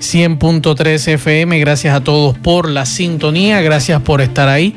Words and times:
100.3 0.00 1.08
FM. 1.08 1.58
Gracias 1.58 1.94
a 1.94 2.02
todos 2.02 2.36
por 2.38 2.68
la 2.68 2.86
sintonía, 2.86 3.60
gracias 3.60 4.02
por 4.02 4.20
estar 4.20 4.48
ahí. 4.48 4.74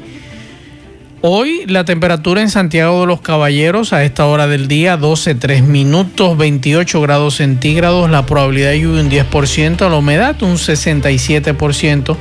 Hoy 1.22 1.66
la 1.68 1.84
temperatura 1.84 2.42
en 2.42 2.50
Santiago 2.50 3.02
de 3.02 3.08
los 3.08 3.20
Caballeros 3.20 3.92
a 3.92 4.06
esta 4.06 4.26
hora 4.26 4.48
del 4.48 4.70
día 4.70 4.96
12, 4.96 5.36
3 5.36 5.64
minutos, 5.64 6.38
28 6.38 7.02
grados 7.02 7.36
centígrados, 7.36 8.10
la 8.10 8.26
probabilidad 8.26 8.70
de 8.70 8.80
lluvia 8.80 9.02
un 9.02 9.10
10%, 9.10 9.90
la 9.90 9.98
humedad 9.98 10.42
un 10.44 10.56
67% 10.56 12.16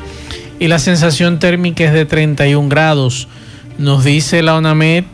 y 0.59 0.67
la 0.67 0.81
sensación 0.81 1.39
térmica 1.39 1.85
es 1.85 1.93
de 1.93 2.07
31 2.07 2.69
grados. 2.69 3.29
Nos 3.79 4.03
dice 4.03 4.43
la 4.43 4.57
ONAMED 4.57 5.05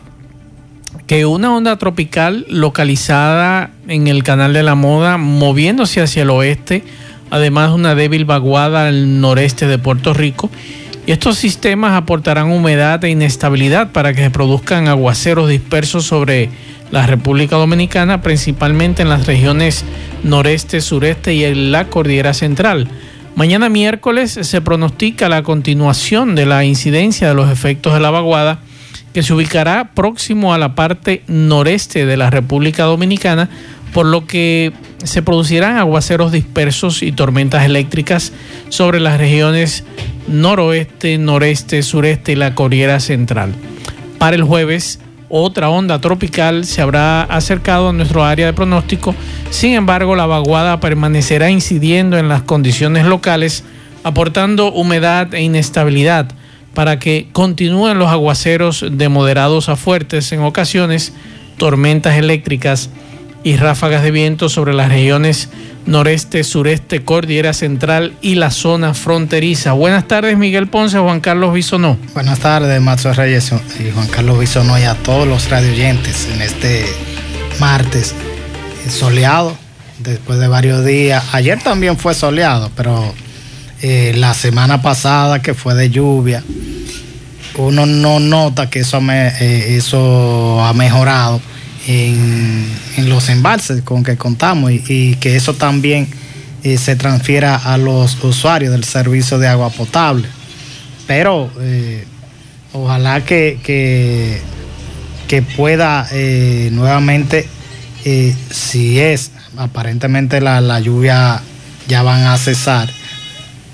que 1.05 1.27
una 1.27 1.55
onda 1.55 1.77
tropical 1.77 2.47
localizada 2.49 3.69
en 3.87 4.07
el 4.07 4.23
canal 4.23 4.53
de 4.53 4.63
la 4.63 4.73
moda 4.73 5.17
moviéndose 5.17 6.01
hacia 6.01 6.23
el 6.23 6.31
oeste, 6.31 6.83
además 7.35 7.69
de 7.69 7.75
una 7.75 7.95
débil 7.95 8.23
vaguada 8.23 8.87
al 8.87 9.19
noreste 9.19 9.67
de 9.67 9.77
Puerto 9.77 10.13
Rico, 10.13 10.49
y 11.05 11.11
estos 11.11 11.37
sistemas 11.37 11.91
aportarán 11.91 12.49
humedad 12.49 13.03
e 13.03 13.09
inestabilidad 13.09 13.91
para 13.91 14.13
que 14.13 14.23
se 14.23 14.31
produzcan 14.31 14.87
aguaceros 14.87 15.49
dispersos 15.49 16.05
sobre 16.05 16.49
la 16.91 17.05
República 17.05 17.57
Dominicana, 17.57 18.21
principalmente 18.21 19.01
en 19.01 19.09
las 19.09 19.27
regiones 19.27 19.83
noreste, 20.23 20.81
sureste 20.81 21.33
y 21.33 21.43
en 21.43 21.71
la 21.71 21.89
cordillera 21.89 22.33
central. 22.33 22.87
Mañana 23.35 23.67
miércoles 23.67 24.39
se 24.41 24.61
pronostica 24.61 25.27
la 25.27 25.43
continuación 25.43 26.35
de 26.35 26.45
la 26.45 26.63
incidencia 26.63 27.27
de 27.27 27.35
los 27.35 27.51
efectos 27.51 27.93
de 27.93 27.99
la 27.99 28.11
vaguada 28.11 28.59
que 29.13 29.23
se 29.23 29.33
ubicará 29.33 29.91
próximo 29.93 30.53
a 30.53 30.57
la 30.57 30.73
parte 30.73 31.23
noreste 31.27 32.05
de 32.05 32.17
la 32.17 32.29
República 32.29 32.83
Dominicana, 32.83 33.49
por 33.95 34.05
lo 34.05 34.27
que 34.27 34.73
se 35.05 35.21
producirán 35.21 35.77
aguaceros 35.77 36.33
dispersos 36.33 37.01
y 37.01 37.13
tormentas 37.13 37.63
eléctricas 37.63 38.33
sobre 38.67 38.99
las 38.99 39.17
regiones 39.17 39.85
noroeste, 40.27 41.17
noreste, 41.17 41.81
sureste 41.81 42.33
y 42.33 42.35
la 42.35 42.55
cordillera 42.55 42.99
central. 42.99 43.55
Para 44.17 44.35
el 44.35 44.43
jueves, 44.43 44.99
otra 45.29 45.69
onda 45.69 46.01
tropical 46.01 46.65
se 46.65 46.81
habrá 46.81 47.23
acercado 47.23 47.87
a 47.87 47.93
nuestro 47.93 48.25
área 48.25 48.47
de 48.47 48.51
pronóstico. 48.51 49.15
Sin 49.49 49.71
embargo, 49.71 50.17
la 50.17 50.25
vaguada 50.25 50.81
permanecerá 50.81 51.49
incidiendo 51.49 52.17
en 52.17 52.27
las 52.27 52.41
condiciones 52.41 53.05
locales, 53.05 53.63
aportando 54.03 54.73
humedad 54.73 55.33
e 55.33 55.41
inestabilidad 55.41 56.27
para 56.73 56.99
que 56.99 57.29
continúen 57.31 57.97
los 57.97 58.09
aguaceros 58.09 58.85
de 58.91 59.07
moderados 59.07 59.69
a 59.69 59.77
fuertes 59.77 60.33
en 60.33 60.41
ocasiones, 60.41 61.13
tormentas 61.55 62.17
eléctricas 62.17 62.89
y 63.45 63.57
ráfagas 63.57 64.01
de 64.01 64.09
viento 64.09 64.49
sobre 64.49 64.73
las 64.73 64.89
regiones 64.89 65.49
noreste, 65.85 66.43
sureste, 66.43 67.05
cordillera 67.05 67.53
central 67.53 68.17
y 68.19 68.33
la 68.33 68.49
zona 68.49 68.95
fronteriza. 68.95 69.73
Buenas 69.73 70.07
tardes, 70.07 70.35
Miguel 70.35 70.67
Ponce, 70.67 70.97
Juan 70.97 71.21
Carlos 71.21 71.53
Bisonó. 71.53 71.95
Buenas 72.15 72.39
tardes, 72.39 72.81
Macho 72.81 73.13
Reyes 73.13 73.51
y 73.79 73.91
Juan 73.91 74.07
Carlos 74.07 74.39
Bisonó 74.39 74.79
y 74.79 74.81
a 74.81 74.95
todos 74.95 75.27
los 75.27 75.47
radioyentes 75.47 76.27
en 76.33 76.41
este 76.41 76.87
martes 77.59 78.15
soleado, 78.89 79.55
después 79.99 80.39
de 80.39 80.47
varios 80.47 80.83
días. 80.83 81.23
Ayer 81.31 81.61
también 81.61 81.99
fue 81.99 82.15
soleado, 82.15 82.71
pero 82.75 83.13
eh, 83.83 84.13
la 84.15 84.33
semana 84.33 84.81
pasada 84.81 85.43
que 85.43 85.53
fue 85.53 85.75
de 85.75 85.91
lluvia, 85.91 86.43
uno 87.57 87.85
no 87.85 88.19
nota 88.19 88.71
que 88.71 88.79
eso, 88.79 88.99
eh, 89.11 89.75
eso 89.77 90.65
ha 90.65 90.73
mejorado 90.73 91.39
en, 91.87 92.65
en, 92.97 93.09
los 93.09 93.29
embalses 93.29 93.81
con 93.81 94.03
que 94.03 94.17
contamos 94.17 94.71
y, 94.71 94.83
y 94.87 95.15
que 95.15 95.35
eso 95.35 95.53
también 95.53 96.07
eh, 96.63 96.79
se 96.79 96.95
transfiera 96.95 97.55
a 97.55 97.77
los 97.77 98.23
usuarios 98.23 98.71
del 98.71 98.83
servicio 98.83 99.37
de 99.37 99.47
agua 99.47 99.69
potable. 99.69 100.27
Pero 101.05 101.51
eh, 101.59 102.05
ojalá 102.73 103.23
que, 103.23 103.59
que, 103.63 104.39
que 105.27 105.43
pueda 105.43 106.07
eh, 106.11 106.69
nuevamente, 106.71 107.47
si 108.49 108.99
es, 108.99 109.29
aparentemente 109.57 110.41
la, 110.41 110.59
la, 110.59 110.79
lluvia 110.79 111.39
ya 111.87 112.01
van 112.01 112.23
a 112.23 112.37
cesar, 112.39 112.89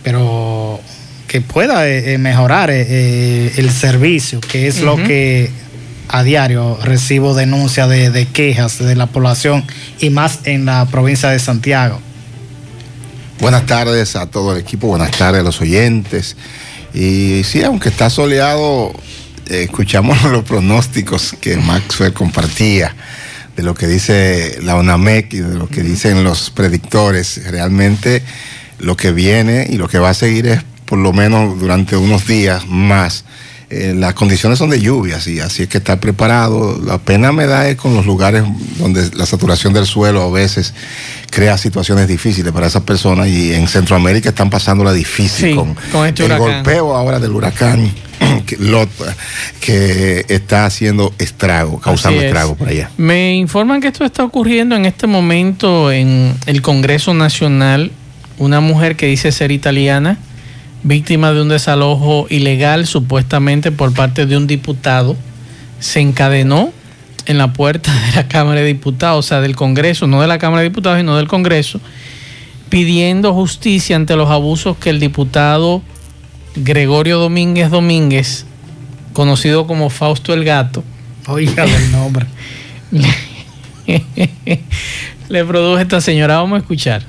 pero 0.04 0.82
que 1.28 1.40
pueda 1.40 1.84
mejorar 2.18 2.72
el 2.72 3.72
servicio, 3.72 4.42
que 4.42 4.68
es 4.68 4.80
uh 4.80 4.82
-huh. 4.82 4.86
lo 4.86 4.96
que 4.98 5.50
a 6.12 6.24
diario 6.24 6.78
recibo 6.84 7.34
denuncias 7.34 7.90
de, 7.90 8.28
quejas 8.32 8.80
de 8.80 8.96
la 8.96 9.08
población 9.08 9.64
y 10.00 10.10
más 10.10 10.40
en 10.44 10.66
la 10.66 10.86
provincia 10.86 11.30
de 11.30 11.40
Santiago. 11.40 12.00
Buenas 13.40 13.66
tardes 13.66 14.16
a 14.16 14.28
todo 14.28 14.54
el 14.54 14.62
equipo, 14.62 14.88
buenas 14.88 15.12
tardes 15.12 15.42
a 15.42 15.44
los 15.44 15.62
oyentes. 15.62 16.36
Y 16.94 17.44
sí, 17.44 17.64
aunque 17.64 17.90
está 17.90 18.10
soleado, 18.10 18.94
escuchamos 19.50 20.22
los 20.32 20.44
pronósticos 20.44 21.36
que 21.40 21.56
Maxwell 21.56 22.14
compartía 22.14 22.94
de 23.56 23.64
lo 23.64 23.74
que 23.74 23.88
dice 23.88 24.60
la 24.62 24.76
ONAMEC 24.76 25.34
y 25.34 25.40
de 25.40 25.56
lo 25.56 25.70
que 25.70 25.82
dicen 25.82 26.24
los 26.24 26.50
predictores. 26.50 27.42
Realmente 27.50 28.22
lo 28.80 28.98
que 28.98 29.12
viene 29.12 29.68
y 29.70 29.78
lo 29.78 29.88
que 29.88 29.98
va 29.98 30.10
a 30.10 30.14
seguir 30.14 30.48
es 30.48 30.62
por 30.86 31.00
lo 31.00 31.14
menos 31.14 31.58
durante 31.58 31.96
unos 31.96 32.28
días 32.28 32.68
más 32.68 33.24
eh, 33.74 33.94
las 33.96 34.14
condiciones 34.16 34.60
son 34.60 34.70
de 34.70 34.82
lluvias 34.82 35.26
y 35.28 35.40
así 35.40 35.64
es 35.64 35.70
que 35.70 35.78
estar 35.78 35.98
preparado. 35.98 36.78
La 36.86 36.98
pena 36.98 37.32
me 37.32 37.48
da 37.48 37.70
es 37.70 37.78
con 37.78 37.96
los 37.96 38.06
lugares 38.06 38.44
donde 38.78 39.10
la 39.16 39.26
saturación 39.26 39.72
del 39.72 39.86
suelo 39.86 40.24
a 40.24 40.30
veces 40.30 40.74
crea 41.30 41.58
situaciones 41.58 42.06
difíciles 42.10 42.52
para 42.52 42.68
esas 42.68 42.84
personas 42.84 43.30
y 43.30 43.54
en 43.54 43.70
Centroamérica 43.70 44.28
están 44.28 44.50
pasando 44.50 44.84
la 44.84 44.92
difícil 44.92 45.52
sí, 45.52 45.56
con, 45.56 45.74
con 45.90 46.06
este 46.06 46.26
el 46.26 46.34
huracán. 46.34 46.64
golpeo 46.64 46.94
ahora 46.98 47.20
del 47.22 47.32
huracán 47.32 47.90
que, 48.46 48.58
Lota, 48.58 49.16
que 49.62 50.26
está 50.28 50.66
haciendo 50.66 51.14
estrago, 51.18 51.80
causando 51.80 52.22
estrago 52.22 52.56
por 52.56 52.68
allá. 52.68 52.92
Me 52.98 53.36
informan 53.36 53.80
que 53.80 53.88
esto 53.88 54.04
está 54.04 54.26
ocurriendo 54.26 54.76
en 54.76 54.84
este 54.84 55.08
momento 55.08 55.94
en 55.94 56.36
el 56.46 56.62
Congreso 56.62 57.14
Nacional. 57.14 57.94
Una 58.38 58.60
mujer 58.60 58.98
que 58.98 59.06
dice 59.06 59.32
ser 59.32 59.52
italiana 59.52 60.18
víctima 60.84 61.32
de 61.32 61.42
un 61.42 61.50
desalojo 61.50 62.28
ilegal 62.30 62.86
supuestamente 62.86 63.72
por 63.72 63.94
parte 63.94 64.26
de 64.26 64.38
un 64.38 64.48
diputado, 64.48 65.16
se 65.80 66.00
encadenó 66.00 66.72
en 67.26 67.38
la 67.38 67.54
puerta 67.54 67.94
de 68.08 68.16
la 68.16 68.28
Cámara 68.28 68.62
de 68.62 68.68
Diputados, 68.68 69.26
o 69.26 69.28
sea, 69.28 69.42
del 69.42 69.56
Congreso, 69.56 70.08
no 70.08 70.22
de 70.22 70.28
la 70.28 70.38
Cámara 70.38 70.62
de 70.62 70.70
Diputados, 70.70 71.00
sino 71.00 71.18
del 71.18 71.28
Congreso, 71.28 71.80
pidiendo 72.70 73.34
justicia 73.34 73.96
ante 73.96 74.16
los 74.16 74.30
abusos 74.30 74.78
que 74.78 74.90
el 74.90 75.00
diputado 75.00 75.82
Gregorio 76.56 77.20
Domínguez 77.20 77.70
Domínguez, 77.70 78.46
conocido 79.14 79.68
como 79.68 79.90
Fausto 79.90 80.34
el 80.34 80.44
Gato, 80.44 80.84
oiga 81.28 81.66
el 81.66 81.92
nombre, 81.92 82.26
le, 85.30 85.46
produjo 85.46 85.80
esta 85.80 86.02
señora. 86.02 86.38
Vamos 86.38 86.58
a 86.58 86.60
escuchar. 86.60 87.04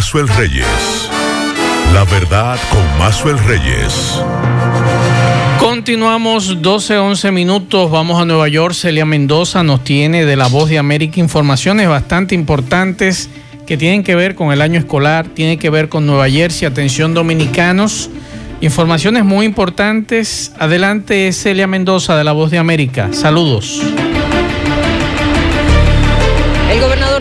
Mazuel 0.00 0.28
Reyes. 0.28 1.10
La 1.92 2.04
verdad 2.04 2.58
con 2.70 2.98
Mazuel 2.98 3.38
Reyes. 3.38 4.18
Continuamos 5.58 6.62
12, 6.62 6.96
11 6.96 7.30
minutos. 7.30 7.90
Vamos 7.90 8.18
a 8.18 8.24
Nueva 8.24 8.48
York. 8.48 8.72
Celia 8.72 9.04
Mendoza 9.04 9.62
nos 9.62 9.84
tiene 9.84 10.24
de 10.24 10.36
la 10.36 10.46
Voz 10.46 10.70
de 10.70 10.78
América 10.78 11.20
informaciones 11.20 11.86
bastante 11.86 12.34
importantes 12.34 13.28
que 13.66 13.76
tienen 13.76 14.02
que 14.02 14.14
ver 14.14 14.34
con 14.34 14.52
el 14.52 14.62
año 14.62 14.78
escolar, 14.78 15.26
tienen 15.28 15.58
que 15.58 15.68
ver 15.68 15.90
con 15.90 16.06
Nueva 16.06 16.30
Jersey. 16.30 16.66
Atención, 16.66 17.12
dominicanos. 17.12 18.08
Informaciones 18.62 19.26
muy 19.26 19.44
importantes. 19.44 20.54
Adelante, 20.58 21.30
Celia 21.34 21.66
Mendoza 21.66 22.16
de 22.16 22.24
la 22.24 22.32
Voz 22.32 22.50
de 22.50 22.56
América. 22.56 23.10
Saludos. 23.12 23.82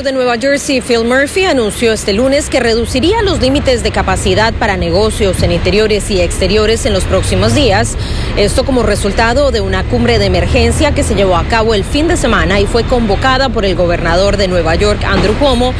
De 0.04 0.12
Nueva 0.13 0.38
Jersey, 0.38 0.81
Phil 0.81 1.04
Murphy, 1.04 1.46
anunció 1.46 1.92
este 1.92 2.13
lunes 2.13 2.50
que 2.50 2.60
reduciría 2.60 3.22
los 3.22 3.42
límites 3.42 3.84
de 3.84 3.92
capacidad 3.92 4.54
para 4.54 4.78
negocios 4.78 5.44
en 5.44 5.51
interiores 5.51 6.10
y 6.10 6.22
exteriores 6.22 6.86
en 6.86 6.94
los 6.94 7.04
próximos 7.04 7.54
días. 7.54 7.98
Esto 8.38 8.64
como 8.64 8.84
resultado 8.84 9.52
de 9.52 9.62
una 9.62 9.84
cumbre 9.84 10.20
de 10.20 10.26
emergencia 10.26 10.94
que 10.94 11.04
se 11.04 11.16
llevó 11.16 11.36
a 11.36 11.46
cabo 11.46 11.74
el 11.74 11.84
fin 11.84 12.08
de 12.08 12.18
semana 12.18 12.60
y 12.60 12.68
fue 12.68 12.84
convocada 12.84 13.50
por 13.50 13.66
el 13.66 13.76
gobernador 13.76 14.38
de 14.38 14.48
Nueva 14.48 14.76
York, 14.76 15.04
Andrew 15.04 15.34
Cuomo, 15.36 15.74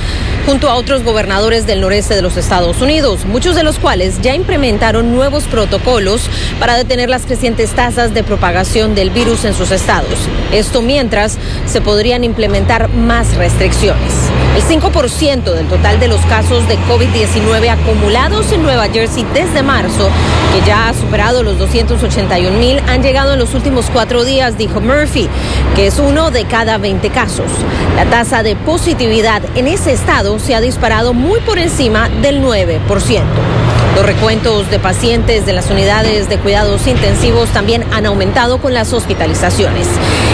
junto 0.46 0.70
a 0.70 0.76
otros 0.76 1.04
gobernadores 1.04 1.68
del 1.68 1.82
noreste 1.82 2.16
de 2.16 2.22
los 2.22 2.38
Estados 2.38 2.82
Unidos, 2.82 3.26
muchos 3.26 3.56
de 3.56 3.64
los 3.64 3.80
cuales 3.80 4.22
ya 4.22 4.36
implementaron 4.36 5.14
nuevos 5.14 5.46
protocolos 5.46 6.30
para 6.60 6.76
detener 6.76 7.10
las 7.10 7.26
crecientes 7.26 7.72
tasas 7.72 8.14
de 8.14 8.24
propagación 8.24 8.96
del 8.96 9.10
virus 9.10 9.46
en 9.46 9.54
sus 9.54 9.72
estados. 9.72 10.18
Esto 10.52 10.82
mientras 10.82 11.38
se 11.66 11.82
podrían 11.82 12.24
implementar 12.24 12.90
más 12.90 13.36
restricciones. 13.36 14.29
El 14.56 14.64
5% 14.64 15.54
del 15.54 15.68
total 15.68 16.00
de 16.00 16.08
los 16.08 16.22
casos 16.22 16.68
de 16.68 16.78
COVID-19 16.80 17.70
acumulados 17.70 18.52
en 18.52 18.64
Nueva 18.64 18.88
Jersey 18.90 19.26
desde 19.34 19.64
marzo, 19.64 20.10
que 20.54 20.66
ya 20.68 20.90
ha 20.90 20.94
superado 20.94 21.44
los 21.44 21.58
281 21.60 22.58
mil, 22.58 22.80
han 22.88 23.02
llegado 23.02 23.34
en 23.34 23.40
los 23.40 23.54
últimos 23.54 23.86
cuatro 23.92 24.26
días, 24.26 24.58
dijo 24.58 24.82
Murphy, 24.82 25.30
que 25.76 25.88
es 25.88 26.00
uno 26.00 26.32
de 26.32 26.46
cada 26.46 26.78
20 26.78 27.10
casos. 27.10 27.50
La 27.96 28.06
tasa 28.06 28.44
de 28.44 28.56
positividad 28.56 29.42
en 29.56 29.68
ese 29.68 29.94
estado 29.94 30.40
se 30.40 30.56
ha 30.56 30.62
disparado 30.62 31.14
muy 31.14 31.40
por 31.42 31.60
encima 31.60 32.10
del 32.22 32.42
9%. 32.42 33.69
Los 34.00 34.06
recuentos 34.06 34.72
de 34.72 34.80
pacientes 34.80 35.46
de 35.46 35.52
las 35.52 35.70
unidades 35.70 36.30
de 36.30 36.38
cuidados 36.38 36.88
intensivos 36.88 37.50
también 37.50 37.84
han 37.92 38.06
aumentado 38.06 38.60
con 38.60 38.74
las 38.74 38.94
hospitalizaciones. 38.94 39.88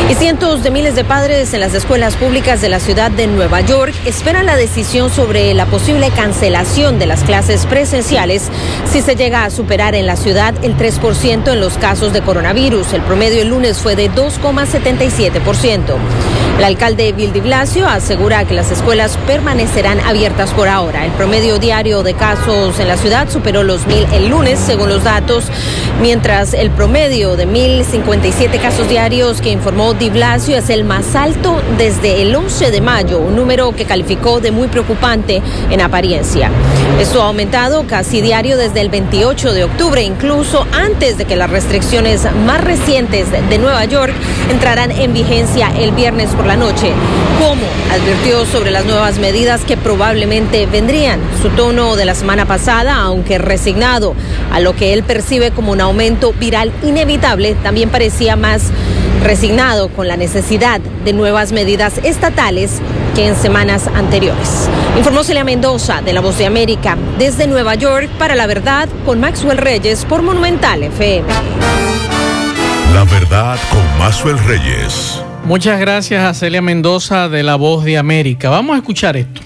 Y 0.08 0.14
cientos 0.14 0.62
de 0.62 0.70
miles 0.70 0.96
de 0.96 1.04
padres 1.04 1.52
en 1.56 1.62
las 1.62 1.74
escuelas 1.74 2.16
públicas 2.16 2.62
de 2.62 2.70
la 2.70 2.80
ciudad 2.80 3.10
de 3.10 3.26
Nueva 3.26 3.62
York 3.62 3.92
esperan 4.06 4.46
la 4.46 4.56
decisión 4.56 5.10
sobre 5.10 5.52
la 5.56 5.66
posible 5.66 6.12
cancelación 6.12 7.00
de 7.00 7.08
las 7.08 7.24
clases 7.24 7.66
presenciales 7.66 8.52
si 8.86 9.02
se 9.02 9.16
llega 9.16 9.46
a 9.46 9.50
superar 9.50 9.96
en 9.96 10.06
la 10.06 10.16
ciudad 10.16 10.54
el 10.64 10.78
3% 10.78 11.52
en 11.52 11.60
los 11.60 11.80
casos 11.80 12.14
de 12.14 12.22
coronavirus. 12.22 12.94
El 12.94 13.02
promedio 13.02 13.42
el 13.42 13.48
lunes 13.48 13.80
fue 13.80 13.96
de 13.96 14.12
2,77%. 14.12 16.45
El 16.58 16.64
alcalde 16.64 17.12
Bill 17.12 17.34
de 17.34 17.42
Blasio 17.42 17.86
asegura 17.86 18.46
que 18.46 18.54
las 18.54 18.72
escuelas 18.72 19.18
permanecerán 19.28 20.00
abiertas 20.00 20.52
por 20.52 20.70
ahora. 20.70 21.04
El 21.04 21.12
promedio 21.12 21.60
diario 21.60 22.02
de 22.02 22.14
casos 22.14 22.80
en 22.80 22.88
la 22.88 22.96
ciudad 22.96 23.30
superó 23.30 23.64
los 23.64 23.86
mil 23.88 24.08
el 24.14 24.30
lunes, 24.30 24.58
según 24.58 24.88
los 24.88 25.04
datos, 25.04 25.46
mientras 26.02 26.54
el 26.54 26.72
promedio 26.72 27.36
de 27.36 27.46
1.057 27.46 28.62
casos 28.62 28.88
diarios 28.88 29.42
que 29.42 29.50
informó 29.50 29.94
Di 29.94 30.10
Blasio 30.10 30.58
es 30.58 30.70
el 30.70 30.86
más 30.86 31.16
alto 31.16 31.62
desde 31.78 32.22
el 32.22 32.34
11 32.34 32.72
de 32.72 32.80
mayo, 32.80 33.20
un 33.20 33.36
número 33.36 33.74
que 33.74 33.84
calificó 33.84 34.40
de 34.40 34.52
muy 34.52 34.70
preocupante 34.70 35.42
en 35.70 35.82
apariencia. 35.82 36.50
Esto 37.00 37.22
ha 37.22 37.28
aumentado 37.28 37.86
casi 37.86 38.22
diario 38.22 38.58
desde 38.58 38.80
el 38.80 38.88
28 38.88 39.52
de 39.52 39.66
octubre, 39.66 40.02
incluso 40.02 40.66
antes 40.72 41.18
de 41.18 41.26
que 41.26 41.36
las 41.36 41.50
restricciones 41.50 42.26
más 42.46 42.64
recientes 42.64 43.28
de 43.32 43.58
Nueva 43.58 43.84
York 43.84 44.14
entraran 44.50 44.92
en 44.92 45.14
vigencia 45.14 45.70
el 45.78 45.92
viernes 45.92 46.30
por 46.30 46.45
la 46.46 46.56
noche. 46.56 46.92
Como 47.40 47.64
advirtió 47.92 48.46
sobre 48.46 48.72
las 48.72 48.86
nuevas 48.86 49.18
medidas 49.20 49.64
que 49.64 49.78
probablemente 49.78 50.66
vendrían. 50.66 51.20
Su 51.42 51.50
tono 51.50 51.96
de 51.96 52.06
la 52.06 52.16
semana 52.16 52.46
pasada, 52.46 52.96
aunque 52.96 53.38
resignado 53.38 54.16
a 54.52 54.60
lo 54.60 54.76
que 54.76 54.94
él 54.94 55.04
percibe 55.04 55.52
como 55.52 55.72
un 55.72 55.82
aumento 55.82 56.34
viral 56.34 56.72
inevitable, 56.84 57.56
también 57.64 57.90
parecía 57.90 58.36
más 58.36 58.72
resignado 59.24 59.90
con 59.90 60.08
la 60.08 60.18
necesidad 60.18 60.80
de 60.80 61.14
nuevas 61.14 61.52
medidas 61.52 62.00
estatales 62.04 62.82
que 63.16 63.28
en 63.28 63.36
semanas 63.36 63.88
anteriores. 63.88 64.70
Informó 64.98 65.24
Celia 65.24 65.44
Mendoza 65.44 66.02
de 66.02 66.14
La 66.14 66.22
Voz 66.22 66.38
de 66.38 66.46
América 66.46 66.98
desde 67.18 67.48
Nueva 67.48 67.76
York 67.76 68.10
para 68.20 68.36
La 68.36 68.46
Verdad 68.46 68.88
con 69.06 69.20
Maxwell 69.20 69.58
Reyes 69.58 70.06
por 70.06 70.22
Monumental 70.22 70.84
FM. 70.84 71.28
La 72.94 73.04
verdad 73.06 73.58
con 73.72 74.00
Mazuel 74.00 74.40
Reyes. 74.40 75.25
Muchas 75.46 75.80
gracias 75.80 76.24
a 76.24 76.34
Celia 76.34 76.62
Mendoza 76.62 77.30
de 77.30 77.44
La 77.44 77.56
Voz 77.56 77.86
de 77.86 78.00
América. 78.00 78.50
Vamos 78.50 78.74
a 78.74 78.78
escuchar 78.78 79.16
esto. 79.16 79.42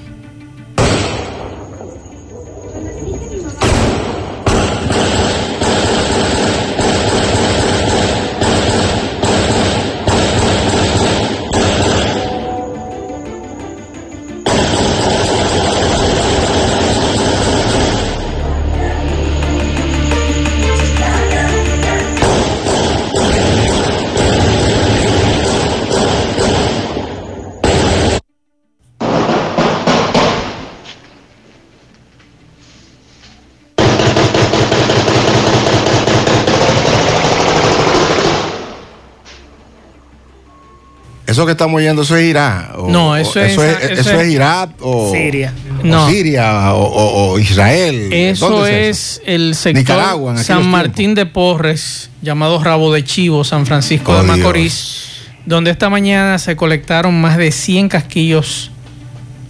Eso 41.39 41.45
que 41.45 41.53
estamos 41.53 41.77
oyendo, 41.77 42.01
¿eso 42.01 42.17
es 42.17 42.29
Irak? 42.29 42.77
O- 42.77 42.89
No, 42.89 43.11
o- 43.11 43.15
eso 43.15 43.39
es- 43.39 43.53
eso 43.53 43.63
es, 43.63 43.77
eso 43.81 43.93
eso 44.01 44.11
es- 44.19 44.27
es 44.27 44.33
Irak 44.33 44.71
o 44.81 45.09
Siria. 45.13 45.53
o 45.81 45.85
No. 45.85 46.09
Siria 46.09 46.73
o, 46.73 46.83
o- 46.83 47.31
o 47.31 47.39
Israel. 47.39 48.11
Eso 48.11 48.49
¿Dónde 48.49 48.89
es, 48.89 49.21
el 49.25 49.55
sector 49.55 49.79
Nicaragua, 49.79 50.35
San 50.37 50.67
Martín 50.67 51.15
de 51.15 51.25
Porres, 51.25 52.09
llamado 52.21 52.61
Rabo 52.61 52.91
de 52.93 53.05
Chivo, 53.05 53.45
San 53.45 53.65
Francisco 53.65 54.11
Oh, 54.11 54.17
de 54.17 54.23
Macorís, 54.23 55.05
donde 55.45 55.71
esta 55.71 55.89
mañana 55.89 56.37
se 56.39 56.57
colectaron 56.57 57.19
más 57.21 57.37
de 57.37 57.53
100 57.53 57.87
casquillos 57.87 58.71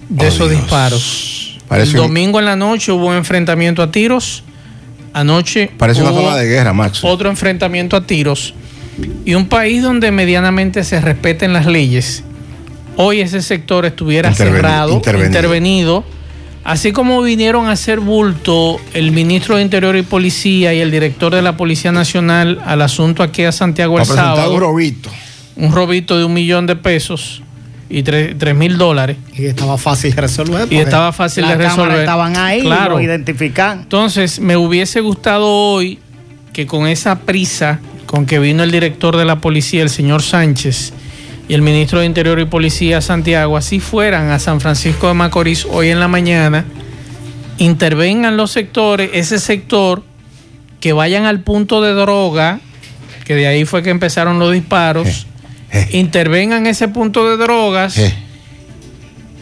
de 0.10 0.25
Oh, 0.25 0.29
esos 0.29 0.50
Dios. 0.51 0.62
disparos. 0.62 1.58
Parece 1.67 1.93
el 1.93 2.01
un- 2.01 2.08
domingo 2.08 2.38
en 2.38 2.46
la 2.46 2.55
noche 2.55 2.91
hubo 2.91 3.08
un 3.08 3.15
enfrentamiento 3.15 3.81
a 3.81 3.89
tiros. 3.89 4.43
Anoche 5.12 5.72
Parece 5.75 6.01
una 6.03 6.12
zona 6.12 6.36
de 6.36 6.46
guerra, 6.46 6.72
Max. 6.72 7.00
otro 7.03 7.31
enfrentamiento 7.31 7.98
a 7.98 8.05
tiros. 8.05 8.53
Y 9.25 9.36
un 9.36 9.48
país 9.48 9.82
donde 9.84 10.12
medianamente 10.12 10.84
se 10.84 11.00
respeten 11.01 11.53
las 11.53 11.65
leyes. 11.65 12.24
Hoy 12.96 13.22
ese 13.22 13.41
sector 13.41 13.86
estuviera 13.86 14.29
Interveni- 14.32 14.36
cerrado, 14.56 14.94
intervenido. 14.94 15.27
intervenido. 15.27 16.03
Así 16.65 16.91
como 16.91 17.22
vinieron 17.22 17.68
a 17.68 17.72
hacer 17.72 18.00
bulto 18.00 18.79
el 18.94 19.12
ministro 19.12 19.56
de 19.56 19.62
Interior 19.63 19.96
y 19.96 20.01
Policía 20.03 20.74
y 20.74 20.79
el 20.82 20.91
director 20.91 21.34
de 21.34 21.41
la 21.41 21.56
Policía 21.56 21.91
Nacional 21.91 22.62
al 22.65 22.82
asunto 22.82 23.24
aquí 23.24 23.44
a 23.44 23.51
Santiago 23.51 23.98
el 23.98 24.06
sábado, 24.06 24.53
un 24.53 24.60
robito. 24.60 25.10
un 25.56 25.72
robito 25.72 26.18
de 26.18 26.25
un 26.25 26.34
millón 26.34 26.68
de 26.68 26.75
pesos 26.75 27.41
y 27.89 28.03
tres 28.03 28.36
tres 28.38 28.53
mil 28.56 28.77
dólares. 28.77 29.15
Y 29.36 29.46
estaba 29.46 29.77
fácil 29.77 30.13
de 30.13 30.22
resolver. 30.22 30.62
porque 30.63 30.82
estaba 30.82 31.12
fácil 31.13 31.48
de 31.48 31.56
resolver. 31.56 32.00
estaban 32.01 32.36
ahí, 32.38 32.62
Claro. 32.62 32.96
lo 32.96 33.01
identifican. 33.01 33.79
Entonces, 33.84 34.39
me 34.39 34.58
hubiese 34.58 35.00
gustado 35.00 35.48
hoy 35.48 35.98
que 36.53 36.68
con 36.68 36.86
esa 36.88 37.20
prisa 37.20 37.79
con 38.10 38.25
que 38.25 38.39
vino 38.39 38.63
el 38.63 38.72
director 38.72 39.18
de 39.18 39.24
la 39.24 39.36
policía, 39.39 39.84
el 39.84 39.92
señor 39.92 40.24
Sánchez, 40.24 40.94
y 41.48 41.54
el 41.54 41.62
ministro 41.62 42.00
de 42.00 42.08
Interior 42.08 42.39
y 42.39 42.46
Policía, 42.46 43.01
Santiago, 43.01 43.56
así 43.56 43.80
fueran 43.80 44.32
a 44.32 44.39
San 44.39 44.60
Francisco 44.62 45.08
de 45.10 45.13
Macorís 45.13 45.68
hoy 45.70 45.89
en 45.89 46.00
la 46.00 46.08
mañana, 46.08 46.66
intervengan 47.60 48.36
los 48.36 48.50
sectores, 48.50 49.12
ese 49.13 49.38
sector, 49.38 50.01
que 50.80 50.92
vayan 50.92 51.25
al 51.25 51.42
punto 51.42 51.84
de 51.84 51.94
droga, 51.94 52.60
que 53.25 53.36
de 53.36 53.46
ahí 53.46 53.66
fue 53.66 53.84
que 53.84 53.92
empezaron 53.92 54.39
los 54.39 54.54
disparos, 54.54 55.28
Eh, 55.72 55.88
eh. 55.92 55.98
intervengan 56.00 56.66
ese 56.66 56.88
punto 56.88 57.30
de 57.30 57.38
drogas 57.38 57.96
Eh, 57.96 58.12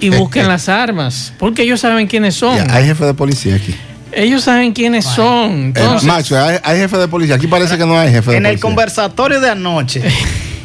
y 0.02 0.08
eh, 0.08 0.18
busquen 0.18 0.44
eh. 0.44 0.48
las 0.50 0.68
armas, 0.68 1.32
porque 1.40 1.62
ellos 1.64 1.80
saben 1.80 2.06
quiénes 2.08 2.36
son. 2.36 2.58
ya, 2.58 2.76
hay 2.76 2.84
jefe 2.84 3.06
de 3.06 3.14
policía 3.14 3.56
aquí. 3.56 3.74
Ellos 4.12 4.44
saben 4.44 4.72
quiénes 4.74 5.06
son. 5.06 5.52
Eh, 5.52 5.74
Entonces, 5.76 6.04
Max, 6.08 6.32
hay, 6.32 6.58
hay 6.64 6.80
jefe 6.80 6.98
de 6.98 7.08
policía. 7.08 7.36
Aquí 7.36 7.48
parece 7.48 7.78
que 7.78 7.86
no 7.86 7.98
hay 8.00 8.10
jefe 8.12 8.32
de 8.32 8.38
En 8.38 8.46
el 8.46 8.52
policía. 8.54 8.62
conversatorio 8.62 9.40
de 9.40 9.50
anoche. 9.50 10.02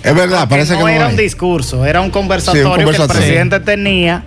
Es 0.04 0.14
verdad, 0.16 0.48
parece 0.48 0.72
no 0.72 0.78
que 0.78 0.82
no 0.84 0.88
era 0.88 1.04
hay. 1.06 1.10
un 1.12 1.16
discurso, 1.16 1.84
era 1.86 2.00
un 2.00 2.10
conversatorio, 2.10 2.64
Sí, 2.64 2.68
un 2.70 2.74
conversatorio. 2.76 3.06
que 3.06 3.18
el 3.18 3.24
presidente 3.44 3.60
tenía 3.60 4.24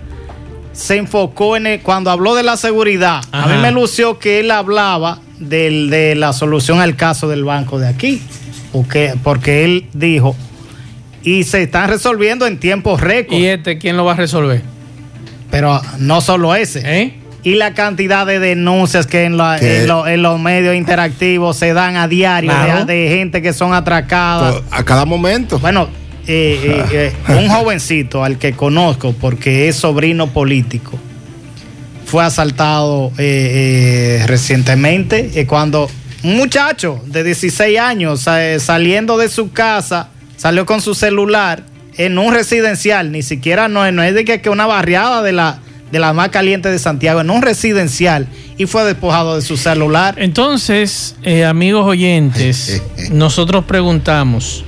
se 0.72 0.96
enfocó 0.96 1.54
en 1.54 1.66
el- 1.66 1.80
cuando 1.82 2.10
habló 2.10 2.34
de 2.34 2.42
la 2.42 2.56
seguridad. 2.56 3.20
A 3.30 3.46
mí 3.46 3.58
me 3.60 3.70
lució 3.72 4.18
que 4.18 4.40
él 4.40 4.50
hablaba 4.52 5.20
del- 5.38 5.90
de 5.90 6.14
la 6.14 6.32
solución 6.32 6.80
al 6.80 6.96
caso 6.96 7.28
del 7.28 7.44
banco 7.44 7.78
de 7.78 7.88
aquí. 7.88 8.22
Porque, 8.72 9.14
porque 9.22 9.64
él 9.66 9.86
dijo, 9.92 10.34
y 11.22 11.44
se 11.44 11.62
están 11.64 11.90
resolviendo 11.90 12.46
en 12.46 12.58
tiempos 12.58 13.02
récord. 13.02 13.36
¿Y 13.36 13.44
este 13.46 13.76
quién 13.76 13.98
lo 13.98 14.06
va 14.06 14.12
a 14.12 14.16
resolver? 14.16 14.62
Pero 15.50 15.80
no 15.98 16.22
solo 16.22 16.54
ese. 16.54 16.82
¿Eh? 16.84 17.14
Y 17.46 17.54
la 17.54 17.74
cantidad 17.74 18.26
de 18.26 18.40
denuncias 18.40 19.06
que 19.06 19.22
en, 19.24 19.36
la- 19.36 19.58
Que- 19.60 19.82
en 19.82 19.86
lo- 19.86 20.06
en 20.08 20.20
los 20.20 20.40
medios 20.40 20.74
interactivos 20.74 21.56
se 21.56 21.72
dan 21.74 21.96
a 21.96 22.08
diario 22.08 22.50
Claro. 22.50 22.84
de, 22.86 22.92
de 22.94 23.08
gente 23.08 23.40
que 23.40 23.52
son 23.52 23.72
atracadas. 23.72 24.62
A 24.72 24.82
cada 24.84 25.04
momento. 25.04 25.60
Bueno, 25.60 25.88
eh, 26.26 26.82
eh, 26.92 27.12
eh, 27.28 27.34
un 27.36 27.48
jovencito 27.48 28.24
al 28.24 28.36
que 28.38 28.52
conozco 28.54 29.12
porque 29.12 29.68
es 29.68 29.76
sobrino 29.76 30.26
político 30.26 30.98
fue 32.04 32.24
asaltado 32.24 33.12
recientemente 34.26 35.46
cuando 35.46 35.88
un 36.24 36.36
muchacho 36.36 37.00
de 37.06 37.22
16 37.24 37.78
años 37.78 38.22
sa- 38.22 38.58
saliendo 38.58 39.16
de 39.18 39.28
su 39.28 39.52
casa 39.52 40.08
salió 40.36 40.66
con 40.66 40.80
su 40.80 40.94
celular 40.94 41.62
en 41.96 42.18
un 42.18 42.34
residencial, 42.34 43.10
ni 43.12 43.22
siquiera 43.22 43.68
no, 43.68 43.86
es- 43.86 43.92
no 43.92 44.02
es 44.02 44.14
de 44.14 44.24
que, 44.24 44.40
que 44.40 44.50
una 44.50 44.66
barriada 44.66 45.22
de 45.22 45.32
la, 45.32 45.60
de 45.90 45.98
la 45.98 46.12
más 46.12 46.30
caliente 46.30 46.70
de 46.70 46.78
Santiago, 46.78 47.20
en 47.20 47.30
un 47.30 47.42
residencial 47.42 48.26
y 48.56 48.66
fue 48.66 48.84
despojado 48.84 49.36
de 49.36 49.42
su 49.42 49.56
celular. 49.56 50.16
Entonces, 50.18 51.16
eh, 51.22 51.44
amigos 51.44 51.86
oyentes, 51.86 52.82
nosotros 53.10 53.64
preguntamos, 53.64 54.64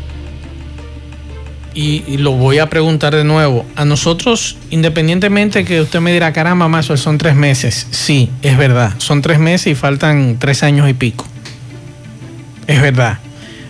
y, 1.74 2.02
y 2.08 2.16
lo 2.16 2.32
voy 2.32 2.58
a 2.58 2.68
preguntar 2.68 3.14
de 3.14 3.24
nuevo, 3.24 3.64
a 3.76 3.84
nosotros, 3.84 4.56
independientemente 4.70 5.64
que 5.64 5.80
usted 5.80 6.00
me 6.00 6.12
dirá, 6.12 6.32
caramba, 6.32 6.66
Mazo, 6.68 6.96
son 6.96 7.18
tres 7.18 7.36
meses, 7.36 7.86
sí, 7.90 8.30
es 8.42 8.56
verdad, 8.56 8.94
son 8.98 9.22
tres 9.22 9.38
meses 9.38 9.68
y 9.68 9.74
faltan 9.74 10.38
tres 10.38 10.62
años 10.62 10.88
y 10.88 10.94
pico, 10.94 11.26
es 12.66 12.80
verdad, 12.80 13.18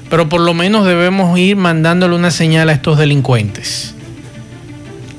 pero 0.09 0.29
por 0.29 0.41
lo 0.41 0.55
menos 0.55 0.87
debemos 0.87 1.39
ir 1.39 1.57
mandándole 1.57 2.15
una 2.15 2.31
señal 2.31 2.71
a 2.71 2.73
estos 2.73 2.99
delincuentes. 2.99 3.95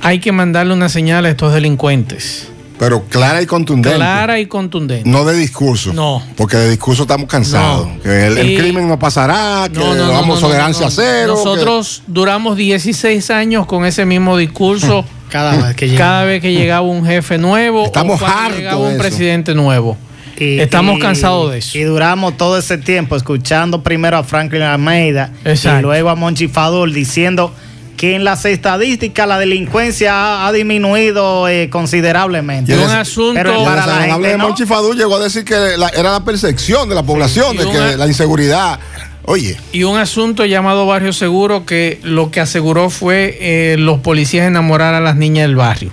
Hay 0.01 0.19
que 0.19 0.31
mandarle 0.31 0.73
una 0.73 0.89
señal 0.89 1.25
a 1.25 1.29
estos 1.29 1.53
delincuentes. 1.53 2.47
Pero 2.77 3.03
clara 3.03 3.41
y 3.41 3.45
contundente. 3.45 3.97
Clara 3.97 4.39
y 4.39 4.45
contundente. 4.45 5.09
No 5.09 5.25
de 5.25 5.35
discurso. 5.35 5.91
No. 5.91 6.23
Porque 6.37 6.55
de 6.55 6.69
discurso 6.69 7.01
estamos 7.01 7.27
cansados. 7.27 7.87
No. 7.87 8.01
Que 8.01 8.27
el, 8.27 8.57
crimen 8.57 8.87
no 8.87 8.97
pasará, 8.97 9.67
que 9.71 9.77
No, 9.77 9.93
no, 9.95 10.07
vamos 10.13 10.27
no, 10.27 10.35
no, 10.35 10.47
tolerancia 10.47 10.85
no. 10.85 10.91
cero. 10.91 11.33
que- 11.35 11.43
Nosotros 11.43 12.03
duramos 12.07 12.55
16 12.55 13.29
años 13.31 13.65
con 13.65 13.85
ese 13.85 14.05
mismo 14.05 14.37
discurso 14.37 15.03
Cada 15.29 15.57
vez 15.57 15.75
que 15.75 15.87
llega. 15.89 15.99
cada 15.99 16.23
vez 16.23 16.41
que 16.41 16.53
llegaba 16.53 16.87
un 16.87 17.05
jefe 17.05 17.37
nuevo 17.37 17.85
Estamos 17.85 18.19
o 18.21 18.25
hartos 18.25 18.57
llegaba 18.59 18.77
un 18.79 18.91
eso. 18.93 18.97
presidente 19.01 19.53
nuevo. 19.53 19.97
Y- 20.39 20.59
Estamos 20.59 20.97
y- 20.97 21.01
cansados 21.01 21.51
de 21.51 21.57
eso. 21.57 21.77
Y 21.77 21.81
duramos 21.83 22.37
todo 22.37 22.57
ese 22.57 22.77
tiempo 22.77 23.17
escuchando 23.17 23.83
primero 23.83 24.15
a 24.17 24.23
Franklin 24.23 24.61
Almeida 24.61 25.31
Exacto. 25.43 25.79
y 25.79 25.81
luego 25.81 26.09
a 26.09 26.15
Monchi 26.15 26.47
Fadul 26.47 26.93
diciendo 26.93 27.53
que 27.99 28.15
en 28.15 28.23
las 28.23 28.45
estadísticas 28.45 29.27
la 29.27 29.37
delincuencia 29.37 30.13
ha, 30.13 30.47
ha 30.47 30.53
disminuido 30.53 31.49
eh, 31.49 31.69
considerablemente. 31.69 32.71
Y 32.71 32.75
un 32.77 32.89
asunto- 32.89 33.33
Pero 33.33 33.65
para 33.65 33.85
la 33.85 34.01
gente 34.03 34.27
de 34.29 34.37
no. 34.37 34.47
Monchi 34.47 34.65
Fadul 34.65 34.95
llegó 34.97 35.17
a 35.17 35.19
decir 35.19 35.43
que 35.43 35.75
la- 35.77 35.89
era 35.89 36.11
la 36.13 36.23
percepción 36.23 36.87
de 36.87 36.95
la 36.95 37.03
población, 37.03 37.57
de 37.57 37.63
que 37.69 37.77
una- 37.77 37.97
la 37.97 38.07
inseguridad. 38.07 38.79
Oye, 39.25 39.57
Y 39.73 39.83
un 39.83 39.97
asunto 39.97 40.45
llamado 40.45 40.85
Barrio 40.87 41.11
Seguro 41.11 41.65
que 41.65 41.99
lo 42.01 42.31
que 42.31 42.39
aseguró 42.39 42.89
fue 42.89 43.37
eh, 43.41 43.75
los 43.77 43.99
policías 43.99 44.47
enamorar 44.47 44.93
a 44.93 45.01
las 45.01 45.17
niñas 45.17 45.45
del 45.47 45.57
barrio. 45.57 45.91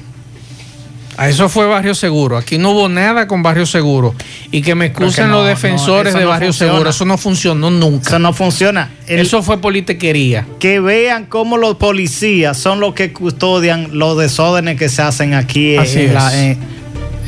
A 1.19 1.29
eso 1.29 1.49
fue 1.49 1.67
Barrio 1.67 1.95
Seguro. 1.95 2.37
Aquí 2.37 2.59
no 2.59 2.73
hubo 2.73 2.89
nada 2.89 3.27
con 3.27 3.43
Barrio 3.43 3.65
Seguro. 3.67 4.15
Y 4.51 4.61
que 4.63 4.75
me 4.75 4.87
excusen 4.87 5.29
no, 5.31 5.39
los 5.39 5.47
defensores 5.47 6.13
no, 6.13 6.19
de 6.19 6.25
no 6.25 6.31
Barrio 6.31 6.49
funciona. 6.49 6.73
Seguro. 6.73 6.91
Eso 6.91 7.05
no 7.07 7.17
funcionó 7.19 7.71
nunca. 7.71 8.09
Eso 8.11 8.19
no 8.19 8.33
funciona. 8.35 8.91
El- 9.07 9.21
Eso 9.21 9.43
fue 9.43 9.59
politiquería. 9.61 10.47
que 10.59 10.79
vean 10.81 11.25
cómo 11.27 11.57
los 11.57 11.77
policías 11.77 12.59
son 12.59 12.81
los 12.81 12.93
que 12.95 13.13
custodian 13.15 13.99
los 13.99 14.19
desórdenes 14.19 14.79
que 14.79 14.89
se 14.91 15.01
hacen 15.03 15.33
aquí. 15.35 15.77
Así 15.77 16.01
en 16.01 16.15
la- 16.15 16.29
es. 16.35 16.35
en- 16.59 16.77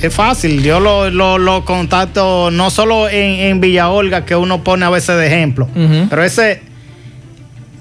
es 0.03 0.15
fácil, 0.15 0.63
yo 0.63 0.79
lo, 0.81 1.11
lo- 1.11 1.39
lo 1.39 1.65
contacto 1.65 2.51
no 2.53 2.71
solo 2.71 3.09
en, 3.09 3.41
en 3.51 3.61
Villa 3.61 3.89
Olga, 3.89 4.25
que 4.25 4.37
uno 4.37 4.63
pone 4.63 4.85
a 4.85 4.91
veces 4.91 5.17
de 5.17 5.27
ejemplo, 5.27 5.67
pero 6.09 6.23
ese, 6.23 6.63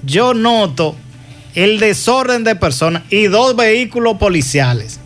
yo 0.04 0.34
noto 0.34 0.96
el 1.54 1.78
desorden 1.78 2.42
de 2.44 2.56
personas 2.56 3.02
y 3.10 3.24
dos 3.26 3.54
vehículos 3.54 4.16
policiales. 4.18 4.98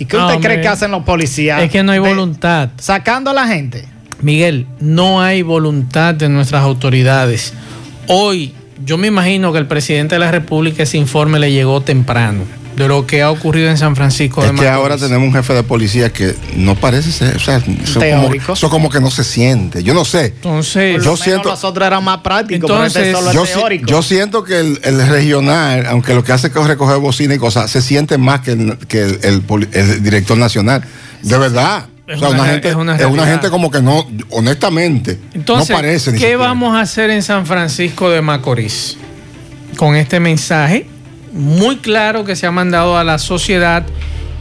¿Y 0.00 0.06
qué 0.06 0.16
usted 0.16 0.40
cree 0.40 0.60
que 0.60 0.68
hacen 0.68 0.90
los 0.90 1.04
policías? 1.04 1.62
Es 1.62 1.70
que 1.70 1.82
no 1.82 1.92
hay 1.92 2.00
De- 2.00 2.08
voluntad. 2.08 2.70
Sacando 2.78 3.30
a 3.30 3.34
la 3.34 3.46
gente. 3.46 3.84
Miguel, 4.22 4.66
no 4.80 5.20
hay 5.20 5.42
voluntad 5.42 6.14
de 6.14 6.28
nuestras 6.28 6.62
autoridades. 6.62 7.52
Hoy, 8.08 8.52
yo 8.84 8.98
me 8.98 9.06
imagino 9.06 9.52
que 9.52 9.58
el 9.58 9.66
presidente 9.66 10.14
de 10.16 10.18
la 10.18 10.30
República 10.30 10.82
ese 10.82 10.96
informe 10.98 11.38
le 11.38 11.52
llegó 11.52 11.82
temprano 11.82 12.44
de 12.76 12.88
lo 12.88 13.06
que 13.06 13.20
ha 13.20 13.30
ocurrido 13.30 13.68
en 13.68 13.76
San 13.76 13.94
Francisco 13.96 14.40
es 14.40 14.46
de 14.46 14.50
que 14.54 14.62
Macorís. 14.62 14.72
ahora 14.76 14.96
tenemos 14.96 15.26
un 15.28 15.34
jefe 15.34 15.52
de 15.52 15.62
policía 15.64 16.12
que 16.12 16.34
no 16.56 16.76
parece 16.76 17.12
ser, 17.12 17.36
o 17.36 17.40
sea, 17.40 17.56
eso 17.58 17.94
como, 17.94 18.00
Teórico. 18.00 18.52
eso 18.54 18.70
como 18.70 18.88
que 18.88 19.00
no 19.00 19.10
se 19.10 19.24
siente. 19.24 19.82
Yo 19.82 19.92
no 19.92 20.04
sé. 20.04 20.26
Entonces, 20.26 20.94
Por 20.94 21.02
Yo 21.02 21.10
lo 21.10 21.16
menos 21.16 21.20
siento- 21.20 21.48
los 21.50 21.64
otros 21.64 21.86
eran 21.86 22.04
más 22.04 22.18
prácticos, 22.18 22.70
este 22.86 23.00
Entonces, 23.10 23.16
solo 23.16 23.28
es 23.30 23.34
Yo, 23.34 23.46
si- 23.46 23.52
teórico. 23.54 23.86
yo 23.86 24.02
siento 24.02 24.44
que 24.44 24.60
el, 24.60 24.80
el 24.84 25.06
regional, 25.08 25.84
aunque 25.86 26.14
lo 26.14 26.24
que 26.24 26.32
hace 26.32 26.46
es 26.46 26.54
recoger 26.54 26.98
bocina 26.98 27.34
y 27.34 27.38
cosas, 27.38 27.70
se 27.70 27.82
siente 27.82 28.16
más 28.18 28.40
que 28.40 28.52
el, 28.52 28.78
que 28.88 29.02
el, 29.02 29.18
el 29.24 29.42
poli- 29.42 29.68
el 29.72 30.02
director 30.02 30.38
nacional. 30.38 30.82
De 31.22 31.36
verdad. 31.38 31.86
Es 32.06 32.16
o 32.16 32.20
sea, 32.20 32.28
una 32.30 32.44
gente, 32.46 32.68
es 32.70 32.74
una 32.74 32.96
es 32.96 33.06
gente 33.30 33.50
como 33.50 33.70
que 33.70 33.80
no, 33.82 34.04
honestamente, 34.30 35.18
entonces 35.32 35.70
no 35.70 35.76
parece. 35.76 36.12
¿qué 36.14 36.34
vamos 36.34 36.74
a 36.74 36.80
hacer 36.80 37.10
en 37.10 37.22
San 37.22 37.46
Francisco 37.46 38.10
de 38.10 38.20
Macorís? 38.20 38.96
Con 39.76 39.94
este 39.94 40.18
mensaje 40.18 40.86
muy 41.32 41.76
claro 41.76 42.24
que 42.24 42.36
se 42.36 42.46
ha 42.46 42.50
mandado 42.50 42.96
a 42.98 43.04
la 43.04 43.18
sociedad 43.18 43.84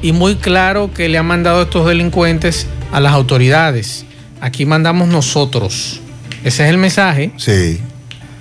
y 0.02 0.12
muy 0.12 0.36
claro 0.36 0.92
que 0.94 1.10
le 1.10 1.18
han 1.18 1.26
mandado 1.26 1.64
estos 1.64 1.86
delincuentes 1.88 2.68
a 2.92 3.00
las 3.00 3.14
autoridades. 3.14 4.06
Aquí 4.42 4.66
mandamos 4.66 5.08
nosotros. 5.10 6.00
Ese 6.44 6.64
es 6.64 6.70
el 6.70 6.78
mensaje. 6.78 7.32
Sí. 7.38 7.80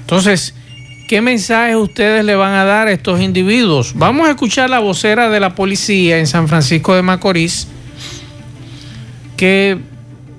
Entonces, 0.01 0.55
¿qué 1.09 1.21
mensaje 1.21 1.75
ustedes 1.77 2.25
le 2.25 2.35
van 2.37 2.55
a 2.55 2.65
dar 2.65 2.87
a 2.89 2.93
estos 2.93 3.21
individuos? 3.21 3.93
Vamos 3.97 4.29
a 4.29 4.31
escuchar 4.31 4.71
la 4.71 4.79
vocera 4.79 5.29
de 5.29 5.41
la 5.41 5.55
policía 5.55 6.19
en 6.19 6.27
San 6.27 6.47
Francisco 6.49 6.95
de 6.95 7.03
Macorís, 7.03 7.67
que 9.37 9.79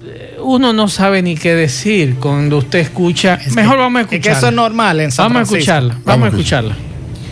eh, 0.04 0.38
uno 0.42 0.74
no 0.74 0.88
sabe 0.88 1.22
ni 1.22 1.36
qué 1.36 1.54
decir 1.56 2.16
cuando 2.20 2.58
usted 2.58 2.80
escucha. 2.80 3.36
Es 3.36 3.50
que- 3.50 3.62
Mejor 3.62 3.78
vamos 3.78 4.00
a 4.00 4.02
Es 4.04 4.08
que 4.10 4.16
escucharla. 4.16 4.38
eso 4.40 4.48
es 4.48 4.54
normal 4.56 5.00
en 5.02 5.12
San 5.12 5.26
Vamos 5.26 5.36
a 5.42 5.46
Francisco. 5.46 5.58
escucharla, 5.60 5.94
vamos, 5.94 6.06
Vamos 6.06 6.24
a 6.24 6.26
a 6.26 6.30
escucharla. 6.30 6.76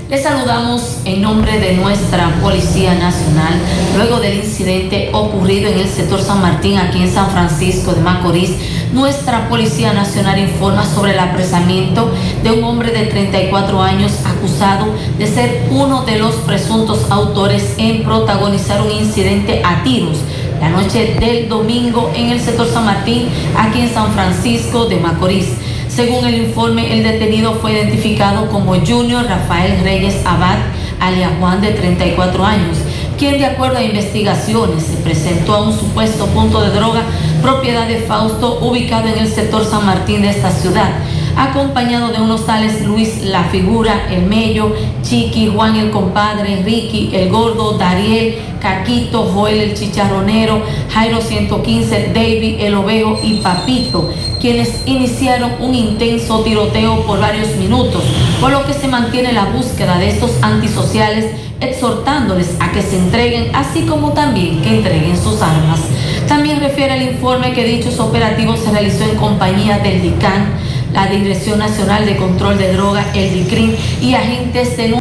Les 0.09 0.23
saludamos 0.23 0.99
en 1.03 1.21
nombre 1.21 1.59
de 1.59 1.73
nuestra 1.73 2.33
Policía 2.41 2.95
Nacional 2.95 3.55
luego 3.97 4.21
del 4.21 4.37
incidente 4.37 5.09
ocurrido 5.11 5.69
en 5.69 5.79
el 5.79 5.89
sector 5.89 6.21
San 6.21 6.41
Martín 6.41 6.77
aquí 6.77 7.01
en 7.01 7.13
San 7.13 7.29
Francisco 7.29 7.91
de 7.91 7.99
Macorís. 7.99 8.51
Nuestra 8.93 9.49
Policía 9.49 9.91
Nacional 9.91 10.39
informa 10.39 10.85
sobre 10.85 11.11
el 11.11 11.19
apresamiento 11.19 12.09
de 12.41 12.51
un 12.51 12.63
hombre 12.63 12.91
de 12.91 13.07
34 13.07 13.81
años 13.81 14.13
acusado 14.25 14.85
de 15.17 15.27
ser 15.27 15.67
uno 15.71 16.05
de 16.05 16.19
los 16.19 16.35
presuntos 16.35 17.11
autores 17.11 17.73
en 17.77 18.05
protagonizar 18.05 18.81
un 18.81 18.91
incidente 18.91 19.61
a 19.65 19.83
tiros 19.83 20.19
la 20.61 20.69
noche 20.69 21.15
del 21.19 21.49
domingo 21.49 22.11
en 22.15 22.29
el 22.29 22.39
sector 22.39 22.67
San 22.67 22.85
Martín 22.85 23.27
aquí 23.57 23.81
en 23.81 23.93
San 23.93 24.11
Francisco 24.13 24.85
de 24.85 24.97
Macorís. 24.97 25.49
Según 25.97 26.27
el 26.27 26.35
informe, 26.35 26.93
el 26.93 27.01
detenido 27.01 27.55
fue 27.55 27.71
identificado 27.71 28.51
como 28.51 28.75
Junior 28.75 29.25
Rafael 29.25 29.83
Reyes 29.83 30.23
Abad, 30.27 30.59
alias 30.99 31.31
Juan 31.39 31.59
de 31.59 31.71
34 31.71 32.45
años, 32.45 32.77
quien 33.17 33.39
de 33.39 33.47
acuerdo 33.47 33.79
a 33.79 33.83
investigaciones 33.83 34.83
se 34.83 34.97
presentó 34.97 35.55
a 35.55 35.63
un 35.63 35.73
supuesto 35.73 36.27
punto 36.27 36.61
de 36.61 36.69
droga 36.69 37.01
propiedad 37.41 37.87
de 37.87 38.01
Fausto 38.01 38.59
ubicado 38.59 39.07
en 39.07 39.17
el 39.17 39.27
sector 39.27 39.65
San 39.65 39.87
Martín 39.87 40.21
de 40.21 40.29
esta 40.29 40.51
ciudad, 40.51 40.91
acompañado 41.35 42.09
de 42.09 42.21
unos 42.21 42.45
tales 42.45 42.85
Luis 42.85 43.23
La 43.23 43.45
Figura, 43.45 44.07
El 44.11 44.27
Mello, 44.27 44.75
Chiqui, 45.01 45.47
Juan 45.47 45.77
el 45.77 45.89
Compadre, 45.89 46.61
Ricky, 46.63 47.09
El 47.11 47.29
Gordo, 47.29 47.75
Dariel, 47.75 48.35
Caquito, 48.61 49.23
Joel 49.23 49.61
el 49.61 49.73
Chicharronero, 49.73 50.61
Jairo 50.93 51.21
115, 51.21 52.11
David, 52.13 52.57
El 52.59 52.75
Oveo 52.75 53.19
y 53.23 53.37
Papito, 53.37 54.11
quienes 54.39 54.81
iniciaron 54.85 55.51
un 55.59 55.75
intenso 55.75 56.41
tiroteo 56.43 57.05
por 57.05 57.19
varios 57.19 57.55
minutos, 57.55 58.03
por 58.39 58.51
lo 58.51 58.65
que 58.65 58.73
se 58.73 58.87
mantiene 58.87 59.33
la 59.33 59.45
búsqueda 59.45 59.97
de 59.97 60.09
estos 60.09 60.31
antisociales, 60.41 61.31
exhortándoles 61.59 62.55
a 62.59 62.71
que 62.71 62.81
se 62.81 62.97
entreguen, 62.97 63.55
así 63.55 63.81
como 63.83 64.13
también 64.13 64.61
que 64.61 64.69
entreguen 64.69 65.17
sus 65.17 65.41
armas. 65.41 65.79
También 66.27 66.59
refiere 66.59 66.97
el 66.97 67.13
informe 67.13 67.53
que 67.53 67.63
dichos 67.63 67.99
operativos 67.99 68.59
se 68.59 68.71
realizó 68.71 69.03
en 69.03 69.15
compañía 69.15 69.79
del 69.79 70.01
DICAN, 70.01 70.53
la 70.93 71.07
Dirección 71.07 71.59
Nacional 71.59 72.05
de 72.05 72.15
Control 72.15 72.57
de 72.57 72.73
Drogas, 72.73 73.07
el 73.15 73.33
DICRIN 73.33 73.75
y 74.01 74.13
agentes 74.13 74.77
de... 74.77 74.99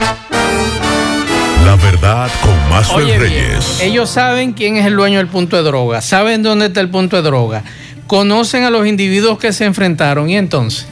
La 1.64 1.74
verdad 1.74 2.30
con 2.42 3.04
bien, 3.04 3.20
Reyes. 3.20 3.80
ellos 3.80 4.10
saben 4.10 4.52
quién 4.52 4.76
es 4.76 4.86
el 4.86 4.94
dueño 4.94 5.18
del 5.18 5.26
punto 5.26 5.56
de 5.56 5.62
droga, 5.64 6.00
saben 6.00 6.42
dónde 6.42 6.66
está 6.66 6.80
el 6.80 6.90
punto 6.90 7.16
de 7.16 7.22
droga, 7.22 7.64
conocen 8.06 8.64
a 8.64 8.70
los 8.70 8.86
individuos 8.86 9.38
que 9.38 9.52
se 9.52 9.64
enfrentaron 9.64 10.28
y 10.30 10.36
entonces. 10.36 10.86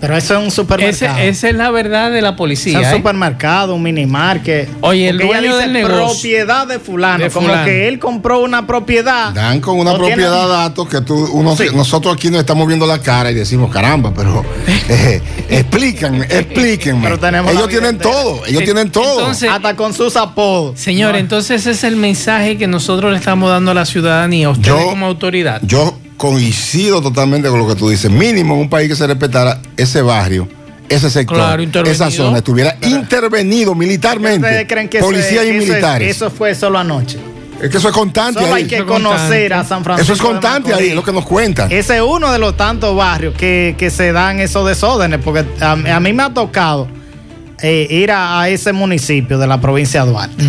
Pero 0.00 0.18
eso 0.18 0.34
es 0.34 0.40
un 0.40 0.46
Ese- 0.48 0.56
supermercado. 0.56 1.18
esa 1.18 1.48
es 1.48 1.54
la 1.54 1.70
verdad 1.70 2.10
de 2.10 2.20
la 2.20 2.30
Es 2.30 2.34
policía. 2.36 2.78
un 2.78 2.84
¿eh? 2.84 2.90
supermercado, 2.90 3.74
un 3.74 3.82
minimarket. 3.82 4.68
Oye, 4.82 5.08
el 5.08 5.18
ella 5.18 5.26
dueño 5.38 5.54
dice 5.56 5.62
del 5.62 5.72
negocio. 5.72 6.06
propiedad 6.08 6.66
de 6.66 6.78
fulano. 6.78 7.24
De 7.24 7.30
como 7.30 7.48
que 7.64 7.88
él 7.88 7.98
compró 7.98 8.40
una 8.42 8.66
propiedad. 8.66 9.32
Dan 9.32 9.60
con 9.60 9.78
una 9.78 9.92
o 9.92 9.96
tiene- 9.96 10.16
propiedad 10.16 10.46
datos 10.46 10.88
que 10.90 11.00
tú, 11.00 11.14
uno, 11.32 11.56
Sí. 11.56 11.68
nosotros 11.74 12.12
aquí 12.16 12.28
nos 12.28 12.40
estamos 12.40 12.66
viendo 12.66 12.86
la 12.86 12.98
cara 13.00 13.30
y 13.30 13.34
decimos, 13.34 13.72
caramba, 13.72 14.12
pero 14.14 14.44
eh, 14.90 15.22
explícanme, 15.48 16.26
explíquenme. 16.28 17.02
Pero 17.02 17.18
tenemos 17.18 17.52
ellos 17.52 17.62
vida 17.68 17.78
tienen 17.78 17.94
entera. 17.94 18.14
todo, 18.14 18.42
ellos 18.46 18.60
Eh, 18.60 18.64
tienen 18.64 18.90
todo. 18.90 19.20
entonces- 19.20 19.48
Hasta 19.50 19.74
con 19.74 19.94
sus 19.94 20.16
apodos. 20.16 20.78
Señor, 20.78 21.12
No. 21.12 21.18
entonces 21.18 21.62
ese 21.62 21.70
es 21.70 21.82
el 21.84 21.96
mensaje 21.96 22.58
que 22.58 22.66
nosotros 22.66 23.10
le 23.10 23.16
estamos 23.18 23.48
dando 23.48 23.70
a 23.70 23.74
la 23.74 23.86
ciudadanía, 23.86 24.48
a 24.48 24.50
ustedes 24.50 24.76
Yo- 24.80 24.90
como 24.90 25.06
autoridad. 25.06 25.62
Yo 25.64 25.96
coincido 26.16 27.02
totalmente 27.02 27.48
con 27.48 27.58
lo 27.58 27.66
que 27.68 27.74
tú 27.74 27.88
dices. 27.88 28.10
Mínimo 28.10 28.54
en 28.54 28.60
un 28.62 28.68
país 28.70 28.88
que 28.88 28.96
se 28.96 29.06
respetara 29.06 29.60
ese 29.76 30.00
barrio, 30.02 30.48
ese 30.88 31.10
sector, 31.10 31.36
Claro, 31.36 31.88
esa 31.90 32.10
zona, 32.10 32.38
estuviera 32.38 32.76
intervenido 32.82 33.74
militarmente. 33.74 34.46
¿Ustedes 34.46 34.66
creen 34.68 34.88
que 34.88 35.00
policía 35.00 35.44
y 35.44 35.50
eso 35.50 35.58
es- 35.62 35.68
militares. 35.68 36.16
Eso, 36.16 36.30
fue 36.30 36.54
solo 36.54 36.78
anoche. 36.78 37.18
es 37.62 37.70
que 37.70 37.78
eso 37.78 37.88
es 37.88 37.94
constante 37.94 38.40
Solo 38.40 38.54
ahí. 38.54 38.62
hay 38.64 38.68
que 38.68 38.84
conocer 38.84 39.54
a 39.54 39.64
San 39.64 39.82
Francisco. 39.84 40.12
Eso 40.12 40.12
es 40.12 40.18
de 40.18 40.24
constante 40.32 40.68
ahí, 40.68 40.72
Macorís. 40.72 40.90
es 40.90 40.96
lo 40.96 41.04
que 41.04 41.12
nos 41.12 41.24
cuentan. 41.24 41.72
Ese 41.72 41.96
es 41.96 42.02
uno 42.02 42.30
de 42.32 42.38
los 42.38 42.56
tantos 42.56 42.94
barrios 42.96 43.34
que, 43.34 43.74
que 43.78 43.90
se 43.90 44.12
dan 44.12 44.40
esos 44.40 44.66
desórdenes, 44.66 45.20
porque 45.24 45.44
a, 45.60 45.72
a 45.72 46.00
mí 46.00 46.12
me 46.12 46.22
ha 46.22 46.34
tocado 46.34 46.88
eh, 47.62 47.86
ir 47.90 48.10
a, 48.12 48.40
a 48.42 48.48
ese 48.48 48.72
municipio 48.72 49.38
de 49.38 49.46
la 49.46 49.60
provincia 49.60 50.04
de 50.04 50.10
Duarte, 50.10 50.44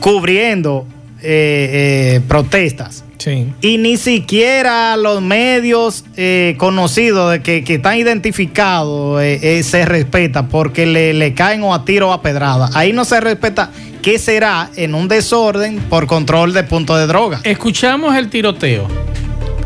cubriendo 0.00 0.86
eh, 1.24 2.16
eh, 2.16 2.20
protestas. 2.28 3.04
Sí. 3.18 3.46
Y 3.62 3.78
ni 3.78 3.96
siquiera 3.96 4.96
los 4.98 5.22
medios 5.22 6.04
eh, 6.16 6.56
conocidos 6.58 7.32
de 7.32 7.42
que, 7.42 7.64
que 7.64 7.76
están 7.76 7.96
identificados 7.96 9.22
eh, 9.22 9.38
eh, 9.42 9.62
se 9.62 9.86
respeta 9.86 10.48
porque 10.48 10.84
le, 10.84 11.14
le 11.14 11.32
caen 11.32 11.62
o 11.62 11.72
a 11.72 11.84
tiro 11.86 12.10
o 12.10 12.12
a 12.12 12.20
pedrada. 12.20 12.68
Ahí 12.74 12.92
no 12.92 13.04
se 13.06 13.20
respeta 13.20 13.70
qué 14.02 14.18
será 14.18 14.68
en 14.76 14.94
un 14.94 15.08
desorden 15.08 15.78
por 15.88 16.06
control 16.06 16.52
de 16.52 16.64
punto 16.64 16.96
de 16.96 17.06
droga. 17.06 17.40
Escuchamos 17.44 18.14
el 18.16 18.28
tiroteo. 18.28 18.88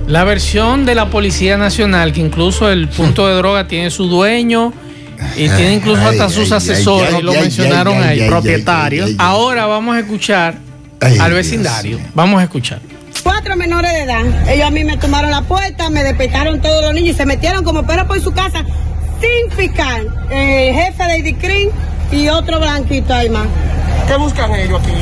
La 0.06 0.24
versión 0.24 0.86
de 0.86 0.94
la 0.94 1.10
Policía 1.10 1.56
Nacional, 1.56 2.12
que 2.12 2.20
incluso 2.20 2.70
el 2.70 2.88
punto 2.88 3.26
de 3.26 3.34
droga 3.34 3.66
tiene 3.66 3.90
su 3.90 4.06
dueño 4.06 4.72
y 5.36 5.48
tiene 5.48 5.74
incluso 5.74 6.00
Ay, 6.02 6.10
hasta 6.10 6.28
sus 6.30 6.52
ay, 6.52 6.58
asesores, 6.58 7.14
ay, 7.14 7.22
lo 7.22 7.32
ay, 7.32 7.40
mencionaron 7.40 7.94
ay, 7.96 8.02
ahí. 8.02 8.08
ay, 8.10 8.20
ay, 8.20 8.28
propietarios. 8.28 9.06
ay, 9.06 9.12
ay, 9.12 9.16
ay. 9.20 9.26
Ahora 9.28 9.66
vamos 9.66 9.96
a 9.96 9.98
escuchar 10.00 10.67
Ay, 11.00 11.12
al 11.18 11.26
Dios 11.30 11.36
vecindario. 11.36 11.98
Vamos 12.14 12.40
a 12.40 12.44
escuchar. 12.44 12.80
Cuatro 13.22 13.56
menores 13.56 13.92
de 13.92 14.02
edad. 14.02 14.48
Ellos 14.48 14.66
a 14.66 14.70
mí 14.70 14.84
me 14.84 14.96
tomaron 14.96 15.30
la 15.30 15.42
puerta, 15.42 15.90
me 15.90 16.02
despertaron 16.02 16.60
todos 16.60 16.82
los 16.82 16.94
niños 16.94 17.14
y 17.14 17.18
se 17.18 17.26
metieron 17.26 17.64
como 17.64 17.84
perros 17.86 18.06
por 18.06 18.20
su 18.20 18.32
casa 18.32 18.64
sin 19.20 19.56
picar. 19.56 20.02
El 20.30 20.74
jefe 20.74 21.04
de 21.04 21.18
IDICRIN 21.18 21.70
y 22.12 22.28
otro 22.28 22.58
blanquito 22.60 23.12
ahí 23.14 23.28
más. 23.28 23.46
¿Qué 24.06 24.16
buscan 24.16 24.54
ellos 24.54 24.80
aquí? 24.80 24.92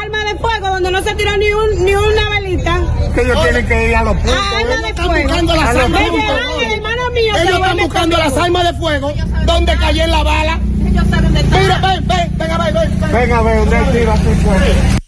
Arma 0.00 0.24
de 0.32 0.38
fuego 0.38 0.68
donde 0.68 0.90
no 0.92 1.02
se 1.02 1.14
tiró 1.14 1.36
ni, 1.36 1.50
un, 1.50 1.84
ni 1.84 1.94
una 1.94 2.28
velita. 2.30 2.80
Que 3.14 3.22
ellos 3.22 3.42
tienen 3.42 3.66
que 3.66 3.88
ir 3.88 3.96
a 3.96 4.04
los 4.04 4.14
puntos. 4.16 4.34
Ah, 4.36 4.58
arma 4.58 4.60
Ellos 4.60 4.82
de 4.82 4.88
están 4.88 5.06
fuego. 5.06 5.22
buscando 5.28 5.54
las 5.56 5.68
armas. 5.76 6.00
mío. 6.00 7.34
se 7.34 7.42
Ellos 7.42 7.50
lo 7.58 7.64
están 7.64 7.76
buscando 7.78 8.16
las 8.18 8.36
armas 8.36 8.64
de 8.72 8.78
fuego. 8.78 9.12
¿Dónde 9.44 9.76
cayó 9.76 10.06
la 10.06 10.22
bala? 10.22 10.60
Ellos 10.86 11.04
saben 11.10 11.34
de. 11.34 11.42
Mira, 11.42 11.78
ven, 11.80 12.06
ven, 12.06 12.38
ven 12.38 12.50
a 12.52 12.58
ver, 12.58 12.72
ven. 12.74 13.12
Ven 13.12 13.32
a 13.32 13.42
ver, 13.42 13.58
¿dónde 13.58 13.98
tira 13.98 14.16
su 14.16 14.22
fuego? 14.22 14.98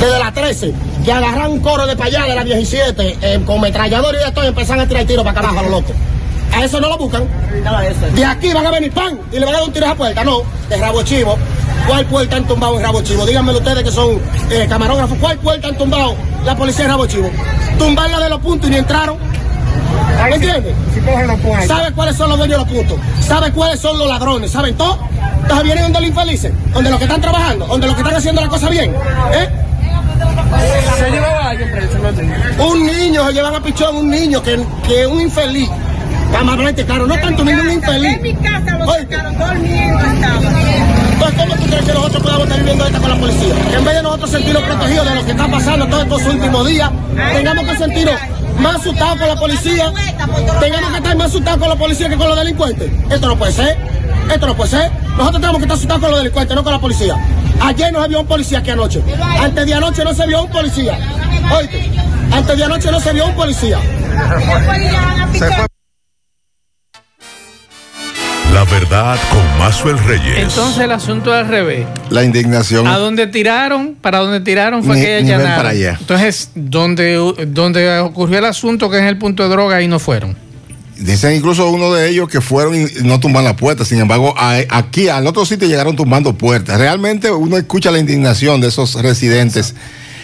Desde 0.00 0.18
las 0.18 0.34
13, 0.34 0.74
que 1.04 1.12
agarran 1.12 1.52
un 1.52 1.60
coro 1.60 1.86
de 1.86 1.96
para 1.96 2.08
allá 2.08 2.24
de 2.24 2.34
la 2.34 2.44
17, 2.44 3.18
eh, 3.22 3.40
con 3.46 3.60
metrallador 3.60 4.14
y 4.14 4.18
de 4.18 4.32
todo, 4.32 4.44
y 4.44 4.48
empiezan 4.48 4.80
a 4.80 4.86
tirar 4.86 5.04
tiros 5.04 5.24
para 5.24 5.34
carajo 5.34 5.58
a 5.58 5.62
los 5.62 5.70
locos. 5.70 5.96
A 6.52 6.64
eso 6.64 6.80
no 6.80 6.88
lo 6.88 6.98
buscan. 6.98 7.26
De 8.14 8.24
aquí 8.24 8.52
van 8.52 8.66
a 8.66 8.70
venir 8.70 8.92
pan 8.92 9.18
y 9.32 9.38
le 9.38 9.44
van 9.44 9.54
a 9.54 9.58
dar 9.58 9.66
un 9.66 9.72
tiro 9.72 9.86
a 9.86 9.88
esa 9.88 9.96
puerta. 9.96 10.24
No, 10.24 10.42
de 10.68 10.76
rabo 10.76 11.02
chivo. 11.02 11.36
¿Cuál 11.86 12.06
puerta 12.06 12.36
han 12.36 12.46
tumbado 12.46 12.76
en 12.76 12.82
rabo 12.82 13.02
chivo? 13.02 13.26
Díganmelo 13.26 13.58
ustedes 13.58 13.82
que 13.82 13.90
son 13.90 14.20
eh, 14.50 14.66
camarógrafos. 14.68 15.18
¿Cuál 15.18 15.38
puerta 15.38 15.68
han 15.68 15.76
tumbado 15.76 16.14
la 16.44 16.56
policía 16.56 16.84
en 16.84 16.90
rabo 16.92 17.06
chivo? 17.06 17.30
Tumbarla 17.78 18.20
de 18.20 18.28
los 18.28 18.40
puntos 18.40 18.68
y 18.68 18.72
ni 18.72 18.78
entraron. 18.78 19.16
¿Me 20.28 20.36
entiendes? 20.36 20.74
¿Sabe 21.66 21.92
cuáles 21.92 22.16
son 22.16 22.28
los 22.28 22.38
dueños 22.38 22.58
de 22.58 22.64
los 22.64 22.72
puntos? 22.72 22.98
¿Sabe 23.26 23.52
cuáles 23.52 23.80
son 23.80 23.98
los 23.98 24.08
ladrones? 24.08 24.50
¿Saben 24.50 24.76
todo? 24.76 24.98
Entonces 25.42 25.64
vienen 25.64 25.82
donde 25.84 26.00
los 26.00 26.08
infelices, 26.08 26.52
donde 26.72 26.90
los 26.90 26.98
que 26.98 27.04
están 27.04 27.20
trabajando, 27.20 27.66
donde 27.66 27.86
los 27.86 27.96
que 27.96 28.02
están 28.02 28.16
haciendo 28.16 28.40
la 28.40 28.48
cosa 28.48 28.70
bien. 28.70 28.94
¿Eh? 29.34 29.63
¿Se 30.98 31.10
llevaba 31.10 31.50
alguien 31.50 31.70
preso? 31.72 31.98
No. 31.98 32.66
Un 32.68 32.86
niño, 32.86 33.26
se 33.26 33.32
llevan 33.32 33.54
a 33.54 33.62
pichón 33.62 33.96
un 33.96 34.10
niño 34.10 34.42
que, 34.42 34.58
que 34.86 35.06
un 35.06 35.20
infeliz. 35.20 35.68
Camaramente, 36.32 36.84
claro, 36.84 37.06
no 37.06 37.14
tanto 37.16 37.44
niño, 37.44 37.62
un 37.62 37.70
infeliz. 37.72 38.14
En 38.14 38.22
mi 38.22 38.34
casa 38.34 38.78
lo 38.78 38.86
sacaron 38.86 39.38
durmiendo 39.38 40.00
estaba. 40.00 40.40
Entonces, 41.12 41.40
¿cómo 41.40 41.54
tú 41.54 41.66
crees 41.66 41.84
que 41.84 41.92
nosotros 41.92 42.22
podamos 42.22 42.42
estar 42.44 42.58
viviendo 42.58 42.86
esta 42.86 42.98
con 42.98 43.10
la 43.10 43.16
policía? 43.16 43.54
Que 43.70 43.76
en 43.76 43.84
vez 43.84 43.94
de 43.94 44.02
nosotros 44.02 44.30
sentirnos 44.30 44.62
protegidos 44.62 45.08
de 45.08 45.14
lo 45.14 45.24
que 45.24 45.30
está 45.30 45.48
pasando 45.48 45.86
todos 45.86 46.02
estos 46.02 46.26
últimos 46.26 46.66
días, 46.66 46.90
tengamos 47.32 47.64
que 47.64 47.76
sentirnos 47.76 48.14
más 48.58 48.76
asustados 48.76 49.18
con 49.18 49.28
la 49.28 49.36
policía, 49.36 49.92
tengamos 50.60 50.90
que 50.90 50.96
estar 50.96 51.16
más 51.16 51.26
asustados 51.26 51.60
con 51.60 51.68
la 51.68 51.76
policía 51.76 52.08
que 52.08 52.16
con 52.16 52.28
los 52.28 52.38
delincuentes. 52.38 52.90
Esto 53.10 53.28
no 53.28 53.36
puede 53.36 53.52
ser, 53.52 53.76
esto 54.34 54.46
no 54.46 54.56
puede 54.56 54.70
ser. 54.70 54.90
Nosotros 55.16 55.40
tenemos 55.40 55.56
que 55.58 55.62
estar 55.64 55.76
asustados 55.76 56.00
con 56.02 56.10
los 56.10 56.18
delincuentes, 56.20 56.56
no 56.56 56.64
con 56.64 56.72
la 56.72 56.80
policía. 56.80 57.14
Ayer 57.60 57.92
no 57.92 58.02
se 58.02 58.08
vio 58.08 58.20
un 58.20 58.26
policía 58.26 58.58
aquí 58.58 58.70
anoche. 58.70 59.02
Antes 59.40 59.66
de 59.66 59.74
anoche 59.74 60.04
no 60.04 60.12
se 60.14 60.26
vio 60.26 60.42
un 60.42 60.50
policía. 60.50 60.98
Oíste, 61.56 61.90
antes 62.32 62.56
de 62.56 62.64
anoche 62.64 62.90
no 62.90 63.00
se 63.00 63.12
vio 63.12 63.26
un 63.26 63.34
policía. 63.34 63.78
La 68.52 68.64
verdad 68.64 69.18
con 69.30 69.58
Mazuel 69.58 69.98
Reyes. 69.98 70.38
Entonces 70.38 70.78
el 70.84 70.92
asunto 70.92 71.34
es 71.34 71.40
al 71.40 71.48
revés. 71.48 71.86
La 72.10 72.22
indignación. 72.22 72.86
A 72.86 72.98
donde 72.98 73.26
tiraron, 73.26 73.96
para 74.00 74.18
donde 74.18 74.40
tiraron 74.40 74.84
fue 74.84 74.96
Ni- 74.96 75.02
que 75.02 75.16
allanaron. 75.16 75.56
para 75.56 75.68
allá. 75.70 75.96
Entonces, 75.98 76.50
donde, 76.54 77.14
donde 77.48 77.98
ocurrió 77.98 78.38
el 78.38 78.44
asunto, 78.44 78.88
que 78.90 78.98
es 78.98 79.04
el 79.04 79.18
punto 79.18 79.42
de 79.42 79.48
droga, 79.48 79.76
ahí 79.76 79.88
no 79.88 79.98
fueron. 79.98 80.36
Dicen 80.96 81.34
incluso 81.34 81.68
uno 81.70 81.92
de 81.92 82.08
ellos 82.08 82.28
que 82.28 82.40
fueron 82.40 82.74
y 82.76 82.86
no 83.02 83.18
tumban 83.20 83.44
la 83.44 83.56
puerta. 83.56 83.84
Sin 83.84 83.98
embargo, 84.00 84.34
a- 84.36 84.60
aquí 84.70 85.08
al 85.08 85.26
otro 85.26 85.44
sitio 85.44 85.66
llegaron 85.66 85.96
tumbando 85.96 86.34
puertas. 86.34 86.78
Realmente 86.78 87.30
uno 87.30 87.56
escucha 87.56 87.90
la 87.90 87.98
indignación 87.98 88.60
de 88.60 88.68
esos 88.68 88.94
residentes 89.02 89.74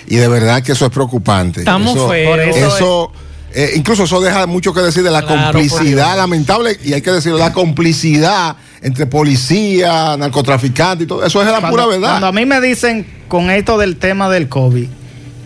y 0.07 0.17
de 0.17 0.29
verdad 0.29 0.63
que 0.63 0.73
eso 0.73 0.87
es 0.87 0.93
preocupante. 0.93 1.61
Estamos 1.61 1.97
eso, 1.97 2.09
feos. 2.09 2.31
Por 2.31 2.41
eso 2.41 3.13
eh, 3.53 3.73
incluso 3.75 4.05
eso 4.05 4.21
deja 4.21 4.47
mucho 4.47 4.73
que 4.73 4.81
decir 4.81 5.03
de 5.03 5.11
la 5.11 5.23
Claro, 5.23 5.43
complicidad 5.53 6.17
lamentable 6.17 6.79
y 6.85 6.93
hay 6.93 7.03
que 7.03 7.11
decirlo, 7.11 7.37
la 7.37 7.53
complicidad 7.53 8.55
entre 8.81 9.07
policía, 9.07 10.17
narcotraficantes 10.17 11.05
y 11.05 11.09
todo. 11.09 11.25
Eso 11.25 11.41
es 11.43 11.47
la 11.49 11.55
Cuando- 11.61 11.71
pura 11.71 11.87
verdad. 11.87 12.11
Cuando 12.11 12.27
a 12.29 12.33
mí 12.33 12.47
me 12.47 12.61
dicen 12.61 13.07
con 13.27 13.51
esto 13.51 13.77
del 13.77 13.97
tema 13.97 14.31
del 14.31 14.49
COVID, 14.49 14.87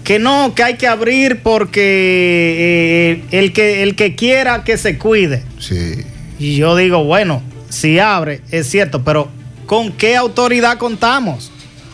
que 0.04 0.18
no, 0.18 0.54
que 0.54 0.62
hay 0.62 0.74
que 0.76 0.86
abrir 0.86 1.40
porque 1.42 1.80
eh, 3.30 3.38
el, 3.38 3.52
que, 3.52 3.82
el 3.82 3.96
que 3.96 4.14
quiera 4.14 4.62
que 4.62 4.76
se 4.76 4.98
cuide. 4.98 5.42
Sí. 5.58 6.04
Y 6.38 6.56
yo 6.56 6.76
digo, 6.76 7.04
bueno, 7.04 7.42
si 7.70 7.98
abre, 7.98 8.42
es 8.50 8.68
cierto, 8.70 9.02
pero 9.02 9.28
¿con 9.66 9.92
qué 9.92 10.14
autoridad 10.16 10.76
contamos? 10.78 11.50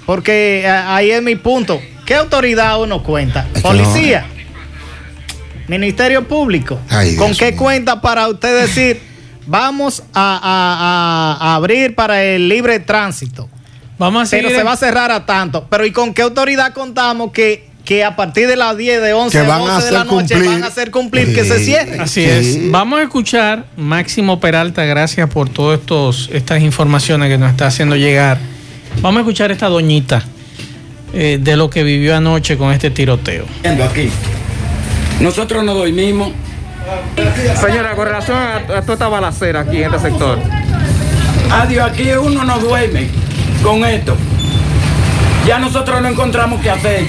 Porque 0.07 0.63
eh, 0.63 0.67
ahí 0.69 1.11
es 1.13 1.23
mi 1.23 1.37
punto. 1.37 1.81
¿Qué 2.05 2.17
autoridad 2.17 2.81
uno 2.83 3.03
cuenta? 3.05 3.47
¿Policía? 3.63 4.27
¿Ministerio 5.69 6.27
Público? 6.27 6.81
Ay, 6.89 7.15
¿Con 7.17 7.29
Dios 7.29 7.39
qué 7.39 7.51
mío. 7.53 7.61
cuenta 7.61 8.01
para 8.01 8.27
usted 8.29 8.63
decir, 8.63 9.01
vamos 9.47 10.03
a, 10.13 10.41
a- 10.43 11.37
a- 11.39 11.53
a 11.53 11.55
abrir 11.55 11.95
para 11.95 12.25
el 12.25 12.49
libre 12.49 12.81
tránsito? 12.81 13.49
Vamos 13.99 14.23
a 14.23 14.27
seguir. 14.27 14.47
Pero 14.47 14.59
se 14.59 14.65
va 14.65 14.73
a 14.73 14.77
cerrar 14.77 15.13
a 15.13 15.25
tanto. 15.27 15.67
Pero 15.71 15.87
¿y 15.87 15.93
con 15.93 16.13
qué 16.15 16.23
autoridad 16.23 16.73
contamos 16.73 17.31
que, 17.33 17.70
que 17.85 18.05
a 18.05 18.15
partir 18.17 18.47
de 18.47 18.57
las 18.57 18.77
10, 18.77 19.03
de 19.03 19.13
11 19.13 19.39
Que 19.39 19.45
a 19.45 19.49
van 19.49 19.61
12 19.61 19.73
a 19.73 19.85
de 19.85 19.93
la 19.93 20.05
noche 20.05 20.35
cumplir. 20.35 20.45
van 20.51 20.63
a 20.63 20.67
hacer 20.67 20.91
cumplir 20.91 21.35
que 21.35 21.45
se 21.45 21.59
cierre? 21.65 21.99
Así 22.01 22.23
Sí. 22.23 22.29
es. 22.29 22.71
Vamos 22.71 23.01
a 23.01 23.03
escuchar 23.03 23.65
Máximo 23.77 24.39
Peralta, 24.39 24.85
gracias 24.85 25.29
por 25.31 25.49
todas 25.49 25.81
estas 26.33 26.61
informaciones 26.63 27.29
que 27.29 27.39
nos 27.39 27.51
está 27.51 27.67
haciendo 27.67 27.97
llegar. 27.97 28.39
Vamos 29.01 29.19
a 29.19 29.21
escuchar 29.23 29.51
esta 29.51 29.69
doñita 29.69 30.23
eh, 31.13 31.39
de 31.41 31.57
lo 31.57 31.69
que 31.71 31.83
vivió 31.83 32.17
anoche 32.17 32.57
con 32.57 32.73
este 32.73 32.91
tiroteo. 32.91 33.45
aquí. 33.89 34.11
Nosotros 35.21 35.65
no 35.65 35.75
dormimos. 35.75 36.33
Señora, 37.61 37.95
con 37.95 38.07
relación 38.07 38.39
a, 38.39 38.61
toda 38.67 38.93
esta 38.95 39.09
balacera 39.09 39.61
aquí 39.61 39.83
en 39.83 39.93
este 39.95 40.11
sector. 40.11 40.39
Adiós, 41.51 41.91
aquí 41.91 42.11
uno 42.13 42.45
no 42.45 42.59
duerme 42.59 43.09
con 43.63 43.85
esto. 43.85 44.17
Ya 45.47 45.59
nosotros 45.59 46.01
no 46.01 46.09
encontramos 46.09 46.61
qué 46.63 46.71
hacer. 46.71 47.07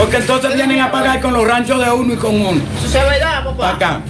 Porque 0.00 0.16
entonces 0.16 0.54
vienen 0.54 0.80
a 0.80 0.90
pagar 0.90 1.20
con 1.20 1.34
los 1.34 1.46
ranchos 1.46 1.78
de 1.84 1.90
uno 1.90 2.14
y 2.14 2.16
con 2.16 2.34
uno. 2.34 2.60
Eso 2.78 2.98
es 2.98 3.04
verdad, 3.04 3.44
papá. 3.44 3.70
Acá. 3.70 4.00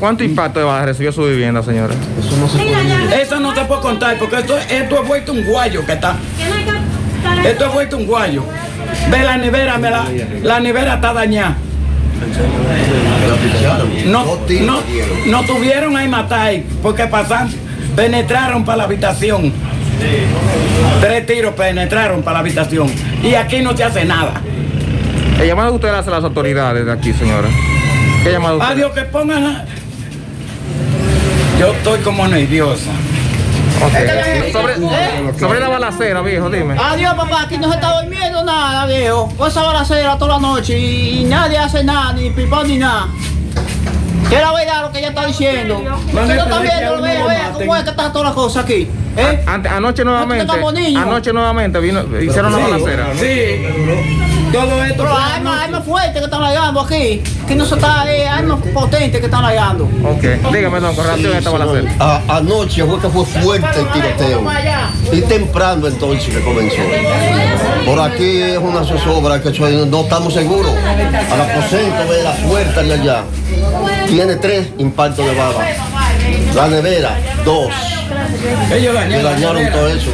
¿Cuánto 0.00 0.24
impacto 0.24 0.58
de 0.58 0.64
baja 0.64 0.86
recibió 0.86 1.12
su 1.12 1.22
vivienda, 1.22 1.62
señora? 1.62 1.94
Eso 2.18 2.36
no 2.36 2.48
se 2.48 2.58
puede 2.58 3.22
Eso 3.22 3.38
no 3.38 3.54
se 3.54 3.64
puede 3.64 3.80
contar 3.80 4.18
porque 4.18 4.38
esto, 4.38 4.58
esto 4.58 5.02
es 5.02 5.06
vuelto 5.06 5.32
un 5.32 5.44
guayo 5.44 5.86
que 5.86 5.92
está. 5.92 6.16
Esto 7.44 7.66
es 7.66 7.72
vuelto 7.72 7.96
un 7.98 8.06
guayo. 8.06 8.44
Ve 9.08 9.22
la 9.22 9.36
nevera, 9.36 9.78
ve 9.78 9.90
la, 9.90 10.04
la 10.42 10.58
nevera 10.58 10.94
está 10.94 11.12
dañada. 11.12 11.56
No, 14.06 14.24
no, 14.62 14.80
no 15.26 15.44
tuvieron 15.44 15.96
ahí 15.96 16.08
matar 16.08 16.54
porque 16.82 17.06
pasan, 17.06 17.50
penetraron 17.94 18.64
para 18.64 18.78
la 18.78 18.84
habitación. 18.84 19.52
Tres 21.00 21.26
tiros 21.26 21.54
penetraron 21.54 22.22
para 22.22 22.34
la 22.34 22.40
habitación. 22.40 22.90
Y 23.22 23.34
aquí 23.34 23.60
no 23.60 23.76
se 23.76 23.84
hace 23.84 24.04
nada. 24.04 24.40
¿Qué 25.40 25.46
llamado 25.46 25.72
usted 25.74 25.88
hace 25.88 26.10
a 26.10 26.12
las 26.12 26.24
autoridades 26.24 26.84
de 26.84 26.92
aquí, 26.92 27.12
señora? 27.14 27.48
¿Qué 28.22 28.30
llamado 28.32 28.58
usted? 28.58 28.72
Adiós, 28.72 28.92
que 28.92 29.02
pongan. 29.04 29.44
a- 29.46 29.64
Yo 31.58 31.72
estoy 31.72 31.98
como 32.00 32.28
nerviosa. 32.28 32.90
Sobre, 34.52 34.74
sobre 35.38 35.60
la 35.60 35.68
balacera, 35.68 36.20
viejo, 36.20 36.50
dime. 36.50 36.74
Adiós, 36.78 37.14
papá, 37.14 37.42
aquí 37.44 37.56
no 37.56 37.68
se 37.70 37.76
está 37.76 38.00
durmiendo 38.02 38.44
nada, 38.44 38.84
viejo. 38.86 39.32
Pues 39.38 39.52
esa 39.52 39.62
balacera 39.62 40.18
toda 40.18 40.34
la 40.36 40.40
noche 40.40 40.78
y, 40.78 41.20
y 41.20 41.24
nadie 41.24 41.56
hace 41.56 41.82
nada, 41.84 42.12
ni 42.12 42.28
pipón 42.30 42.68
ni 42.68 42.76
nada. 42.76 43.06
¿Qué 44.28 44.36
es 44.36 44.42
la 44.42 44.52
verdad 44.52 44.82
lo 44.82 44.92
que 44.92 44.98
ella 44.98 45.08
está 45.08 45.24
diciendo? 45.26 45.78
Usted 45.78 46.20
no 46.36 46.42
está 46.42 46.58
viendo, 46.60 47.00
vea, 47.02 47.26
vea 47.26 47.50
cómo 47.54 47.76
es 47.76 47.84
que 47.84 47.90
está 47.90 48.12
toda 48.12 48.28
la 48.28 48.34
cosa 48.34 48.60
aquí. 48.60 48.86
¿eh? 49.16 49.42
Ante- 49.46 49.68
anoche 49.70 50.04
nuevamente, 50.04 50.52
anoche 50.98 51.32
nuevamente 51.32 51.80
vino, 51.80 52.02
hicieron 52.20 52.52
una 52.54 52.66
Sí, 52.66 52.70
balacera. 52.72 53.06
Sí. 53.18 54.39
Todo 54.52 54.82
esto. 54.84 54.96
Pero 55.04 55.16
hay 55.16 55.40
más, 55.42 55.60
hay 55.62 55.70
más 55.70 55.84
fuertes 55.84 56.12
que 56.18 56.24
están 56.24 56.42
llegando 56.42 56.80
aquí. 56.80 57.22
Aquí 57.44 57.54
no 57.54 57.64
se 57.64 57.74
está, 57.76 58.12
eh, 58.12 58.28
hay 58.28 58.42
más 58.44 58.58
potentes 58.74 59.20
que 59.20 59.26
están 59.26 59.48
llegando. 59.48 59.84
Ok, 59.84 60.52
dígame, 60.52 60.80
don, 60.80 60.94
con 60.94 61.04
relación 61.04 61.34
a 61.34 61.38
esta 61.38 61.50
balacera. 61.50 61.92
A- 62.00 62.20
anoche 62.36 62.84
fue 62.84 63.00
que 63.00 63.08
fue 63.08 63.24
fuerte 63.24 63.80
el 63.80 63.88
tiroteo. 63.92 64.42
Y 65.12 65.20
temprano 65.22 65.86
entonces 65.86 66.34
que 66.34 66.40
comenzó. 66.42 66.76
Por 67.86 68.00
aquí 68.00 68.42
es 68.42 68.58
una 68.58 68.84
zozobra 68.84 69.40
que 69.40 69.54
soy- 69.54 69.86
no 69.86 70.00
estamos 70.02 70.34
seguros. 70.34 70.72
Al 71.32 71.40
aposento 71.40 72.12
de 72.12 72.22
la 72.24 72.32
puerta 72.48 72.82
de 72.82 72.94
allá. 72.94 73.22
Tiene 74.08 74.36
tres 74.36 74.68
impactos 74.78 75.24
de 75.26 75.34
bala. 75.34 75.68
La 76.54 76.68
nevera, 76.68 77.16
dos. 77.44 77.68
Ellos 78.74 78.94
dañaron 78.94 79.22
dañaron 79.24 79.72
todo 79.72 79.88
eso. 79.88 80.10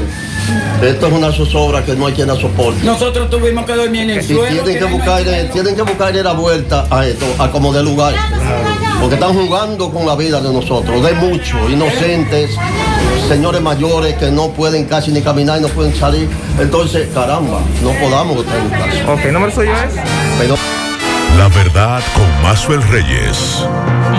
Esto 0.83 1.07
es 1.07 1.13
una 1.13 1.33
zozobra 1.33 1.85
que 1.85 1.95
no 1.95 2.07
hay 2.07 2.13
quien 2.13 2.29
la 2.29 2.37
soporte. 2.37 2.85
Nosotros 2.85 3.31
tuvimos 3.31 3.65
que 3.65 3.75
dormir 3.75 4.03
en 4.03 4.11
el 4.11 4.19
Y 4.19 4.23
suelo. 4.35 4.63
tienen 4.63 4.79
que 4.79 4.85
buscar, 4.93 5.23
tienen 5.53 5.75
que 5.75 5.83
buscarle 5.83 6.23
la 6.23 6.33
vuelta 6.33 6.87
a 6.91 7.07
esto, 7.07 7.25
a 7.39 7.51
como 7.51 7.73
de 7.73 7.83
lugar. 7.83 8.15
Porque 9.01 9.15
están 9.15 9.35
jugando 9.35 9.91
con 9.91 10.07
la 10.07 10.15
vida 10.17 10.41
de 10.41 10.53
nosotros, 10.53 11.03
de 11.03 11.13
muchos, 11.15 11.71
inocentes, 11.71 12.51
señores 13.29 13.61
mayores 13.61 14.15
que 14.17 14.31
no 14.31 14.49
pueden 14.51 14.85
casi 14.85 15.11
ni 15.13 15.21
caminar 15.21 15.59
y 15.59 15.63
no 15.63 15.69
pueden 15.69 15.95
salir. 15.95 16.29
Entonces, 16.59 17.09
caramba, 17.13 17.61
no 17.83 17.91
podamos 18.01 18.39
estar 18.39 18.59
en 18.59 18.69
casa. 18.71 19.13
Ok, 19.13 19.25
número 19.33 19.53
suyo 19.53 19.73
es. 19.73 19.95
Pero 20.39 20.57
La 21.35 21.49
verdad 21.49 22.03
con 22.15 22.43
Mazuel 22.43 22.83
Reyes. 22.83 23.63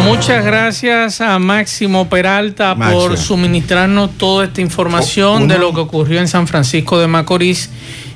Muchas 0.04 0.46
gracias 0.46 1.20
a 1.22 1.40
Máximo 1.40 2.08
Peralta 2.10 2.76
por 2.76 3.18
suministrarnos 3.18 4.12
toda 4.18 4.46
esta 4.46 4.62
información 4.62 5.44
Uno- 5.44 5.54
de 5.54 5.60
lo 5.60 5.74
que 5.74 5.80
ocurrió 5.82 6.20
en 6.20 6.28
San 6.28 6.48
Francisco 6.48 7.00
de 7.00 7.08
Macorís, 7.08 7.70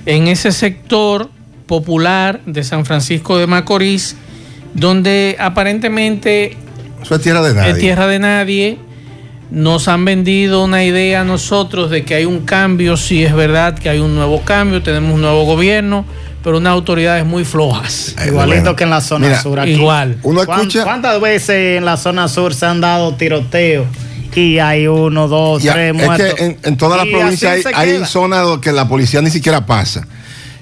en 0.05 0.27
ese 0.27 0.51
sector 0.51 1.29
popular 1.65 2.41
de 2.45 2.63
San 2.63 2.85
Francisco 2.85 3.37
de 3.39 3.47
Macorís, 3.47 4.15
donde 4.75 5.35
aparentemente 5.39 6.55
Eso 7.01 7.15
es 7.15 7.21
tierra 7.21 7.41
de 7.41 7.53
nadie. 7.55 7.71
es 7.71 7.79
tierra 7.79 8.07
de 8.07 8.19
nadie. 8.19 8.77
Nos 9.49 9.87
han 9.89 10.05
vendido 10.05 10.63
una 10.63 10.83
idea 10.85 11.21
a 11.21 11.23
nosotros 11.25 11.89
de 11.89 12.05
que 12.05 12.15
hay 12.15 12.25
un 12.25 12.41
cambio, 12.45 12.95
sí 12.95 13.23
es 13.23 13.33
verdad 13.33 13.77
que 13.77 13.89
hay 13.89 13.99
un 13.99 14.15
nuevo 14.15 14.41
cambio, 14.43 14.81
tenemos 14.81 15.13
un 15.15 15.21
nuevo 15.21 15.43
gobierno, 15.43 16.05
pero 16.43 16.57
unas 16.57 16.73
autoridades 16.73 17.25
muy 17.25 17.45
flojas. 17.45 18.15
Igualito 18.25 18.75
que 18.75 18.83
en 18.83 18.89
la 18.89 19.01
zona 19.01 19.27
Mira, 19.27 19.41
sur 19.41 19.59
aquí. 19.59 19.71
igual. 19.71 20.17
Uno 20.23 20.45
¿Cuán- 20.45 20.61
escucha- 20.61 20.83
¿Cuántas 20.83 21.21
veces 21.21 21.77
en 21.77 21.85
la 21.85 21.97
zona 21.97 22.27
sur 22.27 22.53
se 22.53 22.65
han 22.65 22.81
dado 22.81 23.15
tiroteos? 23.15 23.87
Y 24.35 24.59
hay 24.59 24.87
uno, 24.87 25.27
dos, 25.27 25.61
Ya, 25.61 25.73
tres 25.73 25.93
es 25.95 26.05
muertos. 26.05 26.33
que 26.35 26.45
en, 26.45 26.57
en 26.63 26.77
todas 26.77 26.97
las 26.97 27.07
Y 27.07 27.11
provincias 27.11 27.65
hay, 27.75 28.05
zonas 28.05 28.43
donde 28.43 28.61
que 28.63 28.71
la 28.71 28.87
policía 28.87 29.21
ni 29.21 29.29
siquiera 29.29 29.65
pasa. 29.65 30.07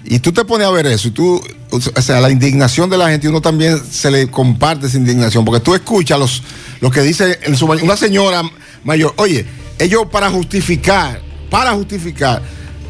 Y 0.05 0.19
tú 0.19 0.31
te 0.31 0.43
pones 0.43 0.65
a 0.65 0.71
ver 0.71 0.87
eso, 0.87 1.09
y 1.09 1.11
tú, 1.11 1.39
o 1.69 2.01
sea, 2.01 2.19
la 2.19 2.31
indignación 2.31 2.89
de 2.89 2.97
la 2.97 3.09
gente, 3.09 3.27
y 3.27 3.29
uno 3.29 3.41
también 3.41 3.79
se 3.91 4.09
le 4.09 4.31
comparte 4.31 4.87
esa 4.87 4.97
indignación, 4.97 5.45
porque 5.45 5.59
tú 5.59 5.75
escuchas 5.75 6.17
los, 6.17 6.41
lo 6.81 6.89
que 6.89 7.01
dice 7.01 7.37
en 7.43 7.55
su- 7.55 7.67
una 7.67 7.95
señora 7.95 8.41
mayor, 8.83 9.13
oye, 9.17 9.45
ellos 9.77 10.05
para 10.11 10.31
justificar, 10.31 11.21
para 11.51 11.71
justificar, 11.73 12.41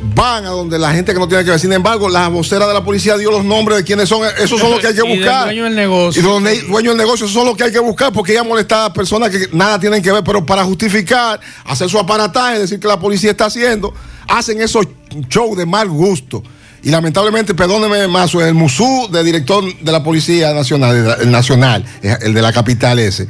van 0.01 0.45
a 0.45 0.49
donde 0.49 0.79
la 0.79 0.91
gente 0.93 1.13
que 1.13 1.19
no 1.19 1.27
tiene 1.27 1.43
que 1.43 1.51
ver. 1.51 1.59
Sin 1.59 1.73
embargo, 1.73 2.09
la 2.09 2.27
vocera 2.29 2.67
de 2.67 2.73
la 2.73 2.83
policía 2.83 3.17
dio 3.17 3.31
los 3.31 3.43
nombres 3.43 3.77
de 3.79 3.83
quiénes 3.83 4.07
son, 4.09 4.21
esos 4.39 4.59
son 4.59 4.71
los 4.71 4.79
que 4.79 4.87
hay 4.87 4.95
que 4.95 5.01
Y 5.05 5.07
del 5.07 5.17
buscar. 5.17 5.45
dueño 5.45 5.63
del 5.65 5.75
negocio. 5.75 6.19
Y 6.19 6.23
de 6.23 6.29
donde 6.29 6.49
hay 6.51 6.59
dueño 6.61 6.89
del 6.91 6.97
negocio, 6.97 7.25
esos 7.25 7.33
son 7.33 7.45
los 7.45 7.57
que 7.57 7.65
hay 7.65 7.71
que 7.71 7.79
buscar, 7.79 8.11
porque 8.11 8.31
ella 8.31 8.43
molesta 8.43 8.85
a 8.85 8.93
personas 8.93 9.29
que 9.29 9.49
nada 9.51 9.79
tienen 9.79 10.01
que 10.01 10.11
ver, 10.11 10.23
pero 10.23 10.45
para 10.45 10.63
justificar, 10.63 11.39
hacer 11.65 11.89
su 11.89 11.99
aparataje, 11.99 12.59
decir 12.59 12.79
que 12.79 12.87
la 12.87 12.99
policía 12.99 13.31
está 13.31 13.45
haciendo, 13.45 13.93
hacen 14.27 14.61
esos 14.61 14.87
shows 15.29 15.57
de 15.57 15.65
mal 15.65 15.89
gusto. 15.89 16.43
Y 16.81 16.89
lamentablemente, 16.91 17.53
perdóneme 17.53 18.07
más, 18.07 18.33
el 18.35 18.53
Musú 18.53 19.09
de 19.11 19.21
director 19.23 19.63
de 19.81 19.91
la 19.91 20.01
Policía 20.01 20.53
Nacional, 20.53 21.17
el 21.19 21.29
nacional, 21.29 21.83
el 22.01 22.33
de 22.33 22.41
la 22.41 22.53
capital 22.53 22.99
ese, 22.99 23.27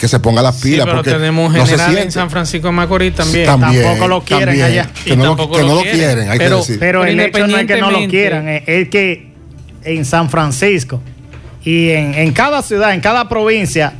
que 0.00 0.08
se 0.08 0.18
ponga 0.18 0.40
las 0.42 0.56
Sí, 0.58 0.70
pilas. 0.70 0.86
pero 0.86 0.96
porque 0.98 1.10
tenemos 1.12 1.50
un 1.50 1.56
no 1.56 1.66
general 1.66 1.98
en. 1.98 2.10
San 2.10 2.30
Francisco 2.30 2.68
de 2.68 2.72
Macorís 2.72 3.14
también. 3.14 3.44
También, 3.46 3.82
Tampoco 3.82 4.08
lo 4.08 4.24
quieren 4.24 4.46
también. 4.46 4.64
allá. 4.66 4.90
Que 5.04 5.14
no, 5.16 5.24
lo, 5.24 5.30
tampoco 5.36 5.56
que 5.56 5.62
lo 5.62 5.68
no 5.68 5.74
lo 5.74 5.80
quieren. 5.82 6.00
quieren, 6.00 6.30
hay 6.30 6.38
Pero- 6.38 6.56
que 6.56 6.60
decir. 6.62 6.76
Pero 6.80 7.04
el 7.04 7.20
hecho 7.20 7.46
no 7.46 7.56
es 7.58 7.66
que 7.66 7.80
no 7.80 7.90
lo 7.90 8.08
quieran, 8.08 8.48
es, 8.66 8.88
que 8.88 9.30
en 9.84 10.04
San 10.04 10.30
Francisco 10.30 11.00
y 11.64 11.90
en, 11.90 12.14
en 12.14 12.32
cada 12.32 12.62
ciudad, 12.62 12.94
en 12.94 13.00
cada 13.00 13.28
provincia 13.28 13.92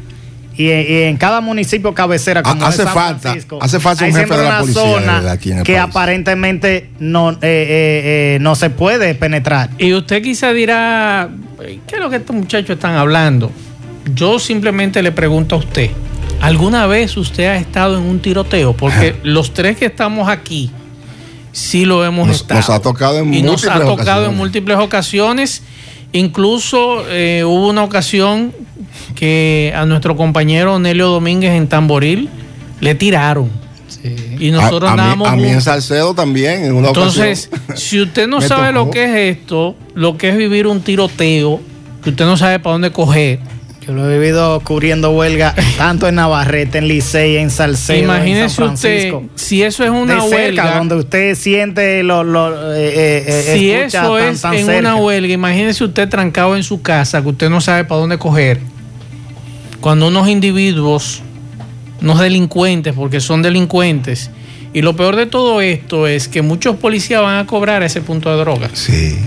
y 0.56 0.70
en, 0.70 0.80
y 0.88 1.02
en 1.02 1.16
cada 1.18 1.40
municipio 1.42 1.92
cabecera 1.94 2.42
como 2.42 2.64
hace 2.66 2.84
San 2.84 2.94
falta- 2.94 3.18
Francisco, 3.20 3.58
hace 3.62 3.78
falta 3.80 4.04
un 4.06 4.12
jefe 4.14 4.36
de 4.36 4.42
la 4.42 4.48
una 4.48 4.60
policía 4.60 4.82
zona 4.82 5.20
de 5.22 5.30
aquí 5.30 5.52
en 5.52 5.58
el 5.58 5.64
que 5.64 5.74
país. 5.74 5.84
aparentemente 5.86 6.90
no, 6.98 7.30
eh, 7.32 7.36
eh, 7.42 7.42
eh, 7.42 8.38
no 8.40 8.54
se 8.54 8.70
puede 8.70 9.14
penetrar. 9.14 9.70
Y 9.78 9.92
usted 9.94 10.22
quizá 10.22 10.52
dirá, 10.52 11.28
¿qué 11.86 11.96
es 11.96 12.00
lo 12.00 12.08
que 12.10 12.16
estos 12.16 12.34
muchachos 12.34 12.70
están 12.70 12.94
hablando? 12.96 13.52
Yo 14.14 14.38
simplemente 14.38 15.02
le 15.02 15.12
pregunto 15.12 15.54
a 15.56 15.58
usted, 15.58 15.90
¿alguna 16.40 16.86
vez 16.86 17.16
usted 17.16 17.44
ha 17.46 17.56
estado 17.56 17.98
en 17.98 18.04
un 18.04 18.20
tiroteo? 18.20 18.72
Porque 18.74 19.14
los 19.22 19.52
tres 19.52 19.76
que 19.76 19.86
estamos 19.86 20.28
aquí, 20.28 20.70
sí 21.52 21.84
lo 21.84 22.04
hemos 22.04 22.26
Nos- 22.28 22.36
estado. 22.36 22.60
nos 22.60 22.70
ha 22.70 22.80
tocado 22.80 23.18
en 23.18 23.32
y 23.34 23.42
nos 23.42 23.64
ha 23.66 23.74
múltiples 23.76 23.96
tocado 23.96 24.20
en 24.22 24.28
ocasiones. 24.30 24.36
múltiples 24.38 24.78
ocasiones. 24.78 25.62
Incluso 26.12 27.04
eh, 27.08 27.44
hubo 27.44 27.68
una 27.68 27.84
ocasión 27.84 28.52
que 29.14 29.72
a 29.76 29.86
nuestro 29.86 30.16
compañero 30.16 30.78
Nelio 30.80 31.08
Domínguez 31.08 31.52
en 31.52 31.68
Tamboril 31.68 32.28
le 32.80 32.94
tiraron. 32.94 33.48
Y 34.40 34.50
nosotros 34.50 34.88
a, 34.90 34.94
a 34.94 34.96
mí, 34.96 35.00
andábamos 35.02 35.28
a 35.28 35.36
mí 35.36 35.44
en. 35.50 35.60
Salcedo 35.60 36.14
también, 36.14 36.64
en 36.64 36.72
una 36.72 36.88
Entonces, 36.88 37.48
ocasión. 37.52 37.76
si 37.78 38.00
usted 38.00 38.26
no 38.26 38.40
sabe 38.40 38.72
lo 38.72 38.90
que 38.90 39.04
es 39.04 39.36
esto, 39.38 39.76
lo 39.94 40.16
que 40.16 40.30
es 40.30 40.36
vivir 40.36 40.66
un 40.66 40.80
tiroteo, 40.80 41.60
que 42.02 42.10
usted 42.10 42.24
no 42.24 42.36
sabe 42.38 42.58
para 42.58 42.72
dónde 42.72 42.90
coger. 42.90 43.38
Yo 43.90 43.96
lo 43.96 44.09
he 44.09 44.18
vivido 44.20 44.61
cubriendo 44.61 45.11
huelga 45.11 45.53
tanto 45.76 46.07
en 46.07 46.14
Navarrete, 46.14 46.79
en 46.79 46.87
Licey, 46.87 47.38
en 47.38 47.50
Salcedo, 47.50 47.98
en 47.98 48.05
Imagínese 48.05 48.55
San 48.55 48.68
usted, 48.74 49.11
Francisco. 49.11 49.22
si 49.35 49.62
eso 49.64 49.83
es 49.83 49.90
una 49.90 50.14
de 50.14 50.20
cerca, 50.20 50.37
huelga, 50.37 50.79
donde 50.79 50.94
usted 50.94 51.35
siente 51.35 52.05
lo, 52.05 52.22
lo, 52.22 52.72
eh, 52.72 52.87
eh, 52.87 53.24
eh, 53.26 53.55
si 53.59 53.70
escucha 53.72 54.03
eso 54.05 54.16
tan- 54.16 54.29
es 54.29 54.40
tan 54.42 54.55
en 54.55 54.66
cerca. 54.66 54.79
una 54.79 54.94
huelga, 54.94 55.35
imagínese 55.35 55.83
usted 55.83 56.09
trancado 56.09 56.55
en 56.55 56.62
su 56.62 56.83
casa, 56.83 57.20
que 57.20 57.31
usted 57.31 57.50
no 57.50 57.61
sabe 57.61 57.83
para 57.83 58.00
dónde 58.00 58.16
coger. 58.16 58.61
Cuando 59.81 60.07
unos 60.07 60.29
individuos, 60.29 61.22
unos 62.00 62.20
delincuentes, 62.20 62.94
porque 62.94 63.18
son 63.20 63.42
delincuentes, 63.42 64.31
y 64.72 64.83
lo 64.83 64.94
peor 64.94 65.16
de 65.16 65.26
todo 65.26 65.61
esto 65.61 66.07
es 66.07 66.29
que 66.29 66.42
muchos 66.42 66.76
policías 66.76 67.22
van 67.22 67.38
a 67.38 67.46
cobrar 67.46 67.83
ese 67.83 68.03
punto 68.03 68.31
de 68.31 68.37
droga. 68.37 68.70
Sí. 68.72 69.18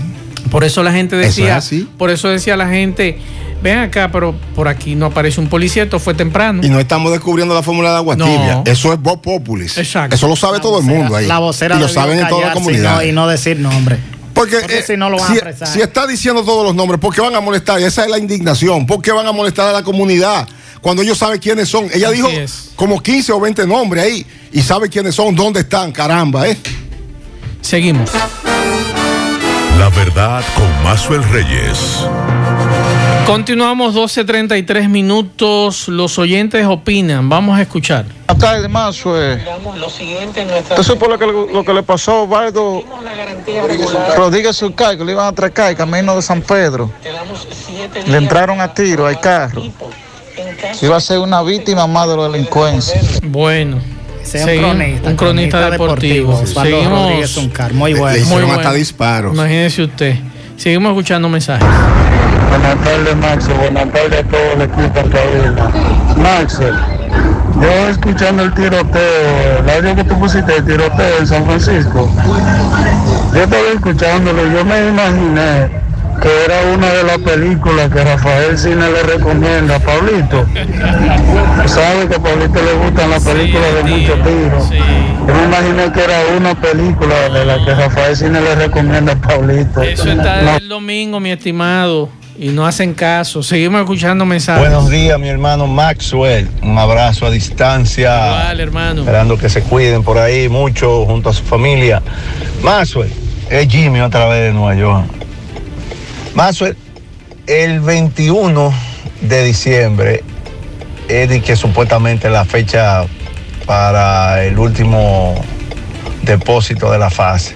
Por 0.54 0.62
eso 0.62 0.84
la 0.84 0.92
gente 0.92 1.16
Eso 1.16 1.26
decía, 1.26 1.58
es 1.58 1.64
así. 1.64 1.88
por 1.98 2.10
eso 2.10 2.28
decía 2.28 2.56
la 2.56 2.68
gente, 2.68 3.18
ven 3.60 3.78
acá, 3.78 4.10
pero 4.12 4.36
por 4.54 4.68
aquí 4.68 4.94
no 4.94 5.06
aparece 5.06 5.40
un 5.40 5.48
policía, 5.48 5.82
esto 5.82 5.98
fue 5.98 6.14
temprano. 6.14 6.64
Y 6.64 6.68
no 6.68 6.78
estamos 6.78 7.10
descubriendo 7.10 7.56
la 7.56 7.62
fórmula 7.64 7.90
de 7.90 7.96
agua 7.96 8.14
No. 8.14 8.24
tibia. 8.24 8.62
Eso 8.64 8.92
es 8.92 9.00
Voz 9.00 9.18
Populis. 9.18 9.76
Exacto. 9.76 10.14
Eso 10.14 10.28
lo 10.28 10.36
sabe 10.36 10.60
todo 10.60 10.78
el 10.78 10.84
mundo 10.84 11.16
ahí. 11.16 11.26
La 11.26 11.40
vocera 11.40 11.74
y 11.74 11.80
lo 11.80 11.88
saben 11.88 12.20
en 12.20 12.28
toda 12.28 12.46
la 12.46 12.50
y 12.52 12.54
comunidad. 12.54 12.94
no- 12.98 13.02
y 13.04 13.10
no 13.10 13.26
decir 13.26 13.58
nombre. 13.58 13.98
Porque, 14.32 14.58
Porque 14.60 14.78
eh, 14.78 14.82
si 14.86 14.96
no 14.96 15.10
lo 15.10 15.18
van 15.18 15.26
si, 15.32 15.34
a 15.34 15.40
apresar. 15.40 15.66
si 15.66 15.80
está 15.80 16.06
diciendo 16.06 16.44
todos 16.44 16.64
los 16.64 16.74
nombres, 16.76 17.00
¿por 17.00 17.12
qué 17.12 17.20
van 17.20 17.34
a 17.34 17.40
molestar? 17.40 17.80
Y 17.80 17.84
esa 17.84 18.04
es 18.04 18.10
la 18.10 18.18
indignación. 18.18 18.86
¿Por 18.86 19.02
qué 19.02 19.10
van 19.10 19.26
a 19.26 19.32
molestar 19.32 19.66
a 19.68 19.72
la 19.72 19.82
comunidad? 19.82 20.46
Cuando 20.80 21.02
ellos 21.02 21.18
saben 21.18 21.40
quiénes 21.40 21.68
son. 21.68 21.86
Ella 21.92 22.08
Así 22.08 22.16
dijo 22.18 22.28
es. 22.28 22.70
como 22.76 23.02
15 23.02 23.32
o 23.32 23.40
20 23.40 23.66
nombres 23.66 24.04
ahí. 24.04 24.24
Y 24.52 24.62
sabe 24.62 24.88
quiénes 24.88 25.16
son, 25.16 25.34
dónde 25.34 25.60
están, 25.60 25.90
caramba, 25.90 26.48
¿eh? 26.48 26.56
Seguimos. 27.60 28.10
La 29.78 29.88
verdad 29.90 30.42
con 30.54 30.82
Mazuel 30.84 31.22
Reyes. 31.30 32.06
Continuamos 33.26 33.94
12.33 33.94 34.88
minutos. 34.88 35.88
Los 35.88 36.18
oyentes 36.18 36.64
opinan. 36.66 37.28
Vamos 37.28 37.58
a 37.58 37.62
escuchar. 37.62 38.04
Buenas 38.26 38.38
tardes, 38.38 38.70
Mazue. 38.70 39.40
Eso 40.78 40.98
por 40.98 41.08
lo 41.08 41.18
que, 41.18 41.26
lo 41.26 41.64
que 41.64 41.74
le 41.74 41.82
pasó 41.82 42.12
a 42.12 42.22
Osvaldo 42.22 42.84
Rodríguez 44.16 44.56
Surcay, 44.56 44.96
que 44.96 45.04
le 45.04 45.12
iban 45.12 45.24
a 45.24 45.28
atracar 45.28 45.74
camino 45.74 46.14
de 46.14 46.22
San 46.22 46.42
Pedro. 46.42 46.90
Le 48.06 48.16
entraron 48.18 48.60
a 48.60 48.72
tiro 48.72 49.06
al 49.06 49.18
carro. 49.18 49.62
Iba 50.82 50.96
a 50.96 51.00
ser 51.00 51.18
una 51.18 51.42
víctima 51.42 51.86
más 51.86 52.08
de 52.08 52.16
la 52.16 52.28
delincuencia. 52.28 53.00
Bueno. 53.22 53.80
Sea 54.24 54.40
un 54.42 54.48
Seguimos- 54.48 54.74
cronista, 54.74 55.10
un 55.10 55.16
cronista 55.16 55.58
cronista 55.58 55.70
deportivo. 55.70 56.30
deportivo, 56.32 56.32
Osvaldo 56.50 56.76
Seguimos- 56.76 57.00
Rodríguez 57.02 57.30
Zuncar, 57.30 57.72
muy 57.74 57.92
Le- 57.92 57.98
bueno. 58.00 58.14
le 58.16 58.20
hicieron 58.22 58.46
Muy 58.48 58.56
hasta 58.56 58.72
disparos. 58.72 59.34
Imagínese 59.34 59.82
usted. 59.82 60.16
Seguimos 60.56 60.90
escuchando 60.92 61.28
mensajes. 61.28 61.66
Buenas 62.48 62.84
tardes, 62.84 63.16
Max. 63.16 63.48
Buenas 63.48 63.92
tardes 63.92 64.20
a 64.20 64.28
todo 64.28 64.52
el 64.54 64.62
equipo 64.62 64.98
en 65.00 65.08
cabina. 65.10 65.70
Max, 66.16 66.58
yo 67.60 67.88
escuchando 67.90 68.42
el 68.44 68.54
tiroteo, 68.54 69.58
el 69.64 69.70
audio 69.70 69.96
que 69.96 70.04
tú 70.04 70.18
pusiste, 70.18 70.56
el 70.56 70.64
tiroteo 70.64 71.18
en 71.20 71.26
San 71.26 71.44
Francisco, 71.44 72.10
yo 73.34 73.42
estaba 73.42 73.62
escuchándolo, 73.74 74.42
yo 74.52 74.64
me 74.64 74.88
imaginé 74.88 75.68
que 76.20 76.28
era 76.44 76.74
una 76.74 76.90
de 76.92 77.02
las 77.04 77.18
películas 77.18 77.90
que 77.90 78.02
Rafael 78.04 78.58
Cine 78.58 78.90
le 78.90 79.02
recomienda 79.02 79.76
a 79.76 79.78
Pablito. 79.80 80.46
Sabe 81.66 82.08
que 82.08 82.14
a 82.16 82.18
Pablito 82.22 82.60
le 82.62 82.72
gustan 82.84 83.10
las 83.10 83.24
películas 83.24 83.74
de 83.74 83.82
muchos 83.84 84.22
tiros. 84.22 84.70
Yo 84.70 85.34
me 85.34 85.44
imaginé 85.44 85.92
que 85.92 86.00
era 86.04 86.20
una 86.36 86.54
película 86.60 87.28
de 87.30 87.44
la 87.44 87.64
que 87.64 87.74
Rafael 87.74 88.16
Cine 88.16 88.40
le 88.40 88.54
recomienda 88.54 89.12
a 89.12 89.16
Pablito. 89.16 89.82
Eso 89.82 90.10
está 90.10 90.42
No. 90.42 90.56
el 90.56 90.68
domingo, 90.68 91.20
mi 91.20 91.30
estimado. 91.30 92.08
Y 92.36 92.48
no 92.48 92.66
hacen 92.66 92.94
caso. 92.94 93.44
Seguimos 93.44 93.80
escuchando 93.80 94.24
mensajes. 94.24 94.60
Buenos 94.60 94.90
días, 94.90 95.18
mi 95.20 95.28
hermano 95.28 95.68
Maxwell. 95.68 96.48
Un 96.62 96.76
abrazo 96.76 97.26
a 97.26 97.30
distancia. 97.30 98.12
Igual, 98.40 98.60
hermano. 98.60 99.00
Esperando 99.02 99.38
que 99.38 99.48
se 99.48 99.62
cuiden 99.62 100.02
por 100.02 100.18
ahí 100.18 100.48
mucho 100.48 101.06
junto 101.06 101.28
a 101.30 101.32
su 101.32 101.44
familia. 101.44 102.02
Maxwell, 102.60 103.12
es 103.48 103.68
Jimmy 103.68 104.00
otra 104.00 104.26
vez 104.26 104.48
de 104.48 104.52
Nueva 104.52 104.74
York. 104.74 105.04
Maxwell, 106.34 106.76
el 107.46 107.78
21 107.78 108.74
de 109.20 109.44
diciembre 109.44 110.24
es 111.08 111.28
de 111.28 111.40
que 111.40 111.54
supuestamente 111.54 112.28
la 112.28 112.44
fecha 112.44 113.04
para 113.66 114.44
el 114.44 114.58
último 114.58 115.34
depósito 116.22 116.90
de 116.90 116.98
la 116.98 117.10
fase. 117.10 117.54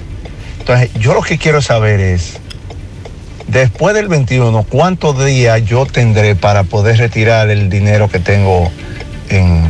Entonces, 0.60 0.90
yo 0.94 1.12
lo 1.12 1.22
que 1.22 1.38
quiero 1.38 1.60
saber 1.60 1.98
es, 1.98 2.38
después 3.48 3.96
del 3.96 4.06
21, 4.06 4.62
¿cuántos 4.62 5.24
días 5.24 5.64
yo 5.64 5.84
tendré 5.84 6.36
para 6.36 6.62
poder 6.62 6.98
retirar 6.98 7.50
el 7.50 7.68
dinero 7.68 8.08
que 8.08 8.20
tengo 8.20 8.70
en, 9.28 9.66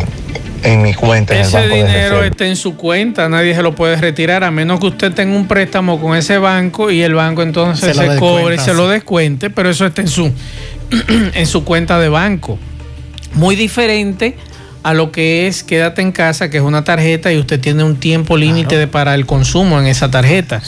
en 0.63 0.83
mi 0.83 0.95
cuenta 0.95 1.35
en 1.35 1.41
el 1.41 1.47
Ese 1.47 1.57
banco 1.59 1.75
dinero 1.75 2.25
está 2.25 2.47
en 2.47 2.57
su 2.57 2.77
cuenta, 2.77 3.29
nadie 3.29 3.55
se 3.55 3.63
lo 3.63 3.75
puede 3.75 3.97
retirar 3.97 4.45
a 4.45 4.51
menos 4.51 4.81
que 4.81 4.87
usted 4.87 5.13
tenga 5.13 5.37
un 5.37 5.47
préstamo 5.47 6.01
con 6.01 6.17
ese 6.17 6.39
banco 6.39 6.91
y 6.91 7.03
el 7.03 7.15
banco 7.15 7.43
entonces 7.43 7.97
Se 7.97 8.07
cobre 8.07 8.07
y 8.07 8.11
descuenta, 8.11 8.65
se 8.65 8.75
lo 8.75 8.89
descuente, 8.89 9.51
pero 9.51 9.71
eso 9.71 9.87
está 9.87 10.03
en 10.03 10.09
su 10.09 10.33
en 11.35 11.47
su 11.47 11.65
cuenta 11.65 11.99
de 11.99 12.09
banco. 12.09 12.59
Muy 13.35 13.57
diferente 13.57 14.37
a 14.83 14.95
lo 14.95 15.13
que 15.13 15.47
es 15.47 15.63
quédate 15.63 16.03
en 16.03 16.13
casa, 16.13 16.51
que 16.51 16.59
es 16.59 16.63
una 16.63 16.85
tarjeta 16.85 17.33
y 17.33 17.39
usted 17.39 17.61
tiene 17.61 17.85
un 17.85 17.97
tiempo 17.97 18.37
límite 18.37 18.79
de 18.79 18.87
para 18.87 19.15
el 19.15 19.27
consumo 19.27 19.79
en 19.79 19.87
esa 19.87 20.11
tarjeta. 20.11 20.63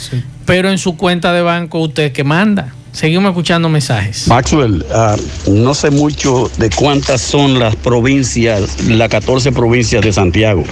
Pero 0.45 0.69
en 0.69 0.77
su 0.77 0.97
cuenta 0.97 1.33
de 1.33 1.41
banco 1.41 1.79
usted 1.79 2.11
que 2.11 2.23
manda. 2.23 2.73
Seguimos 2.91 3.29
escuchando 3.29 3.69
mensajes. 3.69 4.27
Maxwell, 4.27 4.85
ah, 4.93 5.15
no 5.49 5.73
sé 5.73 5.91
mucho 5.91 6.51
de 6.57 6.69
cuántas 6.69 7.21
son 7.21 7.57
las 7.57 7.75
provincias, 7.77 8.83
las 8.83 9.09
14 9.09 9.51
provincias 9.51 10.03
de 10.03 10.11
Santiago. 10.11 10.63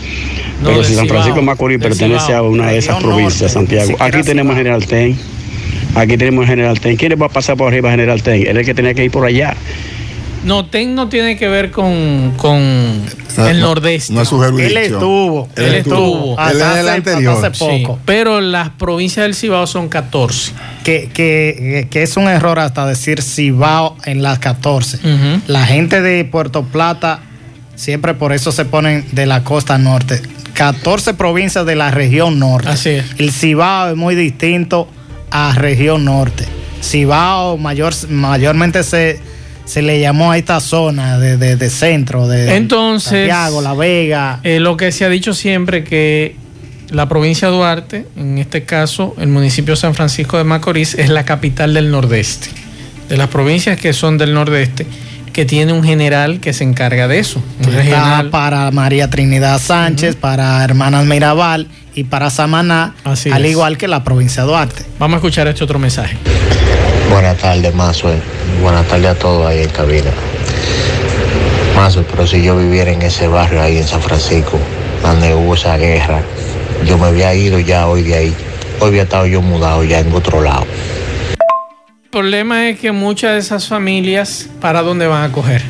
No, 0.62 0.69
pero 0.69 0.84
si 0.84 0.95
San 0.95 1.08
Francisco 1.08 1.39
de 1.39 1.45
Macorís 1.45 1.79
pertenece 1.79 2.25
Cibao, 2.25 2.45
a 2.45 2.49
una 2.49 2.71
de 2.71 2.77
esas 2.77 3.01
provincias, 3.01 3.55
norte, 3.55 3.73
Santiago. 3.73 3.95
Aquí 3.99 4.21
tenemos 4.23 4.55
General 4.55 4.86
Ten. 4.86 5.17
Aquí 5.95 6.17
tenemos 6.17 6.45
General 6.45 6.77
Ten. 6.79 6.97
¿Quién 6.97 7.12
le 7.12 7.15
va 7.15 7.27
a 7.27 7.29
pasar 7.29 7.55
por 7.55 7.69
arriba 7.69 7.89
a 7.89 7.91
General 7.91 8.21
Ten? 8.21 8.41
Él 8.41 8.47
es 8.49 8.58
el 8.58 8.65
que 8.65 8.73
tenía 8.73 8.93
que 8.93 9.05
ir 9.05 9.12
por 9.12 9.25
allá. 9.25 9.55
No, 10.43 10.65
TEN 10.65 10.95
no 10.95 11.10
tiene 11.10 11.38
que 11.38 11.47
ver 11.47 11.71
con, 11.71 12.34
con 12.38 13.03
el 13.37 13.59
nordeste. 13.59 14.13
No 14.13 14.21
es 14.21 14.27
su 14.29 14.37
jurisdicción. 14.37 14.77
Él 14.77 14.91
estuvo. 14.93 15.49
Él 15.55 15.73
estuvo. 15.75 16.39
Hasta 16.39 16.51
Él 16.51 16.57
es 16.61 16.63
el 16.79 16.87
hace- 16.89 16.97
anterior. 16.97 17.33
hasta 17.35 17.47
hace 17.47 17.59
poco. 17.59 17.93
Sí, 17.95 18.01
pero 18.05 18.41
las 18.41 18.69
provincias 18.71 19.23
del 19.25 19.35
Cibao 19.35 19.67
son 19.67 19.89
14. 19.89 20.51
Que, 20.83 21.09
que, 21.13 21.87
que 21.89 22.03
es 22.03 22.17
un 22.17 22.27
error 22.27 22.59
hasta 22.59 22.85
decir 22.85 23.21
Cibao 23.21 23.95
en 24.05 24.21
las 24.23 24.39
14. 24.39 24.97
Ujú. 24.97 25.41
La 25.47 25.65
gente 25.65 26.01
de 26.01 26.25
Puerto 26.25 26.63
Plata 26.63 27.19
siempre 27.75 28.13
por 28.13 28.33
eso 28.33 28.51
se 28.51 28.65
ponen 28.65 29.05
de 29.11 29.25
la 29.25 29.43
costa 29.43 29.77
norte. 29.77 30.21
14 30.53 31.13
provincias 31.13 31.65
de 31.65 31.75
la 31.75 31.91
región 31.91 32.39
norte. 32.39 32.67
Así 32.69 32.89
es. 32.89 33.05
El 33.17 33.31
Cibao 33.31 33.89
es 33.91 33.95
muy 33.95 34.15
distinto 34.15 34.87
a 35.31 35.53
región 35.55 36.03
norte. 36.05 36.45
Cibao 36.83 37.57
mayor, 37.57 37.93
mayormente 38.09 38.83
se, 38.83 39.19
se 39.69 39.82
le 39.84 39.99
llamó 39.99 40.32
a 40.32 40.38
esta 40.38 40.60
zona 40.60 41.19
de, 41.19 41.38
de- 41.38 41.55
de 41.55 41.69
centro, 41.69 42.27
de 42.27 42.55
Entonces, 42.55 43.10
Santiago, 43.29 43.62
La 43.62 43.73
Vega. 43.75 44.39
Eh, 44.43 44.60
lo 44.60 44.75
que 44.77 44.91
se 44.91 45.05
ha 45.05 45.10
dicho 45.10 45.34
siempre 45.34 45.84
que 45.84 46.36
la 46.89 47.08
provincia 47.08 47.49
de 47.49 47.53
Duarte, 47.55 48.05
en 48.17 48.39
este 48.39 48.63
caso 48.63 49.15
el 49.19 49.27
municipio 49.27 49.75
de 49.75 49.79
San 49.79 49.93
Francisco 49.93 50.38
de 50.39 50.43
Macorís, 50.43 50.95
es 50.95 51.10
la 51.10 51.23
capital 51.23 51.75
del 51.75 51.91
nordeste. 51.91 52.49
De 53.10 53.15
las 53.17 53.27
provincias 53.27 53.79
que 53.79 53.93
son 53.93 54.17
del 54.17 54.34
nordeste, 54.34 54.88
que 55.34 55.45
tiene 55.45 55.71
un 55.71 55.84
general 55.84 56.39
que 56.39 56.51
se 56.53 56.63
encarga 56.63 57.08
de 57.08 57.19
eso. 57.19 57.41
Un 57.63 57.73
está 57.75 58.25
para 58.32 58.71
María 58.71 59.10
Trinidad 59.12 59.60
Sánchez, 59.62 60.15
para 60.15 60.63
Hermanas 60.63 61.05
Mirabal 61.05 61.67
y 61.93 62.05
para 62.05 62.32
Samaná, 62.32 62.95
Así 63.03 63.29
al 63.29 63.45
es. 63.45 63.51
igual 63.51 63.77
que 63.77 63.88
la 63.88 64.03
provincia 64.03 64.41
de 64.43 64.49
Duarte. 64.49 64.84
Vamos 64.97 65.15
a 65.15 65.17
escuchar 65.17 65.47
este 65.47 65.63
otro 65.63 65.77
mensaje. 65.77 66.17
Buenas 67.10 67.38
tardes, 67.38 67.73
Mazue. 67.73 68.15
Buenas 68.62 68.88
tardes 68.88 69.08
a 69.08 69.15
todos 69.15 69.47
ahí 69.47 69.63
en 69.63 69.69
cabina. 69.69 70.12
Mazue, 71.75 72.04
pero 72.10 72.28
si 72.28 72.43
yo 72.43 72.58
viviera 72.58 72.91
en 72.91 73.02
ese 73.02 73.28
barrio 73.28 73.62
ahí 73.62 73.78
en 73.78 73.88
San 73.88 74.02
Francisco, 74.02 74.58
donde 75.02 75.34
hubo 75.34 75.56
esa 75.56 75.78
guerra, 75.78 76.21
yo 76.86 76.97
me 76.97 77.08
había 77.08 77.34
ido 77.34 77.60
ya 77.60 77.88
hoy 77.88 78.04
de 78.04 78.15
ahí. 78.15 78.36
Hoy 78.80 78.89
había 78.89 79.04
estado 79.04 79.25
yo 79.25 79.41
mudado 79.41 79.84
ya 79.84 79.99
en 79.99 80.13
otro 80.13 80.41
lado. 80.41 80.65
El 82.04 82.10
problema 82.12 82.69
es 82.69 82.80
que 82.80 82.91
muchas 82.91 83.34
de 83.34 83.39
esas 83.39 83.67
familias, 83.67 84.49
¿para 84.62 84.82
dónde 84.82 85.06
van 85.08 85.30
a 85.30 85.32
coger? 85.34 85.62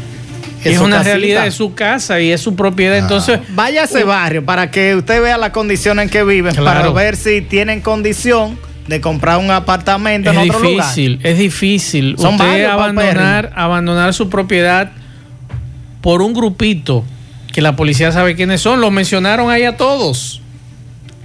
Es 0.64 0.78
una 0.80 0.98
casita. 0.98 1.04
realidad, 1.04 1.48
es 1.48 1.54
su 1.54 1.74
casa 1.74 2.20
y 2.20 2.32
es 2.32 2.42
su 2.42 2.56
propiedad. 2.56 2.98
Entonces, 2.98 3.40
Vaya 3.50 3.82
a 3.82 3.86
ese 3.86 4.04
barrio 4.04 4.44
para 4.44 4.70
que 4.72 4.96
usted 4.96 5.22
vea 5.22 5.38
las 5.38 5.52
condiciones 5.52 6.04
en 6.04 6.10
que 6.10 6.24
viven, 6.24 6.54
Claro. 6.56 6.80
para 6.80 6.90
ver 6.92 7.16
si 7.16 7.42
tienen 7.42 7.82
condición 7.82 8.58
de 8.90 9.02
comprar 9.02 9.38
un 9.38 9.52
apartamento 9.52 10.32
es 10.32 10.36
en 10.36 10.50
otro 10.50 10.64
lugar. 10.64 10.88
difícil, 10.88 11.20
es 11.24 11.38
difícil. 11.38 12.16
Son 12.18 12.36
Usted 12.36 12.66
abandonar, 12.66 13.54
abandonar 13.56 14.14
su 14.14 14.30
propiedad 14.30 14.92
por 16.02 16.22
un 16.22 16.34
grupito 16.34 17.04
que 17.54 17.62
la 17.62 17.76
policía 17.76 18.12
sabe 18.12 18.36
quiénes 18.36 18.62
son. 18.62 18.82
Los 18.82 18.92
mencionaron 18.92 19.50
ahí 19.50 19.64
a 19.64 19.78
todos. 19.78 20.42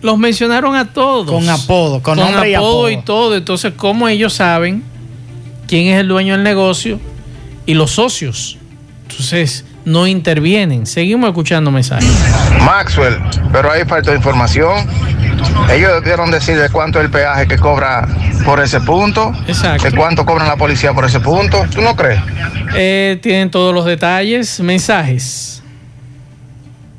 Los 0.03 0.18
mencionaron 0.18 0.77
a 0.77 0.92
todos. 0.92 1.31
Con 1.31 1.48
apodo, 1.48 2.03
con 2.03 2.18
nombre 2.18 2.50
y 2.50 2.55
apodo 2.55 2.90
y 2.90 2.94
apodo. 2.94 3.05
todo. 3.05 3.37
Entonces, 3.37 3.72
¿cómo 3.77 4.09
ellos 4.09 4.35
saben 4.35 4.83
quién 5.66 5.87
es 5.87 5.98
el 6.00 6.09
dueño 6.09 6.35
del 6.35 6.42
negocio 6.42 7.00
y 7.64 7.74
los 7.74 7.92
socios? 7.92 8.59
Entonces, 9.09 9.64
no 9.85 10.07
intervienen. 10.07 10.87
Seguimos 10.87 11.29
escuchando 11.29 11.70
mensajes. 11.70 12.09
Maxwell, 12.64 13.18
pero 13.53 13.70
ahí 13.70 13.85
falta 13.85 14.14
información. 14.14 14.87
Ellos 15.70 15.92
debieron 15.94 16.31
decir 16.31 16.59
de 16.59 16.68
cuánto 16.70 16.99
es 16.99 17.05
el 17.07 17.11
peaje 17.11 17.47
que 17.47 17.59
cobra 17.59 18.07
por 18.44 18.61
ese 18.61 18.81
punto, 18.81 19.33
Exacto. 19.47 19.85
de 19.85 19.92
cuánto 19.97 20.25
cobran 20.25 20.49
la 20.49 20.57
policía 20.57 20.92
por 20.92 21.05
ese 21.05 21.20
punto. 21.20 21.64
¿Tú 21.75 21.81
no 21.81 21.94
crees? 21.97 22.20
Eh, 22.75 23.18
tienen 23.23 23.51
todos 23.51 23.75
los 23.75 23.85
detalles, 23.85 24.61
mensajes. 24.61 25.62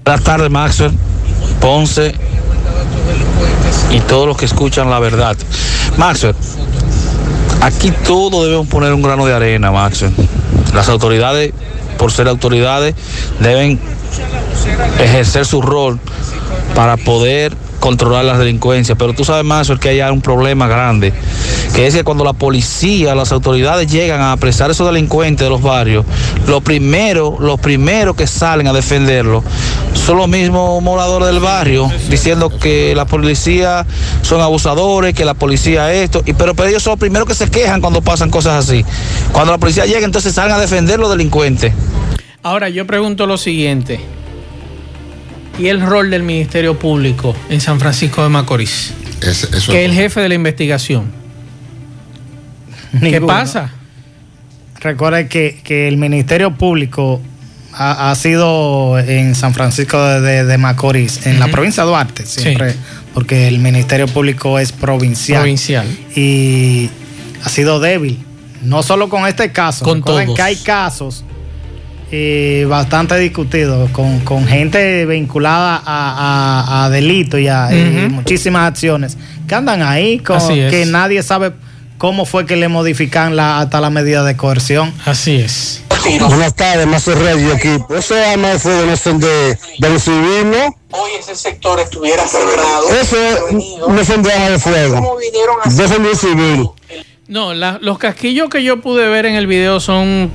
Buenas 0.04 0.24
tardes, 0.24 0.50
Maxwell, 0.52 0.92
Ponce 1.60 2.14
y 3.92 4.00
todos 4.02 4.28
los 4.28 4.38
que 4.38 4.46
escuchan 4.46 4.90
la 4.90 5.00
verdad. 5.00 5.36
Maxwell, 5.98 6.36
aquí 7.62 7.92
todo 8.06 8.44
debemos 8.44 8.68
poner 8.68 8.94
un 8.94 9.02
grano 9.02 9.26
de 9.26 9.34
arena, 9.34 9.72
Maxwell. 9.72 10.14
Las 10.74 10.90
autoridades, 10.90 11.54
por 11.98 12.12
ser 12.12 12.28
autoridades, 12.28 12.96
deben 13.40 13.80
ejercer 15.00 15.46
su 15.46 15.62
rol 15.62 16.00
para 16.74 16.98
poder 16.98 17.54
controlar 17.86 18.26
la 18.26 18.36
delincuencia, 18.36 18.96
pero 18.96 19.14
tú 19.14 19.24
sabes 19.24 19.46
más 19.46 19.72
que 19.80 19.90
hay 19.90 20.02
un 20.12 20.20
problema 20.20 20.68
grande, 20.68 21.14
que 21.76 21.86
es 21.86 21.94
que 21.94 22.04
cuando 22.04 22.24
la 22.24 22.34
policía, 22.34 23.14
las 23.14 23.32
autoridades 23.32 23.92
llegan 23.92 24.22
a 24.22 24.32
apresar 24.32 24.70
a 24.70 24.74
esos 24.74 24.92
delincuentes 24.92 25.46
de 25.46 25.52
los 25.52 25.62
barrios, 25.62 26.04
lo 26.48 26.62
primero, 26.62 27.38
los 27.40 27.60
primeros 27.60 28.16
que 28.16 28.26
salen 28.26 28.66
a 28.68 28.74
defenderlo 28.74 29.44
son 29.94 30.18
los 30.18 30.28
mismos 30.28 30.82
moradores 30.82 31.28
del 31.28 31.40
barrio, 31.40 31.88
diciendo 32.10 32.50
que 32.50 32.96
la 32.96 33.06
policía 33.06 33.86
son 34.24 34.42
abusadores, 34.42 35.14
que 35.14 35.24
la 35.24 35.36
policía 35.36 35.94
esto, 35.94 36.24
y 36.26 36.34
pero, 36.34 36.56
pero 36.56 36.70
ellos 36.70 36.82
son 36.82 36.94
los 36.94 37.00
primeros 37.00 37.28
que 37.28 37.36
se 37.36 37.52
quejan 37.52 37.82
cuando 37.82 38.02
pasan 38.02 38.32
cosas 38.32 38.66
así. 38.66 38.84
Cuando 39.32 39.52
la 39.52 39.60
policía 39.60 39.86
llega, 39.86 40.06
entonces 40.06 40.34
salen 40.34 40.54
a 40.54 40.60
defender 40.60 41.00
los 41.00 41.12
delincuentes. 41.12 41.72
Ahora 42.42 42.68
yo 42.68 42.88
pregunto 42.88 43.28
lo 43.28 43.38
siguiente. 43.38 44.00
¿Y 45.58 45.68
el 45.68 45.82
rol 45.82 46.10
del 46.10 46.24
Ministerio 46.24 46.78
Público 46.78 47.36
en 47.50 47.62
San 47.62 47.80
Francisco 47.80 48.22
de 48.24 48.30
Macorís? 48.30 48.94
Es- 49.22 49.44
eso 49.44 49.72
que 49.72 49.86
es- 49.86 49.90
el 49.90 49.94
jefe 49.96 50.20
de 50.22 50.30
la 50.30 50.36
investigación. 50.36 51.06
¿Qué 53.00 53.22
pasa? 53.22 53.72
Recuerde 54.82 55.28
que, 55.28 55.60
que 55.64 55.88
el 55.88 55.98
Ministerio 55.98 56.56
Público 56.56 57.22
ha, 57.74 58.12
ha 58.12 58.16
sido 58.16 59.00
en 59.00 59.36
San 59.36 59.54
Francisco 59.54 60.02
de, 60.04 60.22
de- 60.22 60.46
de 60.46 60.58
Macorís, 60.58 61.26
en 61.26 61.40
la 61.40 61.48
provincia 61.48 61.84
de 61.84 61.90
Duarte, 61.90 62.26
siempre, 62.26 62.74
porque 63.14 63.48
el 63.48 63.60
Ministerio 63.60 64.08
Público 64.08 64.60
es 64.60 64.72
provincial. 64.72 65.42
Provincial. 65.42 65.86
Y 66.16 66.90
ha 67.44 67.50
sido 67.50 67.80
débil, 67.80 68.20
no 68.62 68.84
solo 68.84 69.10
con 69.10 69.26
este 69.28 69.52
caso, 69.52 69.84
Con 69.86 70.02
todos. 70.04 70.36
que 70.36 70.42
hay 70.42 70.56
casos 70.58 71.24
eh, 72.12 72.66
bastante 72.70 73.18
discutidos 73.18 73.90
con, 73.92 74.20
con 74.22 74.46
gente 74.48 75.06
vinculada 75.06 75.82
a, 75.86 76.66
a- 76.84 76.86
a 76.86 76.90
delitos 76.90 77.40
y 77.40 77.48
a 77.48 77.70
y 77.74 78.10
muchísimas 78.10 78.68
acciones 78.68 79.18
que 79.48 79.56
andan 79.56 79.82
ahí, 79.82 80.20
con, 80.20 80.38
es. 80.38 80.72
que 80.72 80.86
nadie 80.86 81.22
sabe 81.24 81.52
cómo 81.98 82.26
fue 82.26 82.46
que 82.46 82.56
le 82.56 82.68
modifican 82.68 83.36
la, 83.36 83.60
hasta 83.60 83.80
la 83.82 83.90
medida 83.90 84.24
de 84.24 84.36
coerción. 84.38 84.94
Así 85.06 85.38
es. 85.38 85.82
Buenas 86.20 86.56
tardes, 86.56 86.86
Mazo 86.86 87.16
Reyes, 87.16 87.56
equipo. 87.56 87.96
Eso 87.96 88.16
es 88.16 88.28
arma 88.28 88.50
de 88.50 88.60
fuego 88.60 88.86
no 88.86 88.96
son 88.96 89.20
de, 89.20 89.58
de 89.80 89.90
los 89.90 90.04
civiles. 90.04 90.70
hoy 90.92 91.10
ese 91.20 91.36
sector 91.36 91.80
estuviera 91.80 92.28
cerrado. 92.28 92.90
Eso 93.02 93.18
es- 93.18 93.88
no 93.88 94.06
son 94.06 94.22
de 94.22 94.32
arma 94.32 94.50
de 94.50 94.60
fuego. 94.60 94.96
¿Cómo 94.96 95.16
vinieron 95.18 95.56
a 95.64 96.16
civil. 96.16 96.70
No, 97.28 97.56
la- 97.56 97.80
los 97.82 97.98
casquillos 97.98 98.50
que 98.50 98.64
yo 98.64 98.82
pude 98.82 99.08
ver 99.10 99.26
en 99.26 99.34
el 99.34 99.48
video 99.48 99.80
son 99.80 100.30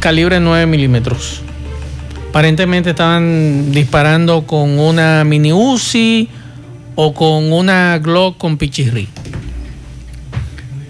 calibre 0.00 0.40
9 0.40 0.66
milímetros. 0.66 1.42
Aparentemente 2.30 2.90
estaban 2.90 3.72
disparando 3.72 4.46
con 4.46 4.78
una 4.78 5.22
mini 5.24 5.52
Uzi 5.52 6.28
o 6.94 7.12
con 7.14 7.52
una 7.52 7.98
Glock 7.98 8.38
con 8.38 8.56
pichirri. 8.56 9.08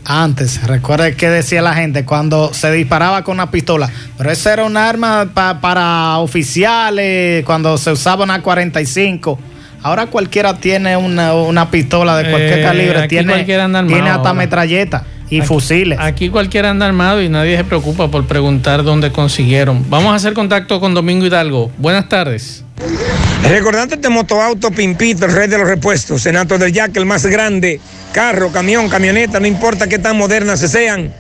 Antes, 0.05 0.67
recuerde 0.67 1.15
que 1.15 1.29
decía 1.29 1.63
la 1.63 1.75
gente 1.75 2.05
cuando 2.05 2.53
se 2.53 2.73
disparaba 2.73 3.23
con 3.23 3.35
una 3.35 3.51
pistola, 3.53 3.89
pero 4.19 4.33
eso 4.33 4.51
era 4.51 4.65
un 4.65 4.77
arma 4.77 5.31
pa- 5.33 5.61
para 5.61 6.19
oficiales, 6.19 7.45
cuando 7.45 7.79
se 7.79 7.93
usaba 7.93 8.25
una 8.25 8.43
45. 8.43 9.39
Ahora 9.85 10.07
cualquiera 10.07 10.55
tiene 10.59 10.97
una, 10.97 11.35
una 11.35 11.71
pistola 11.71 12.17
de 12.17 12.31
cualquier 12.31 12.59
Eh, 12.59 12.63
calibre, 12.63 13.09
tiene, 13.09 13.45
tiene 13.45 13.63
hasta 14.11 14.13
ahora. 14.17 14.33
metralleta 14.35 15.05
y 15.33 15.41
fusiles. 15.41 15.99
Aquí 15.99 16.29
cualquiera 16.29 16.71
anda 16.71 16.87
armado 16.87 17.23
y 17.23 17.29
nadie 17.31 17.57
se 17.57 17.65
preocupa 17.65 18.11
por 18.11 18.27
preguntar 18.27 18.83
dónde 18.83 19.11
consiguieron. 19.13 19.89
Vamos 19.89 20.13
a 20.13 20.17
hacer 20.17 20.35
contacto 20.35 20.79
con 20.79 20.93
Domingo 20.93 21.25
Hidalgo. 21.25 21.71
Buenas 21.79 22.09
tardes. 22.09 22.65
Recordándote 23.43 23.95
este 23.95 24.09
Motoauto 24.11 24.71
Pimpito, 24.71 25.25
el 25.25 25.33
rey 25.33 25.49
de 25.49 25.57
los 25.57 25.67
repuestos, 25.67 26.23
Senato 26.23 26.59
del 26.59 26.73
Yaque, 26.73 26.99
el 26.99 27.07
más 27.07 27.25
grande, 27.25 27.81
carro, 28.13 28.53
camión, 28.53 28.89
camioneta, 28.89 29.41
no 29.41 29.47
importa 29.47 29.89
qué 29.89 29.99
tan 29.99 30.17
modernas 30.17 30.61
se 30.61 30.69
sean, 30.69 31.13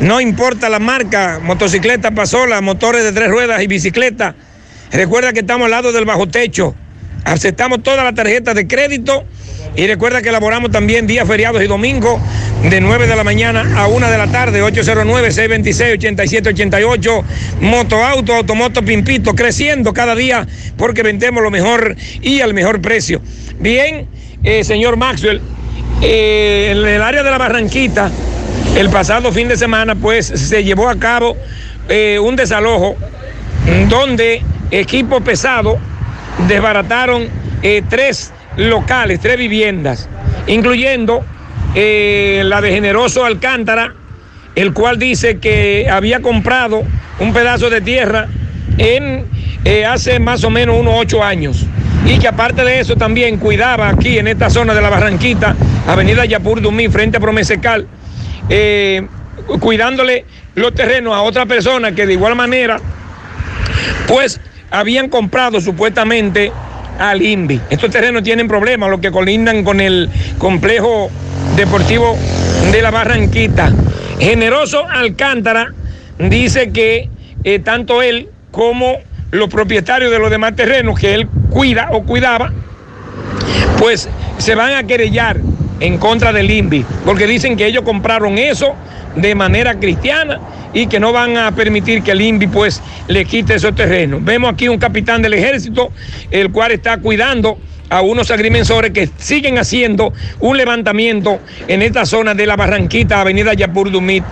no 0.00 0.20
importa 0.20 0.68
la 0.68 0.78
marca, 0.78 1.38
motocicleta, 1.42 2.10
pasola, 2.12 2.60
motores 2.62 3.04
de 3.04 3.12
tres 3.12 3.30
ruedas 3.30 3.62
y 3.62 3.68
bicicleta. 3.68 4.34
Recuerda 4.90 5.32
que 5.32 5.40
estamos 5.40 5.66
al 5.66 5.70
lado 5.70 5.92
del 5.92 6.04
bajo 6.04 6.26
techo, 6.26 6.74
aceptamos 7.24 7.82
todas 7.82 8.02
las 8.02 8.14
tarjetas 8.14 8.54
de 8.54 8.66
crédito 8.66 9.24
y 9.76 9.86
recuerda 9.86 10.22
que 10.22 10.30
elaboramos 10.30 10.70
también 10.70 11.06
días 11.06 11.28
feriados 11.28 11.62
y 11.62 11.66
domingos 11.66 12.18
de 12.62 12.80
9 12.80 13.06
de 13.06 13.14
la 13.14 13.24
mañana 13.24 13.74
a 13.76 13.88
1 13.88 14.10
de 14.10 14.18
la 14.18 14.28
tarde, 14.28 14.62
809-626-8788. 14.62 17.24
Motoauto, 17.60 18.34
Automoto 18.34 18.82
Pimpito, 18.82 19.34
creciendo 19.34 19.92
cada 19.92 20.14
día 20.14 20.46
porque 20.78 21.02
vendemos 21.02 21.42
lo 21.42 21.50
mejor 21.50 21.94
y 22.22 22.40
al 22.40 22.54
mejor 22.54 22.80
precio. 22.80 23.20
Bien, 23.60 24.08
eh, 24.42 24.64
señor 24.64 24.96
Maxwell, 24.96 25.42
eh, 26.00 26.72
en 26.72 26.78
el 26.78 27.02
área 27.02 27.22
de 27.22 27.30
la 27.30 27.36
Barranquita, 27.36 28.10
el 28.76 28.88
pasado 28.88 29.30
fin 29.30 29.48
de 29.48 29.58
semana, 29.58 29.94
pues 29.94 30.26
se 30.26 30.64
llevó 30.64 30.88
a 30.88 30.98
cabo 30.98 31.36
eh, 31.90 32.18
un 32.18 32.34
desalojo 32.34 32.96
donde 33.90 34.42
equipo 34.70 35.20
pesado 35.20 35.78
desbarataron 36.48 37.28
tres 37.88 38.32
locales, 38.56 39.20
tres 39.20 39.36
viviendas, 39.36 40.08
incluyendo 40.46 41.24
eh, 41.74 42.42
la 42.44 42.60
de 42.60 42.72
Generoso 42.72 43.24
Alcántara, 43.24 43.94
el 44.54 44.72
cual 44.72 44.98
dice 44.98 45.38
que 45.38 45.88
había 45.90 46.20
comprado 46.20 46.82
un 47.18 47.32
pedazo 47.32 47.68
de 47.70 47.80
tierra 47.80 48.28
en 48.78 49.26
eh, 49.64 49.84
hace 49.84 50.18
más 50.18 50.44
o 50.44 50.50
menos 50.50 50.76
unos 50.78 50.94
ocho 50.96 51.22
años. 51.22 51.66
Y 52.06 52.18
que 52.18 52.28
aparte 52.28 52.62
de 52.64 52.80
eso 52.80 52.96
también 52.96 53.38
cuidaba 53.38 53.88
aquí 53.88 54.18
en 54.18 54.28
esta 54.28 54.48
zona 54.48 54.74
de 54.74 54.80
la 54.80 54.90
Barranquita, 54.90 55.56
Avenida 55.88 56.24
Yapur 56.24 56.60
Dumí, 56.60 56.88
frente 56.88 57.16
a 57.16 57.20
Promesecal, 57.20 57.86
eh, 58.48 59.06
cuidándole 59.60 60.24
los 60.54 60.72
terrenos 60.72 61.14
a 61.14 61.22
otra 61.22 61.46
persona 61.46 61.92
que 61.92 62.06
de 62.06 62.12
igual 62.12 62.36
manera, 62.36 62.78
pues 64.06 64.40
habían 64.70 65.08
comprado 65.08 65.60
supuestamente 65.60 66.52
al 66.98 67.22
INVI. 67.22 67.60
Estos 67.70 67.90
terrenos 67.90 68.22
tienen 68.22 68.48
problemas, 68.48 68.90
los 68.90 69.00
que 69.00 69.10
colindan 69.10 69.64
con 69.64 69.80
el 69.80 70.08
complejo 70.38 71.10
deportivo 71.56 72.16
de 72.72 72.82
la 72.82 72.90
Barranquita. 72.90 73.72
Generoso 74.18 74.86
Alcántara 74.88 75.72
dice 76.18 76.70
que 76.70 77.08
eh, 77.44 77.58
tanto 77.58 78.02
él 78.02 78.30
como 78.50 78.96
los 79.30 79.48
propietarios 79.48 80.10
de 80.10 80.18
los 80.18 80.30
demás 80.30 80.56
terrenos 80.56 80.98
que 80.98 81.14
él 81.14 81.28
cuida 81.50 81.88
o 81.92 82.02
cuidaba, 82.04 82.52
pues 83.78 84.08
se 84.38 84.54
van 84.54 84.74
a 84.74 84.84
querellar 84.84 85.38
en 85.80 85.98
contra 85.98 86.32
del 86.32 86.50
INVI, 86.50 86.84
porque 87.04 87.26
dicen 87.26 87.56
que 87.56 87.66
ellos 87.66 87.84
compraron 87.84 88.38
eso 88.38 88.74
de 89.16 89.34
manera 89.34 89.78
cristiana 89.78 90.40
y 90.72 90.86
que 90.86 91.00
no 91.00 91.12
van 91.12 91.36
a 91.36 91.52
permitir 91.52 92.02
que 92.02 92.12
el 92.12 92.20
INVI 92.20 92.46
pues 92.48 92.82
le 93.08 93.24
quite 93.24 93.54
esos 93.54 93.74
terrenos. 93.74 94.22
Vemos 94.22 94.52
aquí 94.52 94.68
un 94.68 94.78
capitán 94.78 95.22
del 95.22 95.34
ejército, 95.34 95.90
el 96.30 96.52
cual 96.52 96.72
está 96.72 96.98
cuidando 96.98 97.58
a 97.88 98.02
unos 98.02 98.30
agrimensores 98.30 98.90
que 98.90 99.08
siguen 99.16 99.58
haciendo 99.58 100.12
un 100.40 100.56
levantamiento 100.56 101.40
en 101.68 101.82
esta 101.82 102.04
zona 102.04 102.34
de 102.34 102.46
la 102.46 102.56
Barranquita, 102.56 103.20
Avenida 103.20 103.54
Yapur 103.54 103.90
Dumit, 103.90 104.24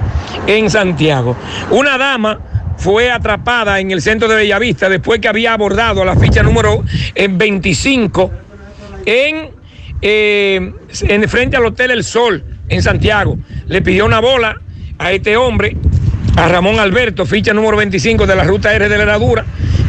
en 0.46 0.68
Santiago. 0.70 1.36
Una 1.70 1.96
dama 1.96 2.40
fue 2.76 3.10
atrapada 3.10 3.78
en 3.80 3.90
el 3.90 4.02
centro 4.02 4.28
de 4.28 4.36
Bellavista 4.36 4.88
después 4.88 5.20
que 5.20 5.28
había 5.28 5.52
abordado 5.52 6.04
la 6.04 6.16
ficha 6.16 6.42
número 6.42 6.84
eh, 7.14 7.28
25 7.30 8.30
en, 9.06 9.50
eh, 10.02 10.72
en 11.02 11.28
frente 11.28 11.56
al 11.56 11.66
Hotel 11.66 11.92
El 11.92 12.04
Sol 12.04 12.44
en 12.68 12.82
Santiago. 12.82 13.38
Le 13.66 13.82
pidió 13.82 14.04
una 14.04 14.20
bola 14.20 14.60
a 15.04 15.12
este 15.12 15.36
hombre, 15.36 15.76
a 16.34 16.48
Ramón 16.48 16.80
Alberto, 16.80 17.26
ficha 17.26 17.52
número 17.52 17.76
25 17.76 18.26
de 18.26 18.34
la 18.34 18.42
ruta 18.42 18.74
R 18.74 18.88
de 18.88 18.96
la 18.96 19.02
Herradura, 19.02 19.44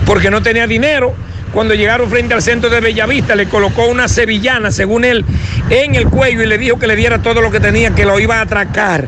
porque 0.06 0.30
no 0.30 0.41
tenía 0.41 0.67
dinero. 0.67 1.15
Cuando 1.54 1.73
llegaron 1.73 2.10
frente 2.10 2.34
al 2.34 2.41
centro 2.41 2.69
de 2.69 2.82
Bellavista, 2.82 3.34
le 3.34 3.47
colocó 3.47 3.86
una 3.86 4.10
sevillana, 4.10 4.73
según 4.73 5.06
él, 5.06 5.23
en 5.69 5.95
el 5.95 6.08
cuello 6.10 6.43
y 6.43 6.47
le 6.47 6.58
dijo 6.58 6.78
que 6.78 6.86
le 6.86 6.97
diera 6.97 7.21
todo 7.21 7.39
lo 7.39 7.49
que 7.49 7.62
tenía, 7.62 7.91
que 7.91 8.04
lo 8.04 8.19
iba 8.19 8.39
a 8.39 8.41
atracar. 8.41 9.08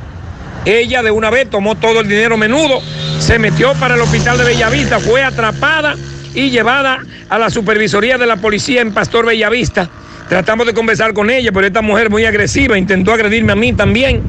Ella 0.64 1.04
de 1.04 1.12
una 1.12 1.30
vez 1.30 1.50
tomó 1.50 1.76
todo 1.76 2.00
el 2.00 2.08
dinero 2.08 2.38
menudo, 2.38 2.80
se 3.20 3.38
metió 3.38 3.74
para 3.74 3.96
el 3.96 4.02
hospital 4.02 4.38
de 4.38 4.46
Bellavista, 4.46 5.00
fue 5.00 5.24
atrapada 5.24 5.96
y 6.34 6.52
llevada 6.52 7.00
a 7.28 7.38
la 7.38 7.50
supervisoría 7.50 8.18
de 8.18 8.28
la 8.28 8.38
policía 8.38 8.80
en 8.80 8.94
Pastor 8.94 9.26
Bellavista. 9.26 9.90
Tratamos 10.30 10.68
de 10.68 10.74
conversar 10.74 11.14
con 11.14 11.30
ella, 11.30 11.52
pero 11.52 11.68
esta 11.68 11.82
mujer 11.82 12.10
muy 12.10 12.24
agresiva 12.24 12.78
intentó 12.78 13.12
agredirme 13.12 13.52
a 13.52 13.56
mí 13.58 13.74
también. 13.74 14.24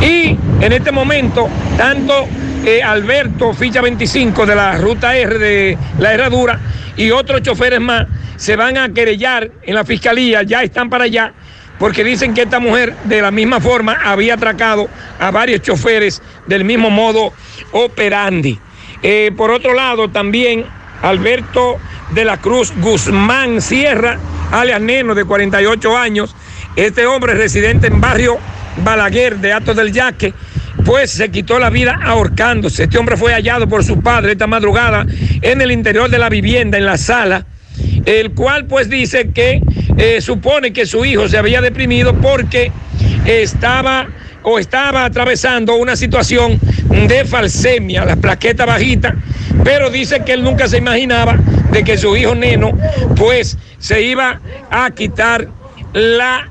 Y 0.00 0.36
en 0.60 0.72
este 0.72 0.92
momento, 0.92 1.48
tanto 1.76 2.26
eh, 2.64 2.82
Alberto, 2.82 3.52
ficha 3.54 3.80
25 3.80 4.46
de 4.46 4.54
la 4.54 4.78
ruta 4.78 5.16
R 5.16 5.38
de 5.38 5.78
la 5.98 6.14
Herradura, 6.14 6.60
y 6.96 7.10
otros 7.10 7.42
choferes 7.42 7.80
más 7.80 8.06
se 8.36 8.56
van 8.56 8.76
a 8.76 8.92
querellar 8.92 9.50
en 9.62 9.74
la 9.74 9.84
fiscalía, 9.84 10.42
ya 10.42 10.62
están 10.62 10.90
para 10.90 11.04
allá, 11.04 11.32
porque 11.78 12.04
dicen 12.04 12.34
que 12.34 12.42
esta 12.42 12.60
mujer 12.60 12.94
de 13.04 13.20
la 13.20 13.30
misma 13.30 13.60
forma 13.60 13.98
había 14.04 14.34
atracado 14.34 14.88
a 15.18 15.30
varios 15.30 15.62
choferes 15.62 16.22
del 16.46 16.64
mismo 16.64 16.90
modo 16.90 17.32
operandi. 17.72 18.58
Eh, 19.02 19.32
por 19.36 19.50
otro 19.50 19.74
lado, 19.74 20.08
también 20.08 20.64
Alberto 21.02 21.78
de 22.12 22.24
la 22.24 22.38
Cruz 22.38 22.72
Guzmán 22.80 23.60
Sierra 23.60 24.18
alias 24.50 24.80
Neno, 24.80 25.14
de 25.14 25.24
48 25.24 25.96
años. 25.96 26.34
Este 26.76 27.06
hombre 27.06 27.34
residente 27.34 27.86
en 27.86 28.00
barrio 28.00 28.38
Balaguer 28.78 29.38
de 29.38 29.52
Atos 29.52 29.76
del 29.76 29.92
Yaque, 29.92 30.34
pues 30.84 31.10
se 31.10 31.30
quitó 31.30 31.58
la 31.58 31.70
vida 31.70 31.98
ahorcándose. 32.04 32.84
Este 32.84 32.98
hombre 32.98 33.16
fue 33.16 33.32
hallado 33.32 33.68
por 33.68 33.84
su 33.84 34.00
padre 34.00 34.32
esta 34.32 34.46
madrugada 34.46 35.06
en 35.42 35.60
el 35.60 35.70
interior 35.70 36.10
de 36.10 36.18
la 36.18 36.28
vivienda, 36.28 36.78
en 36.78 36.84
la 36.84 36.98
sala, 36.98 37.46
el 38.04 38.32
cual 38.32 38.66
pues 38.66 38.88
dice 38.88 39.30
que 39.30 39.62
eh, 39.96 40.20
supone 40.20 40.72
que 40.72 40.86
su 40.86 41.04
hijo 41.04 41.28
se 41.28 41.38
había 41.38 41.60
deprimido 41.60 42.14
porque 42.14 42.72
estaba 43.24 44.08
o 44.42 44.58
estaba 44.58 45.06
atravesando 45.06 45.74
una 45.76 45.96
situación 45.96 46.58
de 47.08 47.24
falsemia, 47.24 48.04
las 48.04 48.18
plaquetas 48.18 48.66
bajitas, 48.66 49.14
pero 49.64 49.88
dice 49.90 50.22
que 50.24 50.34
él 50.34 50.44
nunca 50.44 50.68
se 50.68 50.78
imaginaba 50.78 51.36
de 51.70 51.82
que 51.82 51.96
su 51.96 52.14
hijo 52.16 52.34
Neno 52.34 52.76
pues 53.16 53.56
se 53.78 54.02
iba 54.02 54.40
a 54.70 54.90
quitar 54.90 55.48
la 55.94 56.48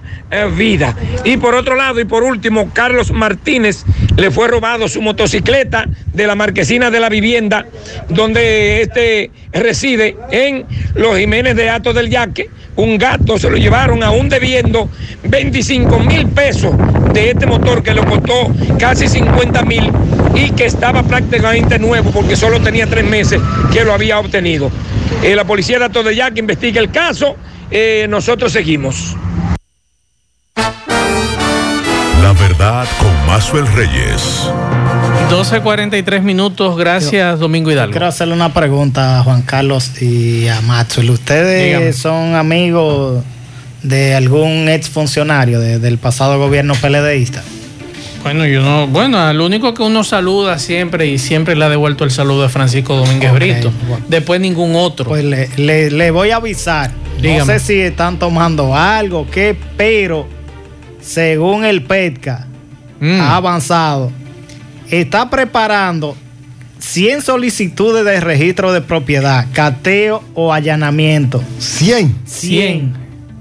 vida. 0.56 0.96
Y 1.24 1.38
por 1.38 1.56
otro 1.56 1.76
lado, 1.76 2.00
y 2.00 2.06
por 2.06 2.24
último, 2.24 2.72
Carlos 2.74 3.12
Martínez 3.12 3.86
le 4.18 4.32
fue 4.32 4.48
robado 4.48 4.88
su 4.88 5.02
motocicleta 5.02 5.86
de 6.14 6.28
la 6.28 6.36
marquesina 6.36 6.92
de 6.92 7.00
la 7.00 7.10
vivienda 7.10 7.66
donde 8.10 8.82
este 8.82 9.32
reside 9.52 10.16
en 10.32 10.66
Los 10.96 11.18
Jiménez 11.18 11.56
de 11.56 11.70
Ato 11.70 11.94
del 11.94 12.10
Yaque. 12.10 12.50
Un 12.76 12.98
gato 12.98 13.38
se 13.38 13.50
lo 13.50 13.58
llevaron 13.58 14.04
aún 14.04 14.30
debiendo 14.30 14.90
25 15.24 16.00
mil 16.00 16.28
pesos 16.28 16.74
de 17.14 17.32
este 17.32 17.46
motor 17.46 17.84
que 17.84 17.94
le 17.94 18.04
costó 18.04 18.52
casi 18.80 19.08
50 19.08 19.62
mil 19.64 19.92
y 20.34 20.52
que 20.52 20.66
estaba 20.66 21.04
prácticamente 21.04 21.78
nuevo 21.78 22.10
porque 22.12 22.36
solo 22.36 22.60
tenía 22.62 22.88
tres 22.88 23.06
meses 23.06 23.40
que 23.72 23.84
lo 23.84 23.94
había 23.94 24.20
obtenido. 24.20 24.72
Eh, 25.22 25.36
la 25.36 25.46
policía 25.46 25.78
de 25.78 25.86
Ato 25.86 26.02
del 26.02 26.16
Yaque 26.16 26.40
investiga 26.40 26.82
el 26.82 26.92
caso. 26.92 27.36
Eh, 27.70 28.08
nosotros 28.10 28.52
seguimos. 28.52 29.16
La 32.24 32.32
verdad 32.34 32.88
con 33.00 33.12
Mazuel 33.28 33.68
Reyes. 33.76 34.50
12.43 35.30 36.22
minutos, 36.22 36.78
gracias 36.78 37.40
Domingo 37.40 37.70
Hidalgo. 37.72 37.92
Quiero 37.92 38.08
hacerle 38.08 38.34
una 38.34 38.54
pregunta 38.54 39.20
a 39.20 39.24
Juan 39.24 39.42
Carlos 39.42 40.02
y 40.02 40.48
a 40.48 40.62
Maxwell. 40.62 41.10
¿Ustedes 41.12 41.66
Dígame. 41.66 41.94
son 41.94 42.36
amigos 42.36 43.24
de 43.84 44.16
algún 44.16 44.70
exfuncionario 44.70 45.60
de- 45.60 45.80
del 45.80 45.98
pasado 45.98 46.40
gobierno 46.40 46.74
PLDista? 46.76 47.44
Bueno, 48.24 48.46
yo 48.46 48.62
no, 48.62 48.88
bueno, 48.88 49.20
al 49.20 49.42
único 49.42 49.74
que 49.74 49.84
uno 49.84 50.06
saluda 50.06 50.58
siempre 50.60 51.08
y 51.08 51.18
siempre 51.20 51.58
le 51.58 51.66
ha 51.66 51.70
devuelto 51.70 52.06
el 52.06 52.12
saludo 52.12 52.46
a 52.46 52.50
Francisco 52.50 52.96
Domínguez 52.96 53.34
Brito. 53.34 53.72
Después 54.08 54.40
ningún 54.40 54.76
otro. 54.76 55.10
Pues 55.10 55.26
le, 55.26 55.50
le- 55.58 55.92
le 55.92 56.12
voy 56.12 56.32
a 56.32 56.38
avisar. 56.38 56.92
Dígame. 57.22 57.40
No 57.40 57.46
sé 57.46 57.60
si 57.60 57.82
están 57.82 58.18
tomando 58.20 58.74
algo, 58.76 59.28
qué, 59.30 59.58
pero 59.76 60.26
según 61.04 61.66
el 61.66 61.84
PETCA 61.84 62.48
Mm. 63.00 63.20
ha 63.20 63.36
avanzado, 63.36 64.12
está 64.90 65.30
preparando 65.30 66.16
100 66.80 67.22
solicitudes 67.22 68.06
de 68.06 68.20
registro 68.22 68.72
de 68.72 68.82
propiedad, 68.82 69.46
cateo 69.54 70.24
o 70.34 70.54
allanamiento. 70.54 71.44
100. 71.60 72.16
100 72.26 72.94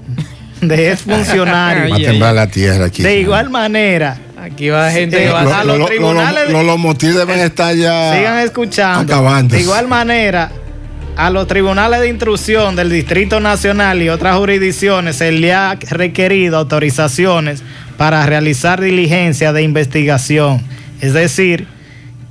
de 0.62 0.90
exfuncionarios. 0.92 1.92
Va 1.92 1.96
a 1.96 1.98
temblar 2.10 2.34
la 2.34 2.46
tierra 2.48 2.86
aquí. 2.86 3.02
De 3.02 3.20
igual 3.20 3.50
manera, 3.50 4.16
Aquí 4.42 4.70
va 4.70 4.90
gente 4.90 5.22
Eh, 5.22 5.26
que 5.28 5.32
va 5.32 5.44
lo- 5.44 5.54
a 5.54 5.62
lo- 5.62 5.78
los 5.78 5.88
tribunales 5.88 6.48
de- 6.48 6.52
Los 6.52 6.64
lomotil 6.64 7.14
deben 7.14 7.38
estar 7.38 7.76
ya. 7.76 8.12
sigan 8.16 8.40
escuchando. 8.40 9.00
acabándose. 9.14 9.58
De 9.58 9.62
igual 9.62 9.86
manera, 9.86 10.50
a 11.16 11.30
los 11.30 11.46
tribunales 11.46 12.00
de 12.00 12.08
instrucción 12.08 12.74
del 12.76 12.90
Distrito 12.90 13.40
Nacional 13.40 14.02
y 14.02 14.08
otras 14.08 14.36
jurisdicciones 14.36 15.16
se 15.16 15.32
le 15.32 15.52
ha 15.52 15.74
requerido 15.74 16.58
autorizaciones 16.58 17.62
para 17.96 18.24
realizar 18.26 18.80
diligencia 18.80 19.52
de 19.52 19.62
investigación. 19.62 20.62
Es 21.00 21.12
decir, 21.12 21.66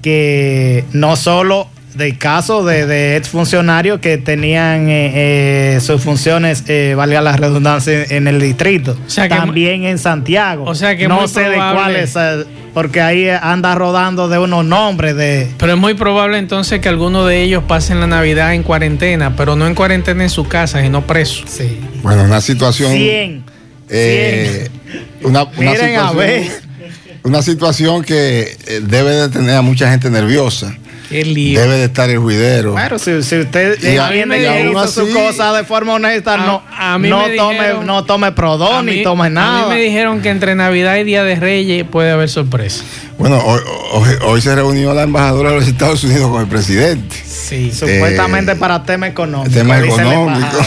que 0.02 0.84
no 0.94 1.16
solo 1.16 1.68
de 1.94 2.18
casos 2.18 2.66
de, 2.66 2.86
de 2.86 3.18
exfuncionarios 3.18 4.00
que 4.00 4.18
tenían 4.18 4.88
eh, 4.90 5.76
eh, 5.76 5.80
sus 5.82 6.02
funciones, 6.02 6.64
eh, 6.68 6.94
valga 6.96 7.22
la 7.22 7.36
redundancia, 7.36 8.06
en 8.10 8.28
el 8.28 8.40
distrito, 8.40 8.98
sea 9.08 9.28
que- 9.28 9.36
también 9.36 9.84
en 9.86 9.98
Santiago. 9.98 10.64
O 10.66 10.76
sea 10.76 10.96
que 10.96 11.08
no 11.08 11.28
sé 11.28 11.42
de 11.50 11.56
cuáles, 11.58 12.16
eh, 12.16 12.46
porque 12.74 13.02
ahí 13.02 13.28
anda 13.30 13.76
rodando 13.76 14.30
de 14.30 14.40
unos 14.40 14.64
nombres 14.66 15.16
de... 15.16 15.50
Pero 15.58 15.74
es 15.74 15.78
muy 15.80 15.94
probable 15.94 16.38
entonces 16.38 16.80
que 16.80 16.88
alguno 16.90 17.26
de 17.26 17.42
ellos 17.42 17.64
pasen 17.68 18.00
la 18.00 18.08
Navidad 18.08 18.54
en 18.54 18.64
cuarentena, 18.64 19.36
pero 19.36 19.56
no 19.56 19.68
en 19.68 19.76
cuarentena 19.76 20.24
en 20.24 20.30
su 20.30 20.48
casa, 20.48 20.82
sino 20.82 21.06
preso. 21.06 21.44
Sí. 21.48 21.80
Bueno, 22.04 22.24
una 22.24 22.40
situación. 22.42 22.94
100. 22.94 23.44
eh, 23.90 24.70
una, 25.24 25.44
una 25.44 25.52
Miren 25.72 25.74
a 25.74 26.10
situación, 26.10 26.18
ver. 26.18 26.52
Una 27.24 27.42
situación 27.44 28.04
que 28.04 28.56
debe 28.84 29.12
de 29.12 29.30
tener 29.30 29.56
a 29.56 29.62
mucha 29.62 29.92
gente 29.92 30.10
nerviosa. 30.10 30.76
Qué 31.12 31.26
lío. 31.26 31.60
Debe 31.60 31.76
de 31.78 31.84
estar 31.86 32.10
el 32.10 32.18
juidero. 32.20 32.72
Bueno, 32.72 32.98
si, 32.98 33.22
si 33.22 33.40
usted 33.40 33.78
Y 33.84 33.98
a- 33.98 34.10
que 34.10 34.24
aún 34.48 34.72
hizo 34.72 34.88
su 34.88 35.12
cosa 35.14 35.54
de 35.54 35.64
forma 35.66 35.94
honesta, 35.94 36.38
no, 36.38 36.64
a 36.76 36.98
mí 36.98 37.10
no, 37.10 37.28
me 37.28 37.36
tome, 37.36 37.56
dijeron- 37.60 37.86
no 37.86 38.06
tome 38.06 38.32
prodón 38.32 38.76
A 38.78 38.82
ni 38.82 38.98
mí- 38.98 39.04
tome 39.04 39.28
A 39.28 39.30
nada. 39.30 39.64
mí 39.68 39.76
me 39.76 39.82
dijeron 39.82 40.22
que 40.22 40.30
entre 40.30 40.56
Navidad 40.56 40.96
y 40.98 41.04
Día 41.04 41.24
de 41.24 41.36
Reyes 41.36 41.86
puede 41.90 42.12
haber 42.12 42.30
sorpresa. 42.30 42.84
Bueno, 43.18 43.38
hoy, 43.46 43.60
hoy- 43.92 44.16
hoy 44.26 44.42
se 44.42 44.56
reunió 44.56 44.94
la 44.94 45.04
embajadora 45.04 45.50
de 45.52 45.56
los 45.58 45.68
Estados 45.68 46.04
Unidos 46.04 46.32
con 46.32 46.42
el 46.42 46.48
presidente. 46.48 47.16
Sí. 47.32 47.72
Supuestamente 47.72 48.56
para 48.56 48.84
tema 48.84 49.08
económico. 49.08 49.54
Tema 49.54 49.80
económico. 49.80 50.58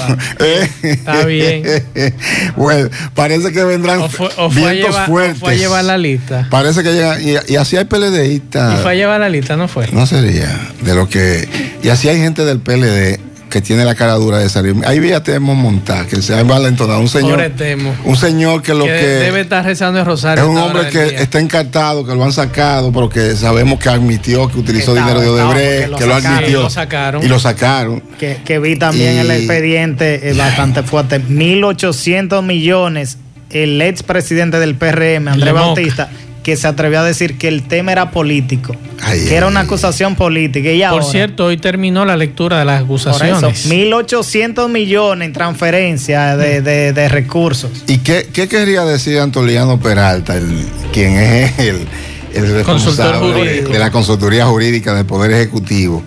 Eh, 0.41 0.71
Está 0.83 1.25
bien. 1.27 1.63
bueno, 2.57 2.89
parece 3.15 3.53
que 3.53 3.65
vendrán 3.65 4.01
O 4.01 4.09
fue, 4.09 4.29
o 4.37 4.51
fue 4.51 4.69
a 4.69 4.73
vientos 4.73 4.91
llevar, 4.95 5.03
o 5.05 5.07
fuertes. 5.13 5.39
fue 5.41 5.53
a 5.53 5.55
llevar 5.57 5.85
la 5.85 5.99
lista. 5.99 6.47
Parece 6.51 6.83
que 6.83 6.93
llega. 6.93 7.21
Y, 7.21 7.37
y 7.53 7.57
así 7.57 7.77
hay 7.77 7.83
Y 7.85 7.87
PLDistas. 7.87 8.81
fue 8.81 8.93
a 8.93 8.95
llevar 8.95 9.21
la 9.21 9.29
lista, 9.29 9.57
¿no 9.57 9.69
fue? 9.69 9.89
No 9.93 10.07
sería. 10.07 10.49
De 10.81 10.95
lo 10.95 11.09
que. 11.09 11.49
Y 11.83 11.89
así 11.91 12.09
hay 12.09 12.19
gente 12.19 12.45
del 12.45 12.61
PLD 12.61 13.19
que 13.55 13.61
tiene 13.63 13.85
la 13.85 13.95
cara 13.95 14.15
dura 14.15 14.39
de 14.39 14.49
salir. 14.49 14.75
Ahí 14.85 14.99
vi 14.99 15.13
a 15.13 15.23
Temo 15.23 15.55
montar, 15.55 16.09
que 16.09 16.21
se 16.21 16.35
ha 16.35 16.41
envalentonado. 16.41 16.99
Un 16.99 17.07
señor. 17.09 17.35
Pobre 17.35 17.51
Temo. 17.51 17.95
Un 18.05 18.17
señor 18.17 18.63
que 18.63 18.75
lo 18.75 18.85
que, 18.85 18.91
que. 18.91 19.07
debe 19.07 19.43
estar 19.43 19.65
rezando 19.65 20.01
el 20.01 20.05
rosario. 20.07 20.43
Es 20.43 20.51
un 20.51 20.57
hombre 20.59 20.89
que 20.89 21.05
día. 21.05 21.21
está 21.21 21.39
encartado, 21.39 22.05
que 22.05 22.17
lo 22.17 22.25
han 22.25 22.33
sacado, 22.33 22.91
pero 22.93 23.09
que 23.09 23.37
sabemos 23.37 23.79
que 23.79 23.89
admitió 23.91 24.49
que 24.49 24.59
utilizó 24.59 24.93
Que 24.93 24.99
estaba- 24.99 25.21
dinero 25.21 25.37
de 25.37 25.43
Odebrecht, 25.43 25.95
que 25.97 26.05
lo 26.07 26.09
lo 26.09 26.15
sacaron. 26.17 26.37
admitió. 26.39 26.63
Lo 26.63 26.71
sacaron. 26.71 27.23
Y 27.25 27.29
lo 27.29 27.39
sacaron. 27.39 28.03
que, 28.19 28.39
que 28.45 28.59
vi 28.59 28.75
también 28.77 29.15
Y- 29.15 29.19
el 29.21 29.31
expediente 29.31 30.31
eh, 30.31 30.35
bastante 30.35 30.83
fuerte. 30.83 31.21
1.800 31.21 32.43
millones. 32.43 33.19
El 33.51 33.81
expresidente 33.83 34.59
del 34.59 34.75
PRM, 34.75 35.29
Andrés 35.29 35.55
moca. 35.55 36.09
Que 36.45 36.57
se 36.57 36.69
atrevió 36.69 37.01
a 37.01 37.05
decir 37.05 37.37
que 37.39 37.49
el 37.49 37.63
tema 37.65 37.91
era 37.91 38.11
político. 38.13 38.77
Ay, 39.03 39.19
que 39.25 39.31
ay, 39.31 39.35
era 39.35 39.49
una 39.49 39.61
acusación 39.61 40.15
política. 40.15 40.71
Y 40.71 40.79
Por 40.81 40.89
ahora, 40.89 41.05
cierto, 41.05 41.47
hoy 41.47 41.57
terminó 41.57 42.05
la 42.05 42.17
lectura 42.17 42.59
de 42.61 42.65
las 42.67 42.83
por 42.85 43.01
eso, 43.01 43.11
acusaciones. 43.11 43.69
1.800 43.69 44.69
millones 44.69 45.27
en 45.27 45.33
transferencia 45.33 46.37
de, 46.37 46.61
de- 46.61 46.93
de 46.93 47.09
recursos. 47.09 47.71
¿Y 47.89 47.99
qué, 47.99 48.29
qué 48.33 48.47
querría 48.47 48.85
decir 48.85 49.19
Antoliano 49.19 49.81
Peralta, 49.81 50.37
el, 50.37 50.67
quien 50.93 51.17
es 51.17 51.59
el, 51.59 51.87
el 52.35 52.63
Consultor 52.63 53.13
responsable 53.13 53.63
de 53.63 53.79
la 53.79 53.91
consultoría 53.91 54.47
jurídica 54.47 54.95
del 54.95 55.07
Poder 55.07 55.31
Ejecutivo? 55.33 56.03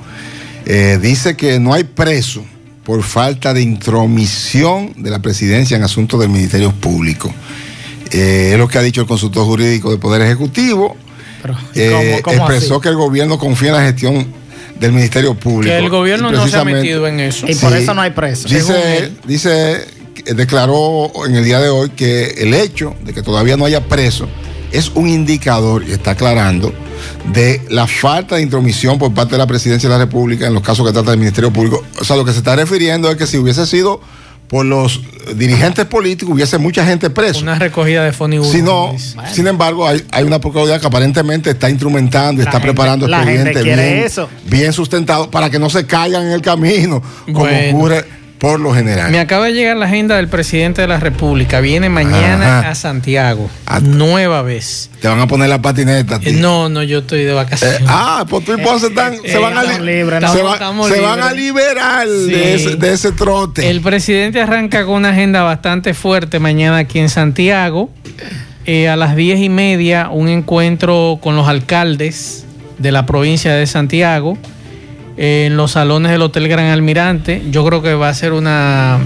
Eh, 0.67 0.99
dice 1.01 1.35
que 1.35 1.59
no 1.59 1.73
hay 1.73 1.83
preso 1.83 2.43
por 2.83 3.01
falta 3.03 3.53
de 3.53 3.61
intromisión 3.63 4.93
de 4.97 5.09
la 5.09 5.19
presidencia 5.19 5.75
en 5.77 5.83
asuntos 5.83 6.19
del 6.19 6.29
Ministerio 6.29 6.71
Público. 6.73 7.33
Eh, 8.11 8.51
es 8.53 8.57
lo 8.57 8.67
que 8.67 8.77
ha 8.77 8.81
dicho 8.81 9.01
el 9.01 9.07
consultor 9.07 9.45
jurídico 9.45 9.89
del 9.91 9.99
Poder 9.99 10.21
Ejecutivo. 10.21 10.95
Pero, 11.41 11.55
¿y 11.75 11.79
Eh, 11.79 11.91
cómo- 11.91 12.21
cómo 12.23 12.37
expresó 12.49 12.75
así? 12.75 12.81
que 12.83 12.89
el 12.89 12.95
gobierno 12.95 13.37
confía 13.37 13.69
en 13.69 13.75
la 13.75 13.83
gestión 13.83 14.27
del 14.79 14.91
Ministerio 14.91 15.33
Público. 15.35 15.71
que 15.73 15.77
el 15.79 15.89
gobierno 15.89 16.31
no 16.31 16.47
se 16.47 16.57
ha 16.57 16.63
metido 16.63 17.07
en 17.07 17.19
eso. 17.19 17.47
Y 17.47 17.55
por 17.55 17.71
Sí. 17.73 17.79
eso 17.79 17.93
no 17.93 18.01
hay 18.01 18.11
presos. 18.11 18.51
Dice, 18.51 18.97
él. 18.97 19.17
dice, 19.25 19.85
declaró 20.35 21.11
en 21.25 21.35
el 21.35 21.43
día 21.45 21.59
de 21.59 21.69
hoy 21.69 21.89
que 21.91 22.25
el 22.39 22.53
hecho 22.53 22.95
de 23.03 23.13
que 23.13 23.21
todavía 23.21 23.57
no 23.57 23.65
haya 23.65 23.81
preso 23.85 24.27
es 24.71 24.91
un 24.95 25.07
indicador, 25.07 25.83
y 25.87 25.93
está 25.93 26.11
aclarando, 26.11 26.73
de 27.31 27.61
la 27.69 27.87
falta 27.87 28.35
de 28.35 28.41
intromisión 28.41 28.97
por 28.99 29.13
parte 29.13 29.31
de 29.33 29.37
la 29.37 29.47
presidencia 29.47 29.87
de 29.87 29.95
la 29.95 29.99
República 30.03 30.47
en 30.47 30.53
los 30.53 30.61
casos 30.63 30.85
que 30.85 30.91
trata 30.91 31.11
el 31.13 31.17
Ministerio 31.19 31.51
Público. 31.53 31.83
O 31.99 32.03
sea, 32.03 32.15
lo 32.17 32.25
que 32.25 32.31
se 32.33 32.39
está 32.39 32.55
refiriendo 32.55 33.09
es 33.09 33.15
que 33.17 33.25
si 33.27 33.37
hubiese 33.37 33.65
sido 33.65 34.01
por 34.47 34.65
los 34.65 35.01
dirigentes 35.35 35.85
políticos, 35.85 36.33
hubiese 36.33 36.57
mucha 36.57 36.85
gente 36.85 37.09
presa. 37.09 37.39
Una 37.41 37.59
recogida 37.59 38.03
de 38.05 38.13
Fonny 38.13 38.41
Si 38.45 38.61
no, 38.61 38.95
sin 39.33 39.45
embargo, 39.47 39.85
hay, 39.87 40.01
hay 40.11 40.23
una 40.23 40.39
procuraduría 40.39 40.79
que 40.79 40.87
aparentemente 40.87 41.49
está 41.49 41.69
instrumentando 41.69 42.41
y 42.41 42.45
La 42.45 42.49
está 42.51 42.59
gente- 42.61 42.73
preparando 42.73 43.07
la 43.07 43.17
gente 43.23 43.31
expedientes 43.33 43.63
quiere 43.63 43.93
bien, 43.93 44.05
eso. 44.05 44.29
bien 44.45 44.71
sustentados 44.73 45.27
para 45.27 45.49
que 45.49 45.59
no 45.59 45.69
se 45.69 45.85
caigan 45.85 46.27
en 46.27 46.31
el 46.31 46.41
camino, 46.41 47.01
como 47.25 47.39
Bueno. 47.39 47.77
ocurre 47.77 48.05
por 48.37 48.59
lo 48.59 48.73
general. 48.73 49.09
Me 49.11 49.19
acaba 49.19 49.45
de 49.47 49.53
llegar 49.53 49.77
la 49.77 49.85
agenda 49.87 50.15
del 50.17 50.27
presidente 50.27 50.81
de 50.81 50.87
la 50.87 50.99
República. 50.99 51.59
Viene 51.59 51.89
mañana 51.89 52.59
Ajá. 52.59 52.69
a 52.69 52.75
Santiago. 52.75 53.49
Nueva 53.81 54.41
vez. 54.43 54.89
Te 55.01 55.07
van 55.07 55.19
a 55.19 55.27
poner 55.27 55.49
la 55.49 55.61
patineta. 55.61 56.19
ti. 56.19 56.29
Eh, 56.29 56.33
No, 56.33 56.69
no, 56.69 56.83
yo 56.83 56.99
estoy 56.99 57.23
de 57.23 57.33
vacaciones. 57.33 57.81
Eh, 57.81 57.85
ah, 57.87 58.25
pues 58.29 58.45
tú 58.45 58.53
y 58.53 58.57
Ponce 58.57 58.87
están, 58.87 59.15
se 59.25 59.37
van 59.37 59.57
a, 59.57 59.63
li- 59.63 59.91
estamos- 60.01 60.35
se 60.37 60.43
va- 60.43 60.53
estamos 60.53 60.87
se 60.89 60.99
van 61.01 61.19
a 61.21 61.31
libres. 61.33 61.45
liberar 61.73 62.07
Sí. 62.07 62.31
de, 62.31 62.53
ese, 62.55 62.75
de 62.75 62.93
ese 62.93 63.11
trote. 63.11 63.69
El 63.69 63.81
presidente 63.81 64.41
arranca 64.41 64.85
con 64.85 64.95
una 64.95 65.09
agenda 65.09 65.41
bastante 65.43 65.93
fuerte 65.93 66.39
mañana 66.39 66.77
aquí 66.77 66.99
en 66.99 67.09
Santiago. 67.09 67.89
Eh, 68.65 68.89
a 68.89 68.95
las 68.97 69.15
diez 69.15 69.39
y 69.39 69.49
media, 69.49 70.09
un 70.11 70.27
encuentro 70.27 71.19
con 71.21 71.35
los 71.37 71.47
alcaldes 71.47 72.45
de 72.77 72.91
la 72.91 73.05
provincia 73.05 73.53
de 73.53 73.65
Santiago 73.65 74.37
eh, 74.37 74.47
en 75.17 75.57
los 75.57 75.71
salones 75.71 76.11
del 76.11 76.21
Hotel 76.21 76.47
Gran 76.47 76.65
Almirante. 76.67 77.43
Yo 77.49 77.65
creo 77.65 77.81
que 77.81 77.93
va 77.93 78.09
a 78.09 78.13
ser 78.13 78.33
una 78.33 78.99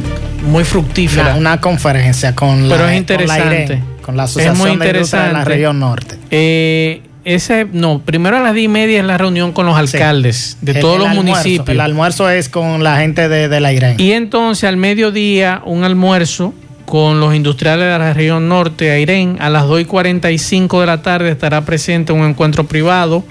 muy 0.46 0.64
fructífera. 0.64 1.32
Una, 1.32 1.38
una 1.38 1.62
conferencia 1.62 2.36
con 2.36 2.68
la, 2.68 2.76
Pero 2.76 2.90
es 2.90 3.04
con 3.06 3.28
la. 3.28 3.38
IREN, 3.38 3.84
con 4.02 4.18
la 4.18 4.24
Es 4.26 4.32
Asociación 4.32 4.78
muy 4.78 4.78
de 4.78 5.06
la. 5.12 5.44
Región 5.46 5.80
Norte. 5.80 6.18
Eh, 6.30 7.02
ese, 7.24 7.68
no, 7.72 8.00
primero 8.00 8.38
a 8.38 8.40
las 8.40 8.56
diez 8.56 8.66
y 8.66 8.68
media 8.68 9.00
es 9.00 9.06
la 9.06 9.18
reunión 9.18 9.52
con 9.52 9.68
los 9.68 9.78
alcaldes 9.78 10.58
de 10.62 10.74
todos 10.76 10.96
el 10.96 11.00
los 11.02 11.10
almuerzo, 11.10 11.32
municipios. 11.32 11.70
El 11.70 11.80
almuerzo 11.80 12.30
es 12.30 12.50
con 12.50 12.84
la 12.84 12.98
gente 12.98 13.30
de, 13.30 13.48
de 13.48 13.60
la 13.60 13.72
IREN. 13.72 14.00
Y 14.00 14.14
entonces 14.14 14.68
al 14.68 14.78
mediodía 14.78 15.62
un 15.66 15.84
almuerzo 15.84 16.54
con 16.92 17.22
los 17.22 17.34
industriales 17.34 17.86
de 17.86 17.98
la 17.98 18.14
región 18.14 18.50
norte, 18.50 18.92
Airén. 18.92 19.38
A 19.40 19.50
las 19.50 19.66
2 19.66 19.80
y 19.80 19.86
45 19.86 20.82
de 20.82 20.86
la 20.86 21.02
tarde 21.02 21.32
estará 21.32 21.62
presente 21.62 22.12
un 22.12 22.26
encuentro 22.26 22.66
privado. 22.66 23.24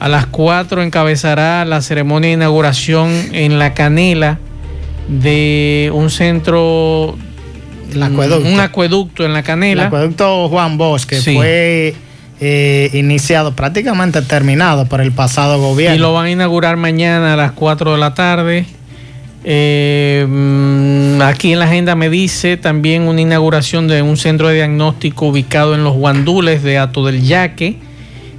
A 0.00 0.08
las 0.08 0.26
4 0.26 0.82
encabezará 0.82 1.64
la 1.64 1.82
ceremonia 1.82 2.28
de 2.30 2.34
inauguración 2.34 3.10
en 3.32 3.58
La 3.58 3.74
Canela 3.74 4.38
de 5.08 5.90
un 5.94 6.08
centro, 6.10 7.16
El 7.92 8.02
acueducto. 8.02 8.48
un 8.48 8.60
acueducto 8.60 9.24
en 9.26 9.32
La 9.34 9.40
El 9.40 9.44
Canela. 9.44 9.86
acueducto 9.86 10.48
Juan 10.48 10.78
Bosch, 10.78 11.04
que 11.04 11.20
Sí. 11.20 11.34
fue 11.34 11.94
eh, 12.40 12.88
iniciado, 12.94 13.54
prácticamente 13.54 14.22
terminado 14.22 14.86
por 14.86 15.02
el 15.02 15.12
pasado 15.12 15.60
gobierno. 15.60 15.94
Y 15.96 15.98
lo 15.98 16.14
van 16.14 16.24
a 16.26 16.30
inaugurar 16.30 16.78
mañana 16.78 17.34
a 17.34 17.36
las 17.36 17.52
4 17.52 17.92
de 17.92 17.98
la 17.98 18.14
tarde. 18.14 18.64
Eh, 19.44 20.26
mm, 20.28 21.20
aquí 21.22 21.52
en 21.52 21.58
la 21.58 21.64
agenda 21.66 21.94
me 21.96 22.08
dice 22.08 22.56
también 22.56 23.02
una 23.02 23.20
inauguración 23.20 23.88
de 23.88 24.00
un 24.00 24.16
centro 24.16 24.48
de 24.48 24.54
diagnóstico 24.54 25.26
ubicado 25.26 25.74
en 25.74 25.84
los 25.84 25.94
guandules 25.94 26.62
de 26.62 26.78
Ato 26.78 27.04
del 27.04 27.22
Yaque. 27.22 27.76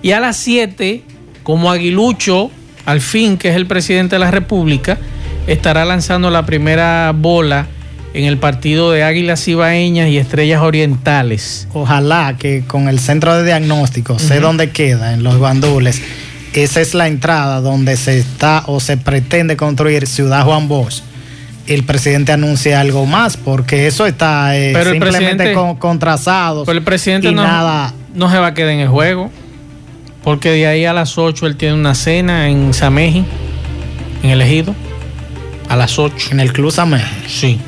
Y 0.01 0.11
a 0.13 0.19
las 0.19 0.37
7, 0.37 1.03
como 1.43 1.71
Aguilucho, 1.71 2.51
al 2.85 3.01
fin, 3.01 3.37
que 3.37 3.49
es 3.49 3.55
el 3.55 3.65
presidente 3.67 4.15
de 4.15 4.19
la 4.19 4.31
República, 4.31 4.97
estará 5.47 5.85
lanzando 5.85 6.29
la 6.29 6.45
primera 6.45 7.11
bola 7.15 7.67
en 8.13 8.25
el 8.25 8.37
partido 8.37 8.91
de 8.91 9.03
Águilas 9.03 9.47
Ibaeñas 9.47 10.09
y 10.09 10.17
Estrellas 10.17 10.61
Orientales. 10.61 11.67
Ojalá 11.73 12.35
que 12.37 12.63
con 12.67 12.89
el 12.89 12.99
centro 12.99 13.35
de 13.35 13.45
diagnóstico, 13.45 14.19
sé 14.19 14.39
dónde 14.39 14.71
queda, 14.71 15.13
en 15.13 15.23
los 15.23 15.39
bandules, 15.39 16.01
esa 16.53 16.81
es 16.81 16.93
la 16.93 17.07
entrada 17.07 17.61
donde 17.61 17.95
se 17.95 18.19
está 18.19 18.63
o 18.67 18.79
se 18.79 18.97
pretende 18.97 19.55
construir 19.55 20.07
Ciudad 20.07 20.43
Juan 20.43 20.67
Bosch. 20.67 21.01
El 21.67 21.83
presidente 21.83 22.33
anuncia 22.33 22.81
algo 22.81 23.05
más, 23.05 23.37
porque 23.37 23.87
eso 23.87 24.05
está 24.05 24.57
eh, 24.57 24.73
simplemente 24.83 25.53
con, 25.53 25.75
con 25.75 25.99
trazados 25.99 26.65
Pero 26.65 26.77
el 26.77 26.83
presidente 26.83 27.29
y 27.29 27.33
no, 27.33 27.43
nada. 27.43 27.93
no 28.13 28.29
se 28.29 28.37
va 28.39 28.47
a 28.47 28.53
quedar 28.53 28.71
en 28.71 28.79
el 28.79 28.89
juego. 28.89 29.31
Porque 30.23 30.51
de 30.51 30.67
ahí 30.67 30.85
a 30.85 30.93
las 30.93 31.17
8 31.17 31.47
él 31.47 31.55
tiene 31.55 31.73
una 31.75 31.95
cena 31.95 32.47
en 32.49 32.73
Sameji, 32.73 33.23
en 34.23 34.29
el 34.29 34.41
ejido. 34.41 34.75
A 35.69 35.75
las 35.75 35.97
8. 35.97 36.29
En 36.31 36.39
el 36.39 36.53
Club 36.53 36.71
Sameji. 36.71 37.05
Sí. 37.27 37.59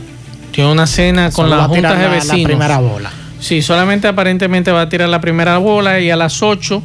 Tiene 0.51 0.71
una 0.71 0.85
cena 0.85 1.31
con 1.31 1.45
Solo 1.45 1.55
las 1.57 1.59
va 1.61 1.65
a 1.65 1.75
tirar 1.75 1.91
juntas 1.93 1.97
de 1.97 2.03
la- 2.09 2.23
la 2.23 2.23
vecinos. 2.31 2.45
primera 2.49 2.77
bola. 2.79 3.11
Sí, 3.39 3.61
solamente 3.61 4.07
aparentemente 4.07 4.71
va 4.71 4.81
a 4.81 4.89
tirar 4.89 5.09
la 5.09 5.19
primera 5.19 5.57
bola 5.57 5.99
y 5.99 6.11
a 6.11 6.15
las 6.15 6.41
8 6.43 6.81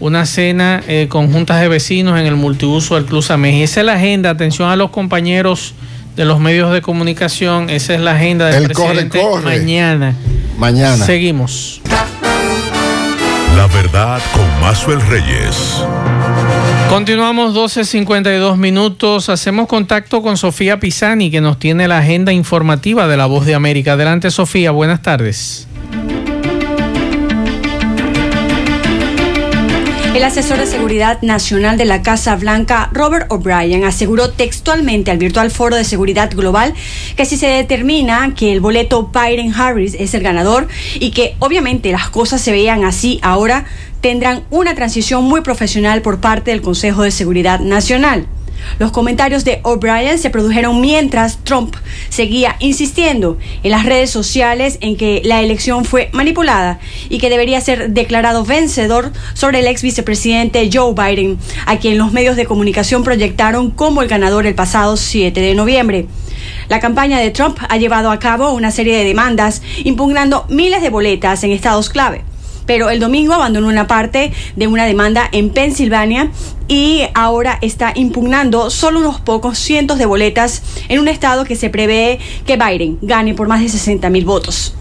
una 0.00 0.26
cena 0.26 0.82
eh, 0.88 1.06
con 1.08 1.32
juntas 1.32 1.60
de 1.60 1.68
vecinos 1.68 2.18
en 2.18 2.26
el 2.26 2.34
multiuso 2.34 2.96
del 2.96 3.04
Club 3.04 3.22
Sameji. 3.22 3.62
Esa 3.62 3.80
es 3.80 3.86
la 3.86 3.94
agenda. 3.94 4.30
Atención 4.30 4.68
a 4.68 4.74
los 4.76 4.90
compañeros 4.90 5.74
de 6.16 6.24
los 6.24 6.40
medios 6.40 6.72
de 6.72 6.82
comunicación. 6.82 7.70
Esa 7.70 7.94
es 7.94 8.00
la 8.00 8.12
agenda 8.16 8.46
del 8.46 8.64
El 8.64 8.72
corre, 8.72 8.88
presidente 8.88 9.20
corre. 9.20 9.58
mañana. 9.58 10.14
Mañana. 10.58 11.04
Seguimos. 11.06 11.80
La 13.56 13.68
verdad 13.68 14.20
con 14.32 14.60
Mazuel 14.60 15.00
Reyes. 15.02 15.84
Continuamos 16.88 17.54
12.52 17.54 18.56
minutos. 18.56 19.28
Hacemos 19.28 19.68
contacto 19.68 20.22
con 20.22 20.36
Sofía 20.36 20.80
Pisani, 20.80 21.30
que 21.30 21.40
nos 21.40 21.58
tiene 21.58 21.86
la 21.86 21.98
agenda 21.98 22.32
informativa 22.32 23.06
de 23.06 23.16
La 23.16 23.26
Voz 23.26 23.46
de 23.46 23.54
América. 23.54 23.92
Adelante, 23.92 24.30
Sofía. 24.30 24.72
Buenas 24.72 25.02
tardes. 25.02 25.68
El 30.14 30.22
asesor 30.22 30.58
de 30.58 30.66
seguridad 30.66 31.20
nacional 31.22 31.76
de 31.76 31.84
la 31.84 32.02
Casa 32.02 32.36
Blanca, 32.36 32.88
Robert 32.92 33.26
O'Brien, 33.32 33.82
aseguró 33.82 34.30
textualmente 34.30 35.10
al 35.10 35.18
virtual 35.18 35.50
foro 35.50 35.74
de 35.74 35.82
seguridad 35.82 36.30
global 36.30 36.72
que 37.16 37.26
si 37.26 37.36
se 37.36 37.48
determina 37.48 38.32
que 38.36 38.52
el 38.52 38.60
boleto 38.60 39.10
Biden-Harris 39.12 39.96
es 39.98 40.14
el 40.14 40.22
ganador 40.22 40.68
y 40.94 41.10
que 41.10 41.34
obviamente 41.40 41.90
las 41.90 42.10
cosas 42.10 42.40
se 42.40 42.52
veían 42.52 42.84
así 42.84 43.18
ahora, 43.22 43.64
tendrán 44.00 44.44
una 44.50 44.76
transición 44.76 45.24
muy 45.24 45.40
profesional 45.40 46.00
por 46.00 46.20
parte 46.20 46.52
del 46.52 46.62
Consejo 46.62 47.02
de 47.02 47.10
Seguridad 47.10 47.58
Nacional. 47.58 48.28
Los 48.78 48.92
comentarios 48.92 49.44
de 49.44 49.60
O'Brien 49.62 50.18
se 50.18 50.30
produjeron 50.30 50.80
mientras 50.80 51.38
Trump 51.44 51.76
seguía 52.08 52.56
insistiendo 52.58 53.38
en 53.62 53.70
las 53.70 53.84
redes 53.84 54.10
sociales 54.10 54.78
en 54.80 54.96
que 54.96 55.22
la 55.24 55.42
elección 55.42 55.84
fue 55.84 56.10
manipulada 56.12 56.78
y 57.08 57.18
que 57.18 57.30
debería 57.30 57.60
ser 57.60 57.90
declarado 57.90 58.44
vencedor 58.44 59.12
sobre 59.34 59.60
el 59.60 59.66
ex 59.66 59.82
vicepresidente 59.82 60.70
Joe 60.72 60.94
Biden, 60.94 61.38
a 61.66 61.78
quien 61.78 61.98
los 61.98 62.12
medios 62.12 62.36
de 62.36 62.46
comunicación 62.46 63.04
proyectaron 63.04 63.70
como 63.70 64.02
el 64.02 64.08
ganador 64.08 64.46
el 64.46 64.54
pasado 64.54 64.96
7 64.96 65.40
de 65.40 65.54
noviembre. 65.54 66.06
La 66.68 66.80
campaña 66.80 67.18
de 67.18 67.30
Trump 67.30 67.58
ha 67.68 67.76
llevado 67.76 68.10
a 68.10 68.18
cabo 68.18 68.52
una 68.52 68.70
serie 68.70 68.96
de 68.96 69.04
demandas 69.04 69.62
impugnando 69.84 70.46
miles 70.48 70.82
de 70.82 70.90
boletas 70.90 71.44
en 71.44 71.52
estados 71.52 71.88
clave 71.88 72.24
pero 72.66 72.90
el 72.90 73.00
domingo 73.00 73.34
abandonó 73.34 73.68
una 73.68 73.86
parte 73.86 74.32
de 74.56 74.66
una 74.66 74.84
demanda 74.86 75.28
en 75.32 75.50
Pensilvania 75.50 76.30
y 76.68 77.02
ahora 77.14 77.58
está 77.60 77.92
impugnando 77.94 78.70
solo 78.70 79.00
unos 79.00 79.20
pocos 79.20 79.58
cientos 79.58 79.98
de 79.98 80.06
boletas 80.06 80.62
en 80.88 80.98
un 80.98 81.08
estado 81.08 81.44
que 81.44 81.56
se 81.56 81.70
prevé 81.70 82.18
que 82.46 82.56
Biden 82.56 82.98
gane 83.02 83.34
por 83.34 83.48
más 83.48 83.60
de 83.60 83.68
60 83.68 84.08
mil 84.10 84.24
votos. 84.24 84.74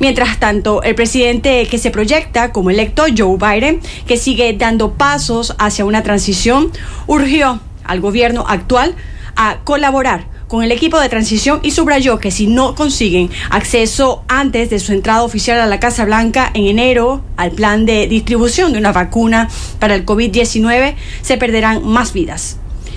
Mientras 0.00 0.38
tanto, 0.38 0.82
el 0.82 0.94
presidente 0.94 1.66
que 1.66 1.78
se 1.78 1.90
proyecta 1.90 2.52
como 2.52 2.70
electo, 2.70 3.04
Joe 3.16 3.36
Biden, 3.36 3.80
que 4.06 4.16
sigue 4.16 4.52
dando 4.54 4.94
pasos 4.94 5.54
hacia 5.58 5.84
una 5.84 6.02
transición, 6.02 6.70
urgió 7.06 7.60
al 7.84 8.00
gobierno 8.00 8.44
actual 8.48 8.94
a 9.36 9.58
colaborar 9.64 10.26
con 10.50 10.64
el 10.64 10.72
equipo 10.72 10.98
de 10.98 11.08
transición 11.08 11.60
y 11.62 11.70
subrayó 11.70 12.18
que 12.18 12.32
si 12.32 12.48
no 12.48 12.74
consiguen 12.74 13.30
acceso 13.50 14.24
antes 14.26 14.68
de 14.68 14.80
su 14.80 14.92
entrada 14.92 15.22
oficial 15.22 15.60
a 15.60 15.66
la 15.66 15.78
Casa 15.78 16.04
Blanca 16.04 16.50
en 16.52 16.66
enero 16.66 17.22
al 17.36 17.52
plan 17.52 17.86
de 17.86 18.08
distribución 18.08 18.72
de 18.72 18.78
una 18.80 18.90
vacuna 18.90 19.48
para 19.78 19.94
el 19.94 20.04
COVID-19, 20.04 20.96
se 21.22 21.36
perderán 21.36 21.86
más 21.86 22.12
vidas. 22.12 22.56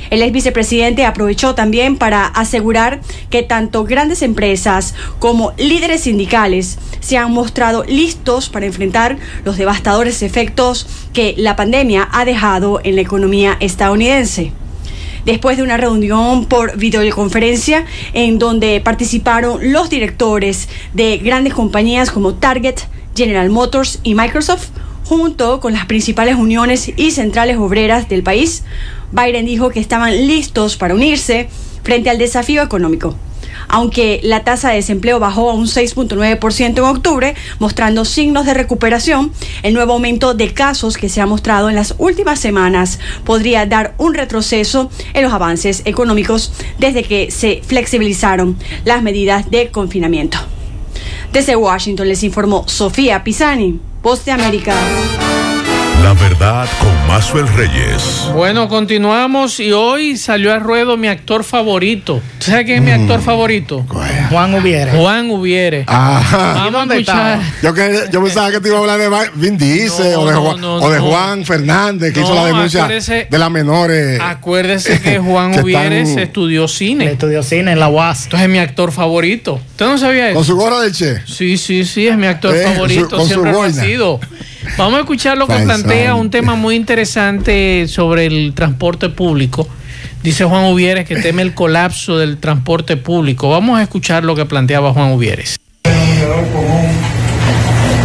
El 0.10 0.24
ex 0.24 0.34
vicepresidente 0.34 1.06
aprovechó 1.06 1.54
también 1.54 1.96
para 1.96 2.26
asegurar 2.26 3.02
que 3.30 3.44
tanto 3.44 3.84
grandes 3.84 4.24
empresas 4.24 4.96
como 5.20 5.54
líderes 5.58 6.02
sindicales 6.02 6.80
se 7.02 7.18
han 7.18 7.32
mostrado 7.32 7.84
listos 7.84 8.50
para 8.50 8.66
enfrentar 8.66 9.18
los 9.46 9.58
devastadores 9.58 10.24
efectos 10.24 10.88
que 11.14 11.36
la 11.38 11.56
pandemia 11.56 12.10
ha 12.12 12.26
dejado 12.26 12.82
en 12.84 12.96
la 12.96 13.02
economía 13.02 13.58
estadounidense 13.60 14.54
después 15.26 15.58
de 15.58 15.64
una 15.64 15.78
reunión 15.78 16.46
por 16.46 16.78
videoconferencia 16.78 17.86
en 18.14 18.40
donde 18.40 18.82
participaron 18.82 19.72
los 19.72 19.90
directores 19.90 20.70
de 20.94 21.18
grandes 21.18 21.54
compañías 21.54 22.12
como 22.12 22.36
Target, 22.36 22.76
General 23.16 23.50
Motors 23.50 24.00
y 24.04 24.16
Microsoft, 24.16 24.70
junto 25.06 25.60
con 25.60 25.74
las 25.74 25.86
principales 25.86 26.36
uniones 26.36 26.92
y 26.96 27.12
centrales 27.12 27.58
obreras 27.58 28.10
del 28.10 28.24
país. 28.24 28.64
Biden 29.12 29.46
dijo 29.46 29.70
que 29.70 29.80
estaban 29.80 30.28
listos 30.28 30.78
para 30.78 30.96
unirse 30.96 31.50
frente 31.84 32.10
al 32.10 32.18
desafío 32.18 32.64
económico 32.64 33.16
aunque 33.68 34.20
la 34.24 34.44
tasa 34.44 34.70
de 34.70 34.76
desempleo 34.76 35.20
bajó 35.20 35.50
a 35.50 35.54
un 35.54 35.68
6.9% 35.68 36.78
en 36.78 36.84
octubre, 36.84 37.36
mostrando 37.60 38.06
signos 38.06 38.46
de 38.46 38.54
recuperación, 38.54 39.32
el 39.64 39.74
nuevo 39.74 39.94
aumento 39.94 40.34
de 40.34 40.54
casos 40.54 40.98
que 40.98 41.10
se 41.10 41.22
ha 41.22 41.26
mostrado 41.26 41.70
en 41.70 41.76
las 41.76 41.96
últimas 41.98 42.40
semanas 42.40 43.00
podría 43.24 43.66
dar 43.66 43.96
un 43.98 44.14
retroceso 44.14 44.90
en 45.14 45.24
los 45.24 45.34
avances 45.34 45.82
económicos 45.86 46.54
desde 46.78 47.04
que 47.04 47.32
se 47.32 47.62
flexibilizaron 47.66 48.58
las 48.86 49.02
medidas 49.02 49.50
de 49.50 49.70
confinamiento. 49.70 50.38
Desde 51.32 51.56
Washington 51.56 52.08
les 52.08 52.24
informó 52.24 52.68
Sofía 52.68 53.24
Pisani, 53.24 53.80
Voz 54.02 54.24
de 54.26 54.32
América. 54.32 54.76
La 56.04 56.14
verdad 56.16 56.68
con 56.82 57.08
Mazuel 57.08 57.48
Reyes. 57.56 58.28
Bueno, 58.34 58.68
continuamos 58.68 59.60
y 59.62 59.72
hoy 59.72 60.18
salió 60.18 60.54
al 60.54 60.60
ruedo 60.60 60.98
mi 60.98 61.08
actor 61.08 61.46
favorito. 61.46 62.22
¿Tú 62.40 62.46
¿Sabes 62.52 62.66
quién 62.66 62.80
es 62.80 62.84
mi 62.84 62.92
actor 62.92 63.22
favorito? 63.22 63.86
Juan 64.30 64.54
Ubiere. 64.54 64.92
Juan 64.92 65.32
Ubiere. 65.32 65.86
Ajá. 65.88 66.54
Vamos 66.56 66.76
a 66.76 66.78
dónde 66.80 66.96
escuchar. 66.96 67.40
Yo, 67.62 67.74
que, 67.74 68.10
yo 68.12 68.22
pensaba 68.22 68.52
que 68.52 68.60
te 68.60 68.68
iba 68.68 68.78
a 68.78 68.82
hablar 68.82 69.00
de 69.00 69.10
Vin 69.36 69.58
Diesel 69.58 70.16
o 70.16 70.26
de, 70.26 70.34
Juan, 70.36 70.60
no, 70.62 70.76
o 70.76 70.90
de 70.92 70.98
no. 71.00 71.06
Juan 71.06 71.46
Fernández, 71.46 72.14
que 72.14 72.20
No, 72.20 72.26
hizo 72.26 72.36
la 72.36 72.46
denuncia 72.48 72.84
acuérdese- 72.86 73.28
de 73.30 73.38
las 73.40 73.52
menores. 73.52 74.20
Acuérdese 74.22 75.00
que 75.02 75.20
Juan 75.20 75.52
Que 75.52 75.60
están- 75.72 75.94
estudió 76.20 76.68
cine. 76.68 77.06
Estudió 77.12 77.42
cine 77.44 77.72
en 77.72 77.80
la 77.80 77.88
UAS. 77.88 78.26
Entonces 78.26 78.46
es 78.48 78.52
mi 78.52 78.60
actor 78.60 78.92
favorito. 78.92 79.54
¿Usted 79.72 79.86
no 79.86 79.98
sabía 79.98 80.28
eso? 80.30 80.36
Con 80.36 80.44
su 80.46 80.56
gorra 80.58 80.82
del 80.82 80.92
Che. 80.92 81.22
Sí, 81.26 81.58
sí, 81.58 81.86
sí, 81.86 82.08
es 82.08 82.18
mi 82.18 82.28
actor 82.28 82.54
Eh, 82.56 82.64
favorito. 82.64 83.10
su- 83.10 83.10
con 83.16 83.22
su 83.22 83.28
siempre 83.28 83.52
lo 83.54 83.64
ha 83.64 83.70
sido. 83.72 84.20
Vamos 84.78 84.96
a 84.96 85.00
escuchar 85.02 85.38
lo 85.38 85.48
que 85.48 85.56
plantea 85.60 86.16
un 86.16 86.30
tema 86.30 86.56
muy 86.56 86.76
interesante 86.76 87.88
sobre 87.88 88.26
el 88.26 88.54
transporte 88.54 89.10
público. 89.10 89.68
Dice 90.24 90.46
Juan 90.46 90.66
Uvieres 90.66 91.06
que 91.06 91.18
teme 91.18 91.42
el 91.42 91.54
colapso 91.54 92.18
del 92.18 92.38
transporte 92.38 92.98
público. 92.98 93.50
Vamos 93.50 93.80
a 93.80 93.84
escuchar 93.84 94.24
lo 94.24 94.36
que 94.36 94.46
planteaba 94.46 94.94
Juan 94.94 95.12
Uvieres. 95.12 95.58
denominador 95.84 96.48
común. 96.54 96.88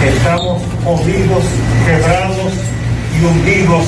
Estamos 0.04 0.62
jodidos, 0.84 1.44
quebrados 1.86 2.52
y 3.20 3.24
hundidos 3.24 3.84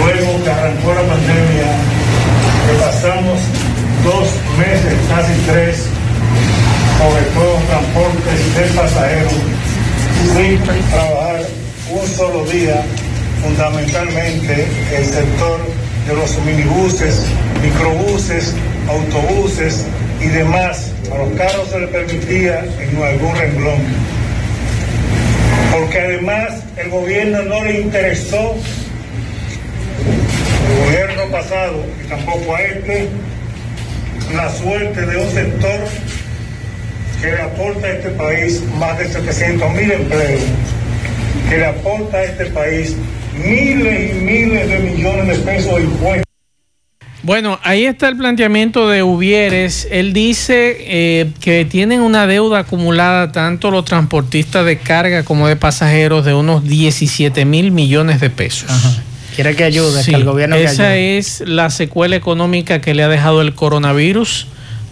luego 0.00 0.44
que 0.44 0.50
arrancó 0.50 0.94
la 0.94 1.02
pandemia, 1.02 1.72
que 2.66 2.72
pasamos 2.80 3.38
dos 4.04 4.28
meses, 4.58 4.94
casi 5.08 5.32
tres, 5.46 5.86
sobre 6.98 7.22
todo 7.34 7.58
transportes 7.68 8.54
de 8.56 8.80
pasajeros, 8.80 9.32
sin 10.24 10.90
trabajar 10.90 11.42
un 11.90 12.06
solo 12.08 12.44
día, 12.46 12.82
fundamentalmente 13.42 14.66
el 14.96 15.04
sector 15.04 15.60
de 16.06 16.14
los 16.14 16.38
minibuses, 16.44 17.22
microbuses, 17.62 18.54
autobuses 18.88 19.84
y 20.20 20.26
demás. 20.26 20.92
A 21.12 21.18
los 21.18 21.32
carros 21.36 21.68
se 21.70 21.80
les 21.80 21.90
permitía 21.90 22.64
en 22.80 23.02
algún 23.02 23.36
renglón. 23.36 23.78
Porque 25.72 26.00
además 26.00 26.48
el 26.76 26.90
gobierno 26.90 27.42
no 27.42 27.64
le 27.64 27.80
interesó, 27.80 28.54
el 30.68 30.84
gobierno 30.86 31.24
pasado 31.30 31.84
y 32.04 32.08
tampoco 32.08 32.56
a 32.56 32.62
este, 32.62 33.08
la 34.34 34.50
suerte 34.52 35.06
de 35.06 35.16
un 35.16 35.32
sector 35.32 35.80
que 37.20 37.28
le 37.32 37.40
aporta 37.42 37.86
a 37.86 37.90
este 37.92 38.10
país 38.10 38.62
más 38.78 38.98
de 38.98 39.08
700 39.08 39.72
mil 39.72 39.90
empleos, 39.90 40.40
que 41.48 41.56
le 41.58 41.66
aporta 41.66 42.18
a 42.18 42.24
este 42.24 42.46
país 42.46 42.96
miles 43.44 44.10
y 44.10 44.14
miles 44.14 44.68
de 44.68 44.78
millones 44.78 45.26
de 45.28 45.44
pesos 45.44 45.76
de 45.76 45.82
impuestos. 45.82 46.22
Bueno, 47.22 47.58
ahí 47.64 47.86
está 47.86 48.08
el 48.08 48.16
planteamiento 48.16 48.88
de 48.88 49.02
Uvieres. 49.02 49.88
Él 49.90 50.12
dice 50.12 50.76
eh, 50.80 51.30
que 51.40 51.64
tienen 51.64 52.00
una 52.00 52.26
deuda 52.28 52.60
acumulada 52.60 53.32
tanto 53.32 53.72
los 53.72 53.84
transportistas 53.84 54.64
de 54.64 54.78
carga 54.78 55.24
como 55.24 55.48
de 55.48 55.56
pasajeros 55.56 56.24
de 56.24 56.34
unos 56.34 56.62
17 56.68 57.44
mil 57.44 57.72
millones 57.72 58.20
de 58.20 58.30
pesos. 58.30 58.70
Quiere 59.34 59.56
que 59.56 59.64
ayude, 59.64 60.02
Sí, 60.04 60.12
que 60.12 60.16
el 60.18 60.24
gobierno 60.24 60.54
esa 60.54 60.90
ayude. 60.90 61.18
es 61.18 61.40
la 61.44 61.70
secuela 61.70 62.14
económica 62.14 62.80
que 62.80 62.94
le 62.94 63.02
ha 63.02 63.08
dejado 63.08 63.42
el 63.42 63.54
coronavirus 63.54 64.46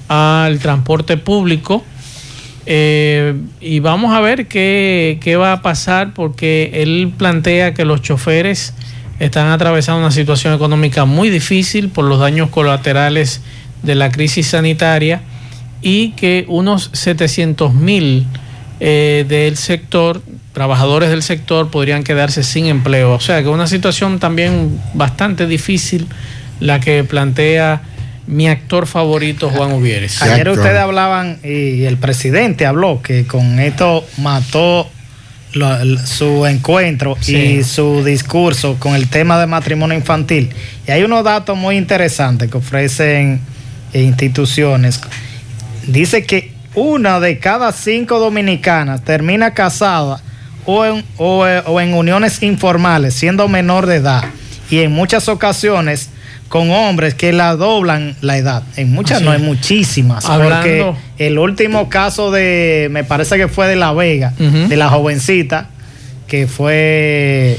al 0.09 0.59
transporte 0.59 1.17
público. 1.17 1.85
Eh, 2.67 3.35
y 3.61 3.81
vamos 3.81 4.15
a 4.15 4.21
ver 4.21 4.47
qué, 4.47 5.19
qué 5.21 5.37
va 5.37 5.53
a 5.53 5.63
pasar 5.63 6.15
porque 6.15 6.71
él 6.75 7.13
plantea 7.17 7.75
que 7.75 7.85
los 7.85 8.01
choferes 8.01 8.73
están 9.21 9.49
atravesando 9.49 10.01
una 10.01 10.11
situación 10.11 10.55
económica 10.55 11.05
muy 11.05 11.31
difícil 11.31 11.89
por 11.89 12.05
los 12.05 12.19
daños 12.19 12.51
colaterales 12.51 13.43
de 13.83 13.95
la 13.95 14.11
crisis 14.11 14.49
sanitaria 14.49 15.21
y 15.83 16.11
que 16.13 16.47
unos 16.49 16.91
700 16.95 17.75
mil 17.75 18.27
eh, 18.81 19.25
del 19.29 19.57
sector, 19.57 20.23
trabajadores 20.53 21.11
del 21.11 21.23
sector, 21.23 21.71
podrían 21.71 22.03
quedarse 22.03 22.43
sin 22.43 22.67
empleo. 22.67 23.13
O 23.13 23.21
sea 23.21 23.43
que 23.43 23.49
una 23.49 23.67
situación 23.67 24.19
también 24.19 24.81
bastante 24.95 25.47
difícil 25.47 26.07
la 26.61 26.81
que 26.81 27.05
plantea 27.05 27.83
mi 28.27 28.49
actor 28.49 28.87
favorito, 28.87 29.51
Juan 29.51 29.73
Uvieres. 29.73 30.21
Ayer 30.23 30.49
ustedes 30.49 30.79
hablaban 30.79 31.39
y 31.45 31.85
el 31.85 31.97
presidente 31.99 32.65
habló 32.67 33.03
que 33.03 33.27
con 33.27 33.59
esto 33.61 34.05
mató 34.19 34.89
lo- 35.53 35.99
su 36.07 36.47
encuentro 36.47 37.17
Sí. 37.21 37.37
y 37.37 37.65
su 37.65 38.03
discurso 38.05 38.77
con 38.79 38.95
el 38.95 39.09
tema 39.09 39.39
de 39.39 39.47
matrimonio 39.47 39.97
infantil. 39.97 40.51
Y 40.89 40.91
hay 40.91 41.03
unos 41.05 41.23
datos 41.23 41.57
muy 41.57 41.77
interesantes 41.77 42.51
que 42.51 42.57
ofrecen 42.57 43.41
instituciones. 43.93 45.01
Dice 45.87 46.25
que 46.25 46.53
una 46.75 47.21
de 47.21 47.39
cada 47.39 47.73
cinco 47.73 48.19
dominicanas 48.19 49.05
termina 49.05 49.55
casada 49.55 50.21
o 50.67 50.85
en, 50.85 51.05
o, 51.19 51.45
o 51.67 51.81
en 51.81 51.95
uniones 51.95 52.43
informales 52.43 53.15
siendo 53.15 53.47
menor 53.49 53.87
de 53.87 53.97
edad 53.97 54.25
y 54.71 54.81
en 54.81 54.93
muchas 54.93 55.29
ocasiones 55.29 56.09
con 56.49 56.71
hombres 56.71 57.15
que 57.15 57.33
la 57.33 57.57
doblan 57.57 58.17
la 58.21 58.37
edad. 58.39 58.63
En 58.77 58.93
muchas, 58.93 59.17
Así 59.17 59.25
no, 59.25 59.35
en 59.35 59.45
muchísimas. 59.45 60.25
Hablando- 60.27 60.55
Porque 60.57 60.95
el 61.27 61.39
último 61.39 61.89
caso 61.89 62.31
de, 62.31 62.89
me 62.91 63.03
parece 63.05 63.37
que 63.37 63.49
fue 63.49 63.67
de 63.67 63.77
La 63.77 63.93
Vega, 63.93 64.33
de 64.39 64.77
la 64.77 64.89
jovencita 64.89 65.69
que 66.29 66.47
fue 66.47 67.59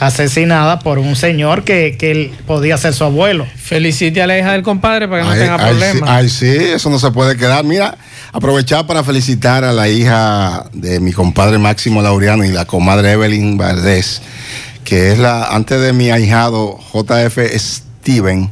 asesinada 0.00 0.78
por 0.78 0.98
un 0.98 1.16
señor 1.16 1.64
que, 1.64 1.96
que 1.98 2.10
él 2.10 2.30
podía 2.46 2.76
ser 2.78 2.92
su 2.94 3.04
abuelo. 3.04 3.46
Felicite 3.56 4.22
a 4.22 4.26
la 4.26 4.38
hija 4.38 4.52
del 4.52 4.62
compadre 4.62 5.08
para 5.08 5.22
que 5.22 5.28
no 5.28 5.34
tenga 5.34 5.54
ay, 5.54 5.60
sí, 5.60 5.78
problemas. 5.78 6.10
ay, 6.10 6.28
sí, 6.28 6.46
eso 6.74 6.90
no 6.90 6.98
se 6.98 7.10
puede 7.10 7.36
quedar. 7.36 7.64
Mira, 7.64 7.96
aprovechar 8.32 8.86
para 8.86 9.02
felicitar 9.04 9.64
a 9.64 9.72
la 9.72 9.88
hija 9.88 10.66
de 10.72 11.00
mi 11.00 11.12
compadre 11.12 11.58
Máximo 11.58 12.02
Laureano 12.02 12.44
y 12.44 12.48
la 12.48 12.64
comadre 12.66 13.12
Evelyn 13.12 13.56
Valdés, 13.56 14.20
que 14.84 15.12
es 15.12 15.18
la, 15.18 15.46
antes 15.46 15.80
de 15.80 15.92
mi 15.92 16.10
ahijado 16.10 16.78
JF 16.92 17.38
Steven, 18.10 18.48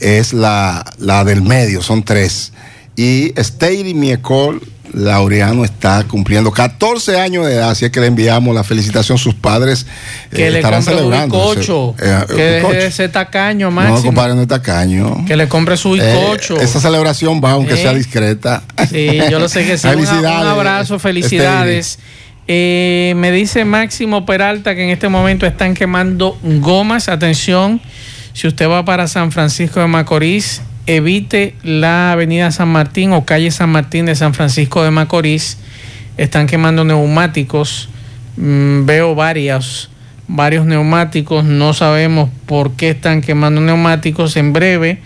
es 0.00 0.32
la, 0.32 0.82
la 0.98 1.24
del 1.24 1.42
medio, 1.42 1.82
son 1.82 2.02
tres. 2.02 2.52
Y 2.96 3.32
Steiri 3.36 3.92
Miecol 3.92 4.62
Laureano 4.94 5.64
está 5.64 6.04
cumpliendo 6.04 6.50
14 6.52 7.20
años 7.20 7.44
de 7.46 7.54
edad, 7.54 7.70
así 7.70 7.84
es 7.84 7.90
que 7.90 8.00
le 8.00 8.06
enviamos 8.06 8.54
la 8.54 8.64
felicitación. 8.64 9.18
Sus 9.18 9.34
padres 9.34 9.84
que 10.30 10.46
eh, 10.46 10.50
le 10.50 10.58
estarán 10.60 10.80
compre 10.80 10.94
un 10.94 10.98
celebrando. 11.00 11.36
bizcocho. 11.48 11.94
Eh, 12.00 12.20
eh, 12.22 12.24
que 12.34 12.42
deje 12.42 12.74
de 12.84 12.90
ser 12.92 13.12
tacaño, 13.12 13.66
No, 13.66 13.72
Máximo. 13.72 14.02
compadre, 14.06 14.34
no 14.36 14.42
es 14.42 14.48
tacaño. 14.48 15.24
que 15.26 15.36
le 15.36 15.48
compre 15.48 15.76
su 15.76 15.90
bizcocho. 15.92 16.58
Eh, 16.60 16.64
esa 16.64 16.80
celebración 16.80 17.42
va, 17.44 17.50
aunque 17.52 17.74
Eh. 17.74 17.76
sea 17.78 17.92
discreta. 17.92 18.62
Sí, 18.88 19.18
yo 19.30 19.38
lo 19.38 19.48
sé 19.50 19.66
que 19.66 19.76
sí. 19.76 19.86
Un- 19.88 19.94
Felicidades. 19.94 20.40
Un 20.42 20.46
abrazo, 20.48 20.98
felicidades. 20.98 21.98
Eh, 22.46 23.14
me 23.16 23.32
dice 23.32 23.64
Máximo 23.64 24.24
Peralta 24.24 24.74
que 24.74 24.84
en 24.84 24.90
este 24.90 25.08
momento 25.08 25.44
están 25.46 25.74
quemando 25.74 26.38
gomas. 26.42 27.08
Atención, 27.08 27.80
si 28.34 28.48
usted 28.48 28.68
va 28.68 28.84
para 28.84 29.06
San 29.06 29.30
Francisco 29.30 29.78
de 29.78 29.86
Macorís, 29.86 30.60
evite 30.86 31.54
la 31.62 32.10
avenida 32.10 32.50
San 32.50 32.68
Martín 32.68 33.12
o 33.12 33.24
calle 33.24 33.52
San 33.52 33.70
Martín 33.70 34.06
de 34.06 34.16
San 34.16 34.34
Francisco 34.34 34.82
de 34.82 34.90
Macorís. 34.90 35.56
Están 36.16 36.48
quemando 36.48 36.84
neumáticos. 36.84 37.88
Mm, 38.36 38.86
veo 38.86 39.14
varios, 39.14 39.88
varios 40.26 40.66
neumáticos. 40.66 41.44
No 41.44 41.74
sabemos 41.74 42.28
por 42.46 42.72
qué 42.72 42.90
están 42.90 43.20
quemando 43.20 43.60
neumáticos. 43.60 44.36
En 44.36 44.52
breve, 44.52 44.98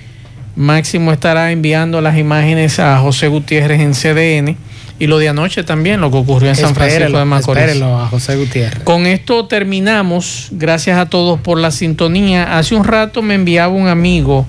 Máximo 0.56 1.12
estará 1.12 1.52
enviando 1.52 2.00
las 2.00 2.16
imágenes 2.16 2.78
a 2.80 2.98
José 2.98 3.28
Gutiérrez 3.28 3.80
en 3.82 3.92
CDN. 3.92 4.56
Y 5.00 5.06
lo 5.06 5.18
de 5.18 5.28
anoche 5.28 5.62
también, 5.62 6.00
lo 6.00 6.10
que 6.10 6.16
ocurrió 6.16 6.48
en 6.48 6.56
San 6.56 6.74
Francisco 6.74 7.18
de 7.18 7.24
Macorís. 7.24 7.80
a 7.82 8.06
José 8.08 8.36
Gutiérrez. 8.36 8.82
Con 8.82 9.06
esto 9.06 9.46
terminamos. 9.46 10.48
Gracias 10.50 10.98
a 10.98 11.06
todos 11.06 11.38
por 11.40 11.58
la 11.58 11.70
sintonía. 11.70 12.58
Hace 12.58 12.74
un 12.74 12.84
rato 12.84 13.22
me 13.22 13.34
enviaba 13.34 13.72
un 13.72 13.86
amigo 13.86 14.46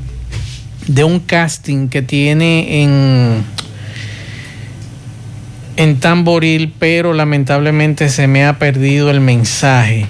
de 0.88 1.04
un 1.04 1.20
casting 1.20 1.88
que 1.88 2.02
tiene 2.02 2.82
en 2.82 3.44
en 5.80 5.98
Tamboril, 6.02 6.74
pero 6.78 7.14
lamentablemente 7.14 8.10
se 8.10 8.28
me 8.28 8.44
ha 8.44 8.60
perdido 8.60 9.10
el 9.10 9.22
mensaje. 9.22 10.08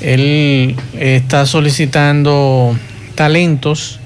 Él 0.00 0.76
está 0.98 1.46
solicitando 1.46 2.76
talentos 3.16 3.98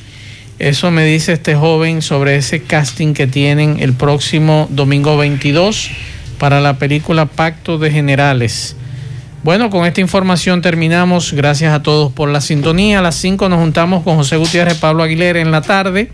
Eso 0.59 0.91
me 0.91 1.05
dice 1.05 1.33
este 1.33 1.55
joven 1.55 2.03
sobre 2.03 2.37
ese 2.37 2.63
casting 2.63 3.15
que 3.15 3.27
tienen 3.27 3.79
el 3.81 3.95
próximo 3.95 4.69
domingo 4.71 5.17
22 5.17 5.91
para 6.39 6.61
la 6.61 6.79
película 6.79 7.27
Pacto 7.27 7.79
de 7.79 7.91
Generales. 7.91 8.77
Bueno, 9.45 9.71
con 9.71 9.87
esta 9.87 10.01
información 10.01 10.63
terminamos. 10.63 11.33
Gracias 11.33 11.73
a 11.73 11.83
todos 11.83 12.13
por 12.13 12.29
la 12.29 12.41
sintonía. 12.41 12.99
A 12.99 13.03
las 13.03 13.15
5 13.17 13.49
nos 13.49 13.61
juntamos 13.61 14.03
con 14.03 14.17
José 14.17 14.37
Gutiérrez 14.37 14.77
y 14.77 14.81
Pablo 14.81 15.03
Aguilera 15.03 15.41
en 15.41 15.51
la 15.51 15.63
tarde. 15.63 16.11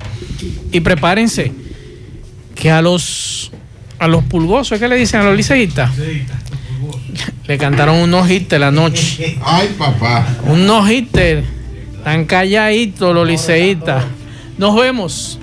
Y 0.72 0.81
prepárense 0.81 1.53
que 2.55 2.70
a 2.70 2.83
los 2.83 3.51
a 3.99 4.09
los 4.09 4.25
pulgosos, 4.25 4.79
¿qué 4.79 4.89
le 4.89 4.97
dicen 4.97 5.20
a 5.20 5.25
los 5.25 5.37
liceístas? 5.37 5.91
Le 7.47 7.59
cantaron 7.59 7.97
un 7.97 8.11
no-hitter 8.11 8.61
la 8.61 8.70
noche. 8.70 9.39
Ay, 9.43 9.75
papá. 9.79 10.27
Un 10.45 10.66
no-hitter. 10.66 11.45
Tan 12.03 12.27
calladitos 12.27 13.14
los 13.14 13.27
liceístas. 13.27 14.05
Nos 14.59 14.75
vemos. 14.77 15.39